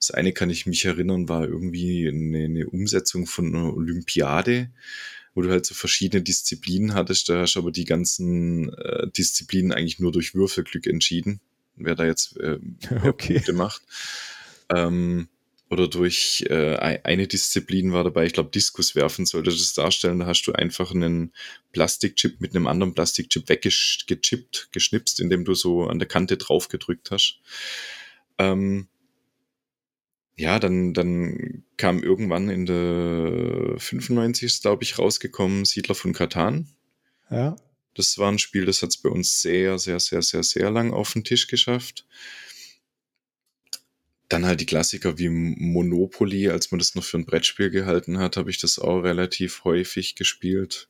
das 0.09 0.15
eine 0.17 0.33
kann 0.33 0.51
ich 0.51 0.67
mich 0.67 0.85
erinnern, 0.85 1.29
war 1.29 1.45
irgendwie 1.45 2.09
eine, 2.09 2.45
eine 2.45 2.67
Umsetzung 2.69 3.27
von 3.27 3.55
einer 3.55 3.75
Olympiade, 3.75 4.71
wo 5.35 5.43
du 5.43 5.51
halt 5.51 5.67
so 5.67 5.75
verschiedene 5.75 6.23
Disziplinen 6.23 6.95
hattest. 6.95 7.29
Da 7.29 7.41
hast 7.41 7.55
du 7.55 7.61
aber 7.61 7.73
die 7.73 7.85
ganzen 7.85 8.73
äh, 8.75 9.09
Disziplinen 9.11 9.73
eigentlich 9.73 9.99
nur 9.99 10.13
durch 10.13 10.35
Würfelglück 10.35 10.87
entschieden, 10.87 11.41
wer 11.77 11.95
da 11.95 12.07
jetzt 12.07 12.37
äh, 12.39 12.59
Okay. 13.05 13.35
Punkte 13.35 13.53
macht. 13.53 13.83
Ähm, 14.75 15.29
oder 15.69 15.89
durch 15.89 16.45
äh, 16.49 16.77
ei- 16.77 17.05
eine 17.05 17.27
Disziplin 17.27 17.93
war 17.93 18.05
dabei, 18.05 18.25
ich 18.27 18.33
glaube, 18.33 18.51
Diskus 18.51 18.95
werfen 18.95 19.27
sollte 19.27 19.51
das 19.51 19.75
darstellen. 19.75 20.21
Da 20.21 20.27
hast 20.27 20.45
du 20.45 20.53
einfach 20.53 20.95
einen 20.95 21.33
Plastikchip 21.73 22.41
mit 22.41 22.55
einem 22.55 22.69
anderen 22.69 22.95
Plastikchip 22.95 23.49
weggechippt, 23.49 24.69
geschnipst, 24.71 25.19
indem 25.21 25.45
du 25.45 25.55
so 25.55 25.87
an 25.89 25.99
der 25.99 26.07
Kante 26.07 26.37
drauf 26.37 26.69
gedrückt 26.69 27.11
hast. 27.11 27.41
Ähm, 28.39 28.87
ja, 30.37 30.59
dann, 30.59 30.93
dann 30.93 31.65
kam 31.79 32.03
irgendwann 32.03 32.51
in 32.51 32.67
der 32.67 33.79
95 33.79 34.45
ist, 34.45 34.63
glaube 34.63 34.85
ich, 34.85 34.99
rausgekommen, 34.99 35.65
Siedler 35.65 35.95
von 35.95 36.13
Katan. 36.13 36.69
Ja, 37.31 37.57
Das 37.95 38.19
war 38.19 38.31
ein 38.31 38.39
Spiel, 38.39 38.67
das 38.67 38.83
hat 38.83 38.91
es 38.91 38.99
bei 38.99 39.09
uns 39.09 39.41
sehr, 39.41 39.79
sehr, 39.79 39.99
sehr, 39.99 40.21
sehr, 40.21 40.43
sehr 40.43 40.71
lang 40.71 40.93
auf 40.93 41.15
den 41.15 41.25
Tisch 41.25 41.47
geschafft. 41.47 42.07
Dann 44.29 44.45
halt 44.45 44.61
die 44.61 44.67
Klassiker 44.67 45.19
wie 45.19 45.31
Monopoly, 45.31 46.51
als 46.51 46.71
man 46.71 46.81
das 46.81 46.95
noch 46.95 47.05
für 47.05 47.17
ein 47.17 47.27
Brettspiel 47.27 47.71
gehalten 47.71 48.19
hat, 48.19 48.37
habe 48.37 48.51
ich 48.51 48.59
das 48.59 48.79
auch 48.79 49.01
relativ 49.01 49.65
häufig 49.65 50.17
gespielt. 50.17 50.89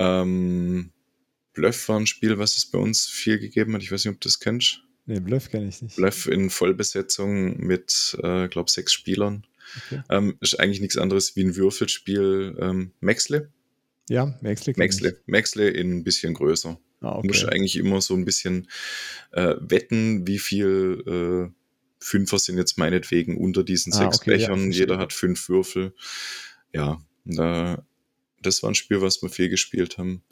Ähm, 0.00 0.90
Bluff 1.52 1.88
war 1.88 2.00
ein 2.00 2.06
Spiel, 2.06 2.38
was 2.38 2.56
es 2.56 2.66
bei 2.66 2.78
uns 2.78 3.06
viel 3.06 3.38
gegeben 3.38 3.74
hat. 3.74 3.82
Ich 3.82 3.92
weiß 3.92 4.04
nicht, 4.04 4.14
ob 4.14 4.20
du 4.20 4.28
das 4.28 4.40
kennst. 4.40 4.82
Nee, 5.08 5.20
Bluff 5.20 5.50
kenne 5.50 5.68
ich 5.68 5.82
nicht. 5.82 5.96
Bluff 5.96 6.26
in 6.28 6.50
Vollbesetzung 6.50 7.58
mit, 7.58 8.16
äh, 8.22 8.46
glaube 8.48 8.70
sechs 8.70 8.92
Spielern. 8.92 9.44
Okay. 9.86 10.02
Ähm, 10.08 10.36
ist 10.40 10.58
eigentlich 10.60 10.80
nichts 10.80 10.96
anderes 10.96 11.34
wie 11.36 11.42
ein 11.44 11.56
Würfelspiel. 11.56 12.56
Ähm, 12.60 12.92
Maxle? 13.00 13.50
Ja, 14.08 14.38
Maxle. 14.40 14.72
Maxle. 14.76 15.20
Maxle 15.26 15.68
in 15.68 15.98
ein 15.98 16.04
bisschen 16.04 16.32
größer. 16.34 16.78
Ah, 17.00 17.20
Du 17.20 17.26
musst 17.28 17.44
okay. 17.44 17.54
eigentlich 17.54 17.76
immer 17.76 18.00
so 18.00 18.14
ein 18.14 18.24
bisschen 18.24 18.68
äh, 19.32 19.54
wetten, 19.60 20.26
wie 20.26 20.38
viel 20.38 21.50
äh, 21.50 21.54
Fünfer 22.00 22.38
sind 22.38 22.56
jetzt 22.58 22.78
meinetwegen 22.78 23.36
unter 23.36 23.62
diesen 23.64 23.92
Ah, 23.92 23.96
sechs 23.96 24.20
okay, 24.20 24.30
ja, 24.32 24.36
Bechern. 24.38 24.60
verstehe. 24.62 24.80
Jeder 24.80 24.98
hat 24.98 25.12
fünf 25.12 25.48
Würfel. 25.48 25.92
Ja, 26.72 27.02
da, 27.24 27.84
das 28.40 28.62
war 28.62 28.70
ein 28.70 28.74
Spiel, 28.74 29.00
was 29.02 29.20
wir 29.22 29.28
viel 29.28 29.48
gespielt 29.48 29.98
haben. 29.98 30.22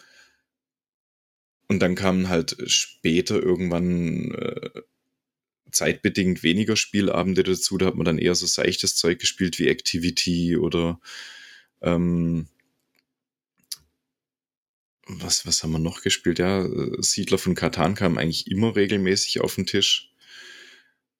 Und 1.68 1.80
dann 1.80 1.94
kamen 1.94 2.28
halt 2.28 2.56
später 2.66 3.42
irgendwann 3.42 4.32
äh, 4.32 4.70
zeitbedingt 5.70 6.42
weniger 6.42 6.76
Spielabende 6.76 7.42
dazu. 7.42 7.76
Da 7.78 7.86
hat 7.86 7.96
man 7.96 8.04
dann 8.04 8.18
eher 8.18 8.34
so 8.34 8.46
seichtes 8.46 8.96
Zeug 8.96 9.18
gespielt 9.18 9.58
wie 9.58 9.68
Activity 9.68 10.56
oder 10.56 11.00
ähm, 11.82 12.46
was, 15.06 15.46
was 15.46 15.62
haben 15.62 15.72
wir 15.72 15.78
noch 15.78 16.02
gespielt? 16.02 16.38
Ja, 16.38 16.66
Siedler 17.00 17.38
von 17.38 17.54
Katan 17.54 17.94
kam 17.94 18.18
eigentlich 18.18 18.50
immer 18.50 18.74
regelmäßig 18.74 19.40
auf 19.40 19.54
den 19.54 19.66
Tisch. 19.66 20.10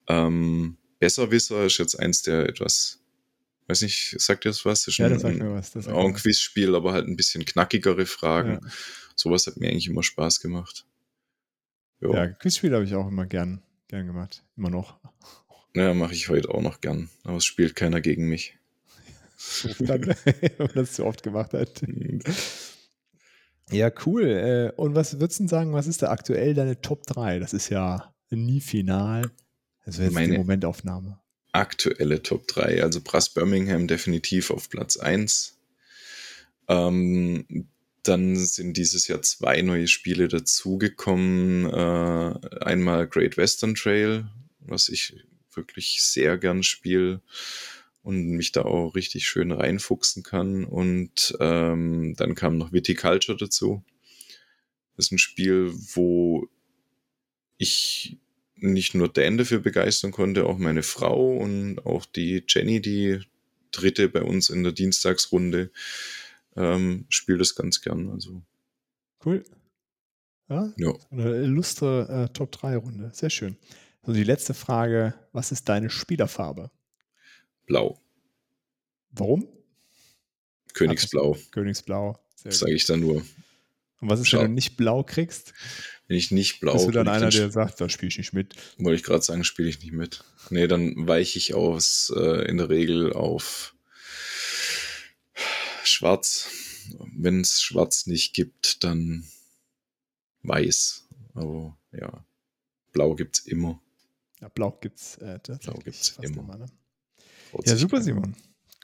Ähm, 0.08 0.76
Besserwisser 0.98 1.66
ist 1.66 1.78
jetzt 1.78 1.94
eins 1.98 2.22
der 2.22 2.48
etwas, 2.48 3.00
weiß 3.68 3.82
nicht, 3.82 4.16
sagt 4.20 4.44
ihr 4.44 4.50
das 4.50 4.64
was? 4.64 4.86
Ist 4.86 4.98
Ja, 4.98 5.08
das 5.08 5.22
sagt 5.22 5.38
mir 5.38 5.52
was. 5.52 5.72
Das 5.72 5.88
auch 5.88 6.04
ein. 6.06 6.14
Quizspiel, 6.14 6.74
aber 6.74 6.92
halt 6.92 7.06
ein 7.08 7.16
bisschen 7.16 7.44
knackigere 7.44 8.06
Fragen. 8.06 8.60
Ja. 8.62 8.70
Sowas 9.14 9.46
hat 9.46 9.56
mir 9.56 9.68
eigentlich 9.70 9.88
immer 9.88 10.02
Spaß 10.02 10.40
gemacht. 10.40 10.86
Jo. 12.00 12.12
Ja, 12.14 12.26
Quizspiele 12.28 12.74
habe 12.76 12.84
ich 12.84 12.94
auch 12.94 13.08
immer 13.08 13.26
gern, 13.26 13.62
gern 13.88 14.06
gemacht. 14.06 14.44
Immer 14.56 14.70
noch. 14.70 14.98
ja 15.74 15.94
mache 15.94 16.12
ich 16.14 16.28
heute 16.28 16.50
auch 16.50 16.60
noch 16.62 16.80
gern. 16.80 17.08
Aber 17.24 17.38
es 17.38 17.44
spielt 17.44 17.74
keiner 17.74 18.00
gegen 18.00 18.28
mich. 18.28 18.56
Dann, 19.78 20.02
wenn 20.24 20.52
man 20.58 20.70
das 20.74 20.92
zu 20.92 21.04
oft 21.06 21.22
gemacht 21.22 21.52
hat. 21.54 21.82
Ja, 23.70 23.90
cool. 24.06 24.24
Äh, 24.24 24.72
Und 24.80 24.94
was 24.94 25.18
würdest 25.18 25.40
du 25.40 25.44
denn 25.44 25.48
sagen, 25.48 25.72
was 25.72 25.86
ist 25.86 26.02
da 26.02 26.10
aktuell 26.10 26.54
deine 26.54 26.80
Top 26.80 27.04
3? 27.06 27.38
Das 27.38 27.52
ist 27.52 27.68
ja 27.68 28.14
nie 28.30 28.60
final. 28.60 29.30
Das 29.84 29.98
wäre 29.98 30.04
jetzt 30.08 30.18
die 30.18 30.26
Meine- 30.28 30.38
Momentaufnahme. 30.38 31.18
Aktuelle 31.56 32.22
Top 32.22 32.46
3. 32.48 32.82
Also 32.82 33.00
Brass 33.00 33.30
Birmingham 33.30 33.86
definitiv 33.86 34.50
auf 34.50 34.68
Platz 34.68 34.96
1. 34.96 35.58
Ähm, 36.68 37.68
dann 38.02 38.36
sind 38.36 38.76
dieses 38.76 39.08
Jahr 39.08 39.22
zwei 39.22 39.62
neue 39.62 39.88
Spiele 39.88 40.28
dazugekommen. 40.28 41.66
Äh, 41.66 42.64
einmal 42.64 43.08
Great 43.08 43.36
Western 43.36 43.74
Trail, 43.74 44.26
was 44.60 44.88
ich 44.88 45.14
wirklich 45.52 46.02
sehr 46.04 46.38
gern 46.38 46.62
spiele 46.62 47.20
und 48.02 48.28
mich 48.28 48.52
da 48.52 48.62
auch 48.62 48.94
richtig 48.94 49.26
schön 49.26 49.50
reinfuchsen 49.50 50.22
kann. 50.22 50.64
Und 50.64 51.36
ähm, 51.40 52.14
dann 52.16 52.34
kam 52.34 52.58
noch 52.58 52.72
Viticulture 52.72 53.36
dazu. 53.36 53.82
Das 54.96 55.06
ist 55.06 55.12
ein 55.12 55.18
Spiel, 55.18 55.72
wo 55.94 56.48
ich 57.58 58.18
nicht 58.56 58.94
nur 58.94 59.08
Dan 59.08 59.38
dafür 59.38 59.60
begeistern 59.60 60.12
konnte, 60.12 60.46
auch 60.46 60.58
meine 60.58 60.82
Frau 60.82 61.36
und 61.36 61.84
auch 61.86 62.06
die 62.06 62.44
Jenny, 62.48 62.80
die 62.80 63.20
dritte 63.70 64.08
bei 64.08 64.22
uns 64.22 64.48
in 64.50 64.62
der 64.62 64.72
Dienstagsrunde, 64.72 65.70
ähm, 66.56 67.06
spielt 67.08 67.40
das 67.40 67.54
ganz 67.54 67.80
gern. 67.80 68.10
Also 68.10 68.42
Cool. 69.24 69.44
Ja, 70.48 70.72
ja, 70.76 70.94
eine 71.10 71.42
illustre 71.42 72.28
äh, 72.28 72.32
Top-3-Runde. 72.32 73.10
Sehr 73.12 73.30
schön. 73.30 73.56
Also 74.02 74.12
die 74.14 74.24
letzte 74.24 74.54
Frage: 74.54 75.14
Was 75.32 75.50
ist 75.52 75.68
deine 75.68 75.90
Spielerfarbe? 75.90 76.70
blau, 77.66 78.00
Warum? 79.10 79.48
Königsblau, 80.74 81.36
Königsblau. 81.50 82.18
Sehr 82.36 82.50
gut. 82.50 82.58
sage 82.58 82.74
ich 82.74 82.86
dann 82.86 83.00
nur. 83.00 83.16
Und 84.00 84.10
was 84.10 84.20
ist, 84.20 84.28
Schau. 84.28 84.38
wenn 84.38 84.48
du 84.48 84.52
nicht 84.52 84.76
blau 84.76 85.02
kriegst? 85.02 85.52
Wenn 86.08 86.16
ich 86.16 86.30
nicht 86.30 86.60
blau, 86.60 86.74
Bist 86.74 86.86
du 86.86 86.90
dann 86.92 87.08
einer, 87.08 87.30
den 87.30 87.40
der 87.40 87.50
sagt, 87.50 87.80
da 87.80 87.88
spiele 87.88 88.08
ich 88.08 88.18
nicht 88.18 88.32
mit. 88.32 88.54
Wollte 88.78 88.96
ich 88.96 89.02
gerade 89.02 89.22
sagen, 89.22 89.42
spiele 89.42 89.68
ich 89.68 89.80
nicht 89.80 89.92
mit. 89.92 90.22
Nee, 90.50 90.68
dann 90.68 91.08
weiche 91.08 91.38
ich 91.38 91.54
aus 91.54 92.12
äh, 92.16 92.48
in 92.48 92.58
der 92.58 92.68
Regel 92.68 93.12
auf 93.12 93.74
Schwarz. 95.82 96.48
Wenn 97.16 97.40
es 97.40 97.60
Schwarz 97.60 98.06
nicht 98.06 98.34
gibt, 98.34 98.84
dann 98.84 99.26
Weiß. 100.42 101.08
Aber 101.34 101.76
ja, 101.92 102.24
Blau 102.96 103.14
gibt's 103.14 103.40
immer. 103.40 103.82
Ja, 104.40 104.48
blau 104.48 104.70
gibt's 104.80 105.18
äh, 105.18 105.38
tatsächlich 105.40 105.84
gibt's 105.84 106.08
fast 106.08 106.28
immer. 106.28 106.56
ne? 106.56 106.66
Ja, 107.64 107.76
super. 107.76 108.00
Simon. 108.00 108.34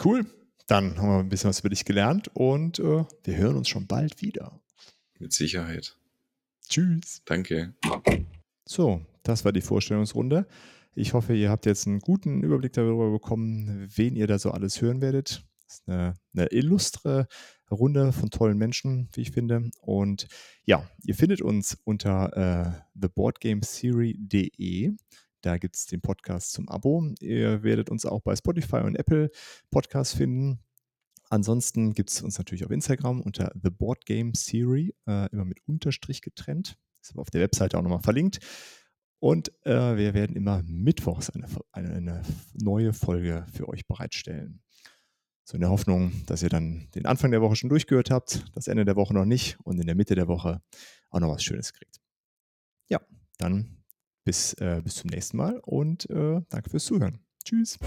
Cool. 0.04 0.26
Dann 0.66 0.98
haben 0.98 1.08
wir 1.08 1.18
ein 1.20 1.28
bisschen 1.30 1.48
was 1.48 1.60
über 1.60 1.70
dich 1.70 1.86
gelernt 1.86 2.28
und 2.34 2.78
äh, 2.78 3.04
wir 3.24 3.36
hören 3.36 3.56
uns 3.56 3.70
schon 3.70 3.86
bald 3.86 4.20
wieder. 4.20 4.60
Mit 5.18 5.32
Sicherheit. 5.32 5.96
Tschüss. 6.68 7.22
Danke. 7.24 7.74
So, 8.64 9.04
das 9.22 9.44
war 9.44 9.52
die 9.52 9.60
Vorstellungsrunde. 9.60 10.46
Ich 10.94 11.14
hoffe, 11.14 11.34
ihr 11.34 11.50
habt 11.50 11.66
jetzt 11.66 11.86
einen 11.86 12.00
guten 12.00 12.42
Überblick 12.42 12.72
darüber 12.74 13.10
bekommen, 13.10 13.88
wen 13.94 14.14
ihr 14.14 14.26
da 14.26 14.38
so 14.38 14.50
alles 14.50 14.82
hören 14.82 15.00
werdet. 15.00 15.44
Das 15.66 15.78
ist 15.78 15.88
eine, 15.88 16.14
eine 16.34 16.46
illustre 16.48 17.28
Runde 17.70 18.12
von 18.12 18.30
tollen 18.30 18.58
Menschen, 18.58 19.08
wie 19.14 19.22
ich 19.22 19.30
finde. 19.30 19.70
Und 19.80 20.28
ja, 20.64 20.86
ihr 21.04 21.14
findet 21.14 21.40
uns 21.40 21.78
unter 21.84 22.36
äh, 22.36 22.72
theboardgametheory.de. 23.00 24.92
Da 25.40 25.56
gibt 25.58 25.76
es 25.76 25.86
den 25.86 26.02
Podcast 26.02 26.52
zum 26.52 26.68
Abo. 26.68 27.04
Ihr 27.20 27.62
werdet 27.62 27.90
uns 27.90 28.04
auch 28.04 28.20
bei 28.20 28.36
Spotify 28.36 28.76
und 28.76 28.96
Apple 28.96 29.30
Podcasts 29.70 30.14
finden. 30.14 30.60
Ansonsten 31.32 31.94
gibt 31.94 32.10
es 32.10 32.20
uns 32.20 32.36
natürlich 32.36 32.62
auf 32.62 32.70
Instagram 32.70 33.22
unter 33.22 33.50
The 33.54 33.70
Board 33.70 34.04
Game 34.04 34.34
Theory, 34.34 34.94
äh, 35.06 35.30
immer 35.30 35.46
mit 35.46 35.66
Unterstrich 35.66 36.20
getrennt. 36.20 36.76
Ist 37.00 37.12
aber 37.12 37.22
auf 37.22 37.30
der 37.30 37.40
Webseite 37.40 37.78
auch 37.78 37.82
nochmal 37.82 38.02
verlinkt. 38.02 38.40
Und 39.18 39.50
äh, 39.64 39.96
wir 39.96 40.12
werden 40.12 40.36
immer 40.36 40.62
mittwochs 40.66 41.30
eine, 41.30 41.46
eine, 41.72 41.94
eine 41.94 42.22
neue 42.52 42.92
Folge 42.92 43.46
für 43.50 43.66
euch 43.70 43.86
bereitstellen. 43.86 44.60
So 45.44 45.54
in 45.54 45.62
der 45.62 45.70
Hoffnung, 45.70 46.12
dass 46.26 46.42
ihr 46.42 46.50
dann 46.50 46.88
den 46.94 47.06
Anfang 47.06 47.30
der 47.30 47.40
Woche 47.40 47.56
schon 47.56 47.70
durchgehört 47.70 48.10
habt, 48.10 48.44
das 48.54 48.66
Ende 48.66 48.84
der 48.84 48.96
Woche 48.96 49.14
noch 49.14 49.24
nicht 49.24 49.58
und 49.64 49.80
in 49.80 49.86
der 49.86 49.96
Mitte 49.96 50.14
der 50.14 50.28
Woche 50.28 50.60
auch 51.08 51.20
noch 51.20 51.30
was 51.30 51.42
Schönes 51.42 51.72
kriegt. 51.72 51.98
Ja, 52.90 53.00
dann 53.38 53.82
bis, 54.22 54.52
äh, 54.54 54.82
bis 54.84 54.96
zum 54.96 55.08
nächsten 55.08 55.38
Mal 55.38 55.60
und 55.60 56.10
äh, 56.10 56.42
danke 56.50 56.68
fürs 56.68 56.84
Zuhören. 56.84 57.24
Tschüss. 57.42 57.78